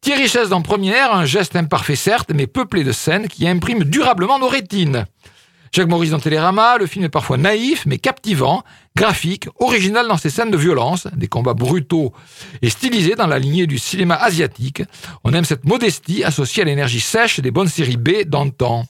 Thierry 0.00 0.28
Chaise 0.28 0.48
dans 0.48 0.62
Première, 0.62 1.14
un 1.14 1.26
geste 1.26 1.56
imparfait 1.56 1.96
certes, 1.96 2.30
mais 2.34 2.46
peuplé 2.46 2.84
de 2.84 2.92
scènes 2.92 3.28
qui 3.28 3.46
impriment 3.46 3.84
durablement 3.84 4.38
nos 4.38 4.48
rétines. 4.48 5.04
Jacques 5.72 5.88
Maurice 5.88 6.10
dans 6.10 6.18
Télérama, 6.18 6.78
le 6.78 6.86
film 6.86 7.04
est 7.04 7.10
parfois 7.10 7.36
naïf 7.36 7.84
mais 7.86 7.98
captivant, 7.98 8.64
graphique, 8.96 9.48
original 9.58 10.08
dans 10.08 10.16
ses 10.16 10.30
scènes 10.30 10.50
de 10.50 10.56
violence, 10.56 11.06
des 11.14 11.28
combats 11.28 11.54
brutaux 11.54 12.12
et 12.62 12.70
stylisés 12.70 13.14
dans 13.14 13.26
la 13.26 13.38
lignée 13.38 13.66
du 13.66 13.78
cinéma 13.78 14.16
asiatique. 14.16 14.82
On 15.22 15.32
aime 15.34 15.44
cette 15.44 15.64
modestie 15.64 16.24
associée 16.24 16.62
à 16.62 16.66
l'énergie 16.66 16.98
sèche 16.98 17.40
des 17.40 17.50
bonnes 17.50 17.68
séries 17.68 17.98
B 17.98 18.24
d'antan. 18.24 18.86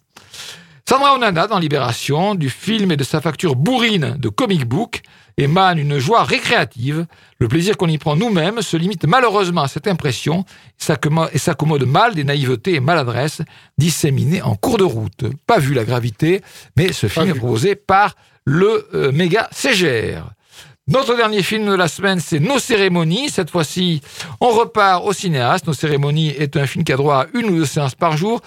Sandra 0.91 1.15
Onana 1.15 1.47
dans 1.47 1.61
Libération, 1.61 2.35
du 2.35 2.51
film 2.51 2.91
et 2.91 2.97
de 2.97 3.05
sa 3.05 3.21
facture 3.21 3.55
bourrine 3.55 4.17
de 4.19 4.29
comic 4.29 4.65
book, 4.67 5.03
émane 5.39 5.79
une 5.79 6.01
joie 6.01 6.25
récréative. 6.25 7.07
Le 7.39 7.47
plaisir 7.47 7.77
qu'on 7.77 7.87
y 7.87 7.97
prend 7.97 8.17
nous-mêmes 8.17 8.61
se 8.61 8.77
limite 8.77 9.05
malheureusement 9.05 9.63
à 9.63 9.69
cette 9.69 9.87
impression 9.87 10.45
et 10.81 10.83
s'accommo- 10.83 11.29
et 11.33 11.39
s'accommode 11.39 11.85
mal 11.85 12.17
des 12.17 12.25
naïvetés 12.25 12.75
et 12.75 12.81
maladresses 12.81 13.41
disséminées 13.79 14.43
en 14.43 14.57
cours 14.57 14.79
de 14.79 14.83
route. 14.83 15.27
Pas 15.47 15.61
vu 15.61 15.75
la 15.75 15.85
gravité, 15.85 16.41
mais 16.77 16.93
ce 16.93 17.07
film 17.07 17.29
est 17.29 17.35
proposé 17.35 17.77
par 17.77 18.17
le 18.45 18.89
euh, 18.93 19.13
méga 19.13 19.49
CGR. 19.53 20.25
Notre 20.91 21.15
dernier 21.17 21.43
film 21.45 21.67
de 21.69 21.75
la 21.75 21.87
semaine, 21.87 22.19
c'est 22.19 22.41
Nos 22.41 22.59
cérémonies. 22.59 23.29
Cette 23.31 23.49
fois-ci, 23.49 24.01
on 24.41 24.49
repart 24.49 25.05
au 25.07 25.13
cinéaste. 25.13 25.69
Nos 25.69 25.73
cérémonies 25.73 26.31
est 26.31 26.57
un 26.57 26.67
film 26.67 26.83
qui 26.85 26.93
a 26.93 26.97
droit 26.97 27.15
à 27.23 27.27
une 27.39 27.47
ou 27.51 27.57
deux 27.59 27.65
séances 27.65 27.95
par 27.95 28.17
jour, 28.17 28.41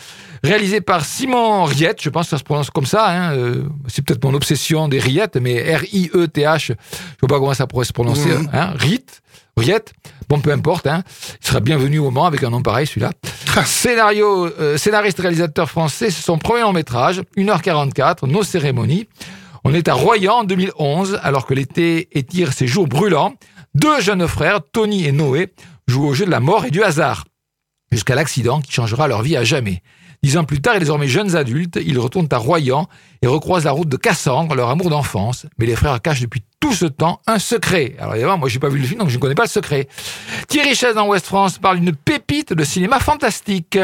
réalisé 0.43 0.81
par 0.81 1.05
Simon 1.05 1.63
Riette. 1.63 2.01
Je 2.01 2.09
pense 2.09 2.25
que 2.25 2.31
ça 2.31 2.37
se 2.37 2.43
prononce 2.43 2.69
comme 2.69 2.85
ça. 2.85 3.07
hein. 3.09 3.33
Euh, 3.37 3.63
C'est 3.87 4.03
peut-être 4.05 4.23
mon 4.25 4.33
obsession 4.33 4.89
des 4.89 4.99
Riettes, 4.99 5.37
mais 5.37 5.61
R-I-E-T-H. 5.77 6.65
Je 6.67 6.73
ne 6.73 6.77
sais 6.77 7.27
pas 7.29 7.39
comment 7.39 7.53
ça 7.53 7.65
pourrait 7.65 7.85
se 7.85 7.93
prononcer. 7.93 8.29
Mhm. 8.29 8.49
Hein. 8.51 8.73
Riette, 8.75 9.21
Riette. 9.55 9.93
Bon, 10.27 10.41
peu 10.41 10.51
importe. 10.51 10.85
Hein. 10.87 11.03
Il 11.41 11.47
sera 11.47 11.61
bienvenu 11.61 11.99
au 11.99 12.11
Mans 12.11 12.25
avec 12.25 12.43
un 12.43 12.49
nom 12.49 12.61
pareil, 12.61 12.87
celui-là. 12.87 13.11
Scénario, 13.65 14.47
euh, 14.59 14.77
scénariste 14.77 15.19
réalisateur 15.19 15.69
français, 15.69 16.09
c'est 16.09 16.21
son 16.23 16.37
premier 16.37 16.61
long 16.61 16.73
métrage, 16.73 17.21
1h44, 17.37 18.27
Nos 18.27 18.43
cérémonies. 18.43 19.07
On 19.65 19.73
est 19.73 19.87
à 19.87 19.93
Royan 19.93 20.39
en 20.39 20.43
2011, 20.43 21.19
alors 21.23 21.45
que 21.45 21.53
l'été 21.53 22.09
étire 22.17 22.51
ses 22.51 22.67
jours 22.67 22.87
brûlants. 22.87 23.33
Deux 23.75 24.01
jeunes 24.01 24.27
frères, 24.27 24.59
Tony 24.61 25.05
et 25.05 25.13
Noé, 25.13 25.53
jouent 25.87 26.07
au 26.07 26.13
jeu 26.13 26.25
de 26.25 26.31
la 26.31 26.41
mort 26.41 26.65
et 26.65 26.71
du 26.71 26.83
hasard, 26.83 27.23
jusqu'à 27.89 28.13
l'accident 28.13 28.59
qui 28.59 28.73
changera 28.73 29.07
leur 29.07 29.21
vie 29.21 29.37
à 29.37 29.45
jamais. 29.45 29.81
Dix 30.21 30.37
ans 30.37 30.43
plus 30.43 30.61
tard 30.61 30.75
et 30.75 30.79
désormais 30.79 31.07
jeunes 31.07 31.35
adultes, 31.37 31.79
ils 31.85 31.97
retournent 31.97 32.27
à 32.31 32.37
Royan 32.37 32.87
et 33.21 33.27
recroisent 33.27 33.65
la 33.65 33.71
route 33.71 33.89
de 33.89 33.97
Cassandre, 33.97 34.53
leur 34.55 34.69
amour 34.69 34.89
d'enfance. 34.89 35.45
Mais 35.57 35.65
les 35.65 35.75
frères 35.75 36.01
cachent 36.01 36.21
depuis 36.21 36.43
tout 36.61 36.73
ce 36.73 36.85
temps 36.85 37.21
un 37.27 37.39
secret. 37.39 37.95
Alors 37.99 38.15
évidemment, 38.15 38.37
moi 38.37 38.49
j'ai 38.49 38.59
pas 38.59 38.69
vu 38.69 38.79
le 38.79 38.85
film, 38.85 38.99
donc 38.99 39.09
je 39.09 39.15
ne 39.15 39.21
connais 39.21 39.35
pas 39.35 39.43
le 39.43 39.49
secret. 39.49 39.87
Thierry 40.47 40.75
Chaise 40.75 40.95
dans 40.95 41.07
Ouest 41.07 41.25
France 41.25 41.57
parle 41.57 41.79
d'une 41.79 41.93
pépite 41.93 42.53
de 42.53 42.63
cinéma 42.63 42.99
fantastique. 42.99 43.77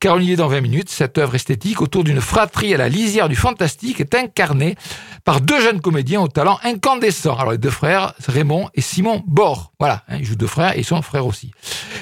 Caroline 0.00 0.36
dans 0.36 0.46
20 0.46 0.60
minutes, 0.60 0.90
cette 0.90 1.18
œuvre 1.18 1.34
esthétique 1.34 1.82
autour 1.82 2.04
d'une 2.04 2.20
fratrie 2.20 2.72
à 2.72 2.76
la 2.76 2.88
lisière 2.88 3.28
du 3.28 3.34
fantastique 3.34 3.98
est 3.98 4.14
incarnée 4.14 4.76
par 5.24 5.40
deux 5.40 5.60
jeunes 5.60 5.80
comédiens 5.80 6.20
au 6.20 6.28
talent 6.28 6.60
incandescent. 6.62 7.36
Alors 7.36 7.50
les 7.50 7.58
deux 7.58 7.70
frères, 7.70 8.14
Raymond 8.28 8.68
et 8.74 8.80
Simon 8.80 9.24
Bord. 9.26 9.72
Voilà, 9.80 10.04
hein, 10.08 10.18
ils 10.20 10.24
jouent 10.24 10.36
deux 10.36 10.46
frères 10.46 10.76
et 10.76 10.80
ils 10.80 10.84
sont 10.84 11.02
frères 11.02 11.26
aussi. 11.26 11.50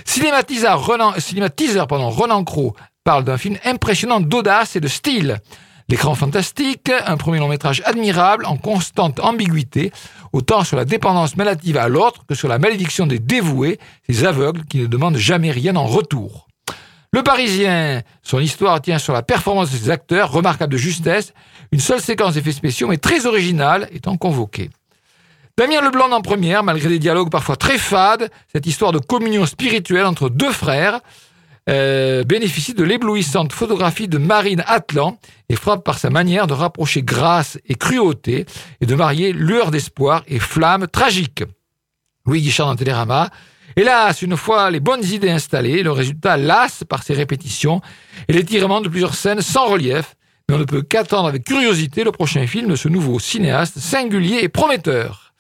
Cinématiseur 0.05 0.84
Renan, 0.84 1.14
cinématiseur, 1.18 1.86
pardon, 1.86 2.11
Renan 2.11 2.44
parle 3.03 3.24
d'un 3.24 3.38
film 3.38 3.57
impressionnant 3.64 4.20
d'audace 4.20 4.76
et 4.76 4.80
de 4.80 4.88
style. 4.88 5.38
L'écran 5.88 6.14
fantastique, 6.14 6.90
un 7.07 7.16
premier 7.16 7.38
long 7.38 7.49
métrage 7.49 7.80
admirable 7.86 8.44
en 8.44 8.59
constante 8.59 9.20
ambiguïté, 9.20 9.90
autant 10.34 10.64
sur 10.64 10.76
la 10.76 10.84
dépendance 10.84 11.38
malative 11.38 11.78
à 11.78 11.88
l'autre 11.88 12.26
que 12.28 12.34
sur 12.34 12.49
la 12.49 12.59
malédiction 12.59 13.07
des 13.07 13.20
dévoués, 13.20 13.78
ces 14.07 14.26
aveugles 14.26 14.66
qui 14.66 14.80
ne 14.80 14.86
demandent 14.86 15.16
jamais 15.16 15.51
rien 15.51 15.76
en 15.76 15.86
retour. 15.86 16.45
Le 17.16 17.22
Parisien, 17.22 18.02
son 18.22 18.40
histoire 18.40 18.78
tient 18.82 18.98
sur 18.98 19.14
la 19.14 19.22
performance 19.22 19.72
de 19.72 19.76
ses 19.78 19.88
acteurs, 19.88 20.30
remarquable 20.30 20.70
de 20.74 20.76
justesse, 20.76 21.32
une 21.72 21.80
seule 21.80 22.02
séquence 22.02 22.34
d'effets 22.34 22.52
spéciaux 22.52 22.88
mais 22.88 22.98
très 22.98 23.24
originale 23.24 23.88
étant 23.90 24.18
convoquée. 24.18 24.68
Damien 25.56 25.80
Leblanc 25.80 26.10
en 26.10 26.20
première, 26.20 26.62
malgré 26.62 26.90
des 26.90 26.98
dialogues 26.98 27.30
parfois 27.30 27.56
très 27.56 27.78
fades, 27.78 28.28
cette 28.52 28.66
histoire 28.66 28.92
de 28.92 28.98
communion 28.98 29.46
spirituelle 29.46 30.04
entre 30.04 30.28
deux 30.28 30.52
frères 30.52 31.00
euh, 31.70 32.22
bénéficie 32.22 32.74
de 32.74 32.84
l'éblouissante 32.84 33.50
photographie 33.50 34.08
de 34.08 34.18
Marine 34.18 34.62
Atlan 34.66 35.18
et 35.48 35.56
frappe 35.56 35.84
par 35.84 35.98
sa 35.98 36.10
manière 36.10 36.46
de 36.46 36.52
rapprocher 36.52 37.02
grâce 37.02 37.58
et 37.64 37.76
cruauté 37.76 38.44
et 38.82 38.84
de 38.84 38.94
marier 38.94 39.32
lueur 39.32 39.70
d'espoir 39.70 40.22
et 40.28 40.38
flamme 40.38 40.86
tragique. 40.86 41.44
Louis 42.26 42.42
Guichard 42.42 42.66
dans 42.66 42.76
Télérama. 42.76 43.30
Hélas, 43.78 44.22
une 44.22 44.38
fois 44.38 44.70
les 44.70 44.80
bonnes 44.80 45.04
idées 45.04 45.28
installées, 45.28 45.82
le 45.82 45.92
résultat 45.92 46.38
lasse 46.38 46.82
par 46.88 47.02
ses 47.02 47.12
répétitions 47.12 47.82
et 48.26 48.32
l'étirement 48.32 48.80
de 48.80 48.88
plusieurs 48.88 49.14
scènes 49.14 49.42
sans 49.42 49.66
relief, 49.66 50.16
mais 50.48 50.54
on 50.54 50.58
ne 50.58 50.64
peut 50.64 50.80
qu'attendre 50.80 51.28
avec 51.28 51.44
curiosité 51.44 52.02
le 52.02 52.10
prochain 52.10 52.46
film 52.46 52.70
de 52.70 52.74
ce 52.74 52.88
nouveau 52.88 53.18
cinéaste 53.18 53.78
singulier 53.78 54.38
et 54.40 54.48
prometteur. 54.48 55.34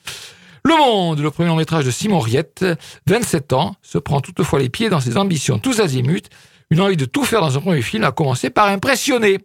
Le 0.64 0.76
Monde, 0.76 1.20
le 1.20 1.30
premier 1.30 1.48
long 1.48 1.56
métrage 1.56 1.86
de 1.86 1.90
Simon 1.90 2.18
Riette, 2.18 2.66
27 3.06 3.54
ans, 3.54 3.74
se 3.80 3.96
prend 3.96 4.20
toutefois 4.20 4.58
les 4.58 4.68
pieds 4.68 4.90
dans 4.90 5.00
ses 5.00 5.16
ambitions 5.16 5.58
tous 5.58 5.80
azimuts. 5.80 6.28
Une 6.70 6.82
envie 6.82 6.98
de 6.98 7.06
tout 7.06 7.24
faire 7.24 7.40
dans 7.40 7.50
son 7.50 7.62
premier 7.62 7.80
film 7.80 8.04
a 8.04 8.12
commencé 8.12 8.50
par 8.50 8.66
impressionner. 8.66 9.38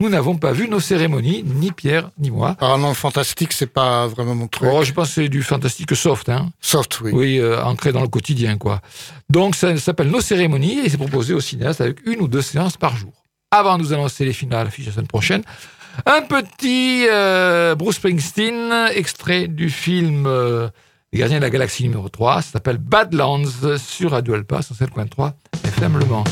Nous 0.00 0.08
n'avons 0.08 0.36
pas 0.36 0.50
vu 0.50 0.68
nos 0.68 0.80
cérémonies, 0.80 1.44
ni 1.44 1.70
Pierre, 1.70 2.10
ni 2.18 2.30
moi. 2.30 2.56
Alors 2.60 2.78
non, 2.78 2.94
fantastique, 2.94 3.52
c'est 3.52 3.72
pas 3.72 4.08
vraiment 4.08 4.34
mon 4.34 4.48
truc. 4.48 4.68
Oh, 4.72 4.82
je 4.82 4.92
pense 4.92 5.08
que 5.08 5.14
c'est 5.14 5.28
du 5.28 5.42
fantastique 5.44 5.94
soft, 5.94 6.28
hein. 6.28 6.50
Soft, 6.60 7.00
oui. 7.00 7.12
Oui, 7.14 7.38
euh, 7.38 7.62
ancré 7.62 7.92
dans 7.92 8.00
le 8.00 8.08
quotidien, 8.08 8.58
quoi. 8.58 8.80
Donc, 9.30 9.54
ça 9.54 9.76
s'appelle 9.76 10.08
Nos 10.08 10.20
cérémonies 10.20 10.80
et 10.80 10.88
c'est 10.88 10.96
proposé 10.96 11.32
aux 11.32 11.40
cinéastes 11.40 11.80
avec 11.80 12.04
une 12.06 12.20
ou 12.20 12.28
deux 12.28 12.42
séances 12.42 12.76
par 12.76 12.96
jour. 12.96 13.12
Avant 13.52 13.78
de 13.78 13.82
nous 13.82 13.92
annoncer 13.92 14.24
les 14.24 14.32
films 14.32 14.52
à 14.52 14.64
l'affiche 14.64 14.86
la 14.86 14.92
semaine 14.92 15.06
prochaine, 15.06 15.42
un 16.06 16.22
petit 16.22 17.06
euh, 17.08 17.76
Bruce 17.76 17.96
Springsteen, 17.96 18.88
extrait 18.94 19.46
du 19.46 19.70
film 19.70 20.26
euh, 20.26 20.68
Les 21.12 21.20
Gardiens 21.20 21.38
de 21.38 21.42
la 21.44 21.50
Galaxie 21.50 21.84
numéro 21.84 22.08
3. 22.08 22.42
Ça 22.42 22.50
s'appelle 22.54 22.78
Badlands 22.78 23.78
sur 23.78 24.10
Radio 24.10 24.34
Alpa, 24.34 24.60
sur 24.62 24.74
7.3 24.74 25.34
FM 25.64 25.98
Le 25.98 26.04
Mans. 26.06 26.24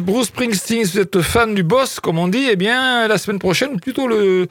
Bruce 0.00 0.26
Springsteen, 0.26 0.84
si 0.84 0.92
vous 0.92 1.00
êtes 1.00 1.20
fan 1.20 1.54
du 1.54 1.62
boss, 1.62 2.00
comme 2.00 2.18
on 2.18 2.28
dit, 2.28 2.46
eh 2.50 2.56
bien, 2.56 3.06
la 3.08 3.18
semaine 3.18 3.38
prochaine, 3.38 3.80
plutôt 3.80 4.06
le. 4.06 4.46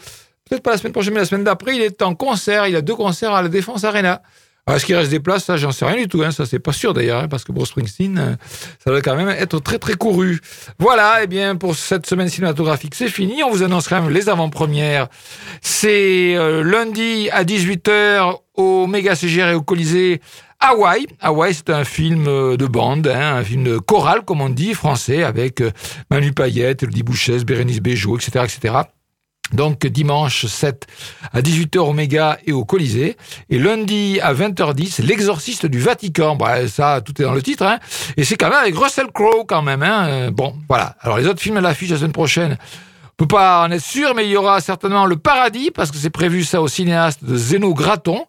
Peut-être 0.50 0.64
pas 0.64 0.72
la 0.72 0.78
semaine 0.78 0.94
prochaine, 0.94 1.14
mais 1.14 1.22
la 1.22 1.26
semaine 1.26 1.44
d'après, 1.44 1.76
il 1.76 1.82
est 1.82 2.02
en 2.02 2.16
concert. 2.16 2.68
Il 2.68 2.76
a 2.76 2.82
deux 2.82 2.96
concerts 2.96 3.34
à 3.34 3.42
la 3.42 3.50
Défense 3.50 3.84
Arena. 3.84 4.22
Alors, 4.66 4.78
Est-ce 4.78 4.86
qu'il 4.86 4.96
reste 4.96 5.12
des 5.12 5.20
places? 5.20 5.44
Ça, 5.44 5.58
j'en 5.58 5.74
sais 5.74 5.84
rien 5.84 5.98
du 5.98 6.08
tout. 6.08 6.24
Hein. 6.24 6.32
Ça, 6.32 6.46
c'est 6.46 6.60
pas 6.60 6.72
sûr 6.72 6.94
d'ailleurs, 6.94 7.24
hein, 7.24 7.28
parce 7.28 7.44
que 7.44 7.52
Bruce 7.52 7.70
Springsteen, 7.70 8.18
euh, 8.18 8.36
ça 8.82 8.92
doit 8.92 9.02
quand 9.02 9.16
même 9.16 9.30
être 9.30 9.60
très 9.60 9.78
très 9.78 9.94
couru. 9.94 10.40
Voilà, 10.80 11.20
eh 11.24 11.28
bien, 11.28 11.58
pour 11.58 11.76
cette 11.76 12.06
semaine 12.06 12.30
cinématographique, 12.30 12.96
c'est 12.96 13.10
fini. 13.10 13.44
On 13.44 13.52
vous 13.52 13.64
annonce 13.64 13.90
quand 13.90 14.02
même 14.02 14.10
les 14.10 14.30
avant-premières. 14.30 15.08
C'est 15.62 16.36
euh, 16.38 16.64
lundi 16.64 17.30
à 17.32 17.44
18h 17.44 18.38
au 18.56 18.88
Méga 18.88 19.16
CGR 19.16 19.50
et 19.50 19.54
au 19.56 19.62
Colisée. 19.62 20.22
Hawaï. 20.66 21.07
Hawaï, 21.20 21.53
c'est 21.53 21.70
un 21.70 21.84
film 21.84 22.26
euh, 22.30 22.55
de 22.55 22.66
bande, 22.66 23.05
hein, 23.09 23.36
un 23.36 23.43
film 23.43 23.82
choral, 23.82 24.22
comme 24.22 24.39
on 24.39 24.49
dit, 24.49 24.74
français, 24.74 25.22
avec 25.22 25.59
euh, 25.59 25.72
Manu 26.09 26.32
Payette, 26.32 26.84
Elodie 26.84 27.03
Bouchès, 27.03 27.43
Bérénice 27.43 27.82
Bejo, 27.82 28.18
etc., 28.18 28.45
etc. 28.45 28.76
Donc 29.51 29.86
dimanche 29.86 30.45
7 30.45 30.88
à 31.34 31.41
18h 31.41 31.80
au 31.80 31.91
Méga 31.91 32.39
et 32.47 32.53
au 32.53 32.64
Colisée. 32.64 33.18
Et 33.49 33.59
lundi 33.59 34.22
à 34.22 34.34
20h10, 34.34 35.03
l'exorciste 35.03 35.66
du 35.66 35.80
Vatican. 35.80 36.38
Bah, 36.38 36.66
ça, 36.70 37.01
tout 37.01 37.22
est 37.22 37.26
dans 37.26 37.34
le 37.34 37.41
titre. 37.41 37.66
Hein. 37.66 37.80
Et 38.16 38.24
c'est 38.24 38.38
quand 38.38 38.49
même 38.49 38.59
avec 38.59 38.78
Russell 38.78 39.07
Crowe 39.14 39.43
quand 39.45 39.61
même. 39.61 39.84
Hein. 39.84 40.32
Bon, 40.32 40.55
voilà. 40.70 40.95
Alors 41.01 41.18
les 41.18 41.28
autres 41.28 41.41
films 41.41 41.57
à 41.57 41.61
l'affiche 41.61 41.89
la 41.89 41.97
semaine 41.97 42.14
prochaine, 42.14 42.57
peut 43.18 43.28
pas 43.28 43.64
en 43.64 43.72
être 43.72 43.84
sûr, 43.84 44.14
mais 44.16 44.26
il 44.26 44.32
y 44.32 44.38
aura 44.38 44.59
certainement 44.61 45.05
Le 45.05 45.16
Paradis, 45.18 45.72
parce 45.72 45.91
que 45.91 45.97
c'est 45.97 46.09
prévu 46.09 46.43
ça 46.43 46.61
au 46.61 46.68
cinéaste 46.68 47.24
de 47.24 47.36
Zeno 47.36 47.74
Graton. 47.74 48.26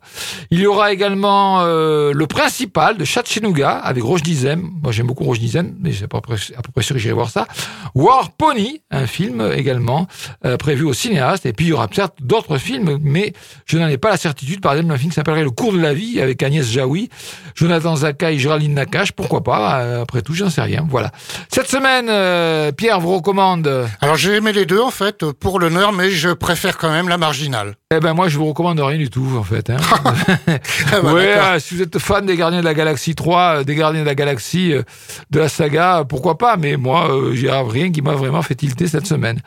Il 0.51 0.61
y 0.61 0.67
aura 0.67 0.93
également 0.93 1.61
euh, 1.63 2.13
Le 2.15 2.27
Principal 2.27 2.97
de 2.99 3.05
Chatchenouga 3.05 3.71
avec 3.71 4.03
Roche 4.05 4.23
Dizem. 4.23 4.69
Moi 4.83 4.93
j'aime 4.93 5.07
beaucoup 5.07 5.25
Roche 5.25 5.39
Dizem, 5.39 5.75
mais 5.81 5.93
c'est 5.93 6.05
à 6.05 6.09
peu 6.09 6.21
près- 6.21 6.37
à 6.57 6.63
peu 6.63 6.71
près 6.73 6.83
sûr 6.83 6.95
que 6.95 7.01
j'irai 7.01 7.15
voir 7.15 7.31
ça. 7.31 7.47
War 7.95 8.31
Pony, 8.33 8.83
un 8.91 9.07
film 9.07 9.43
également 9.55 10.07
euh, 10.45 10.57
prévu 10.57 10.85
au 10.85 10.93
cinéaste. 10.93 11.47
Et 11.47 11.53
puis 11.53 11.67
il 11.67 11.69
y 11.71 11.73
aura 11.73 11.89
certes 11.93 12.17
d'autres 12.21 12.59
films, 12.59 12.99
mais 13.03 13.33
je 13.67 13.79
n'en 13.79 13.89
ai 13.89 13.97
pas 13.99 14.11
la 14.11 14.17
certitude. 14.17 14.61
Par 14.61 14.73
exemple, 14.75 14.93
un 14.93 14.99
film 14.99 15.11
qui 15.11 15.15
s'appellerait 15.17 15.45
Le 15.45 15.51
cours 15.51 15.73
de 15.73 15.81
la 15.81 15.95
vie 15.95 16.21
avec 16.21 16.43
Agnès 16.43 16.67
Jaoui, 16.69 17.09
Jonathan 17.55 17.97
Zakai, 17.97 18.39
Géraldine 18.39 18.75
Nakache. 18.75 19.13
Pourquoi 19.13 19.43
pas 19.43 19.81
Euh, 19.81 20.03
Après 20.03 20.21
tout, 20.23 20.35
j'en 20.35 20.51
sais 20.51 20.61
rien. 20.63 20.87
Voilà. 20.91 21.11
Cette 21.49 21.69
semaine, 21.69 22.07
euh, 22.11 22.71
Pierre 22.73 23.01
vous 23.01 23.15
recommande... 23.17 23.87
Alors 24.01 24.17
j'ai 24.17 24.35
aimé 24.35 24.53
les 24.53 24.67
deux 24.67 24.74
en 24.81 24.91
fait 24.91 25.31
pour 25.33 25.59
l'honneur, 25.59 25.93
mais 25.93 26.11
je 26.11 26.31
préfère 26.31 26.79
quand 26.79 26.91
même 26.91 27.09
la 27.09 27.19
marginale. 27.19 27.77
Eh 27.95 28.01
ben 28.01 28.15
moi 28.15 28.29
je 28.29 28.39
vous 28.39 28.47
recommande 28.47 28.81
rien 28.81 28.99
du 28.99 29.11
tout 29.11 29.29
en 29.39 29.43
fait. 29.43 29.71
Hein. 29.71 29.77
Ah 30.93 31.01
bah, 31.01 31.13
ouais, 31.13 31.35
euh, 31.37 31.59
si 31.59 31.75
vous 31.75 31.83
êtes 31.83 31.99
fan 31.99 32.27
des 32.27 32.37
Gardiens 32.37 32.61
de 32.61 32.65
la 32.65 32.75
Galaxie 32.75 33.15
3, 33.15 33.61
euh, 33.61 33.65
des 33.65 33.75
Gardiens 33.75 34.03
de 34.03 34.07
la 34.07 34.15
Galaxie 34.15 34.73
euh, 34.73 34.83
de 35.31 35.39
la 35.39 35.49
saga, 35.49 36.05
pourquoi 36.09 36.39
pas 36.39 36.57
Mais 36.57 36.77
moi, 36.77 37.11
euh, 37.11 37.35
j'ai 37.35 37.51
rien 37.51 37.91
qui 37.91 38.03
m'a 38.03 38.15
vraiment 38.15 38.43
fait 38.43 38.55
tilter 38.55 38.87
cette 38.87 39.07
semaine. 39.07 39.41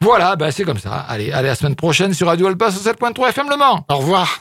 Voilà, 0.00 0.36
ben 0.36 0.50
c'est 0.50 0.64
comme 0.64 0.78
ça. 0.78 1.04
Allez, 1.08 1.32
allez, 1.32 1.48
à 1.48 1.52
la 1.52 1.54
semaine 1.54 1.74
prochaine 1.76 2.12
sur 2.14 2.28
Radio 2.28 2.46
Alpa 2.46 2.70
sur 2.70 2.80
7.3 2.80 3.30
FM 3.30 3.46
Le 3.50 3.56
Mans. 3.56 3.84
Au 3.88 3.96
revoir. 3.96 4.40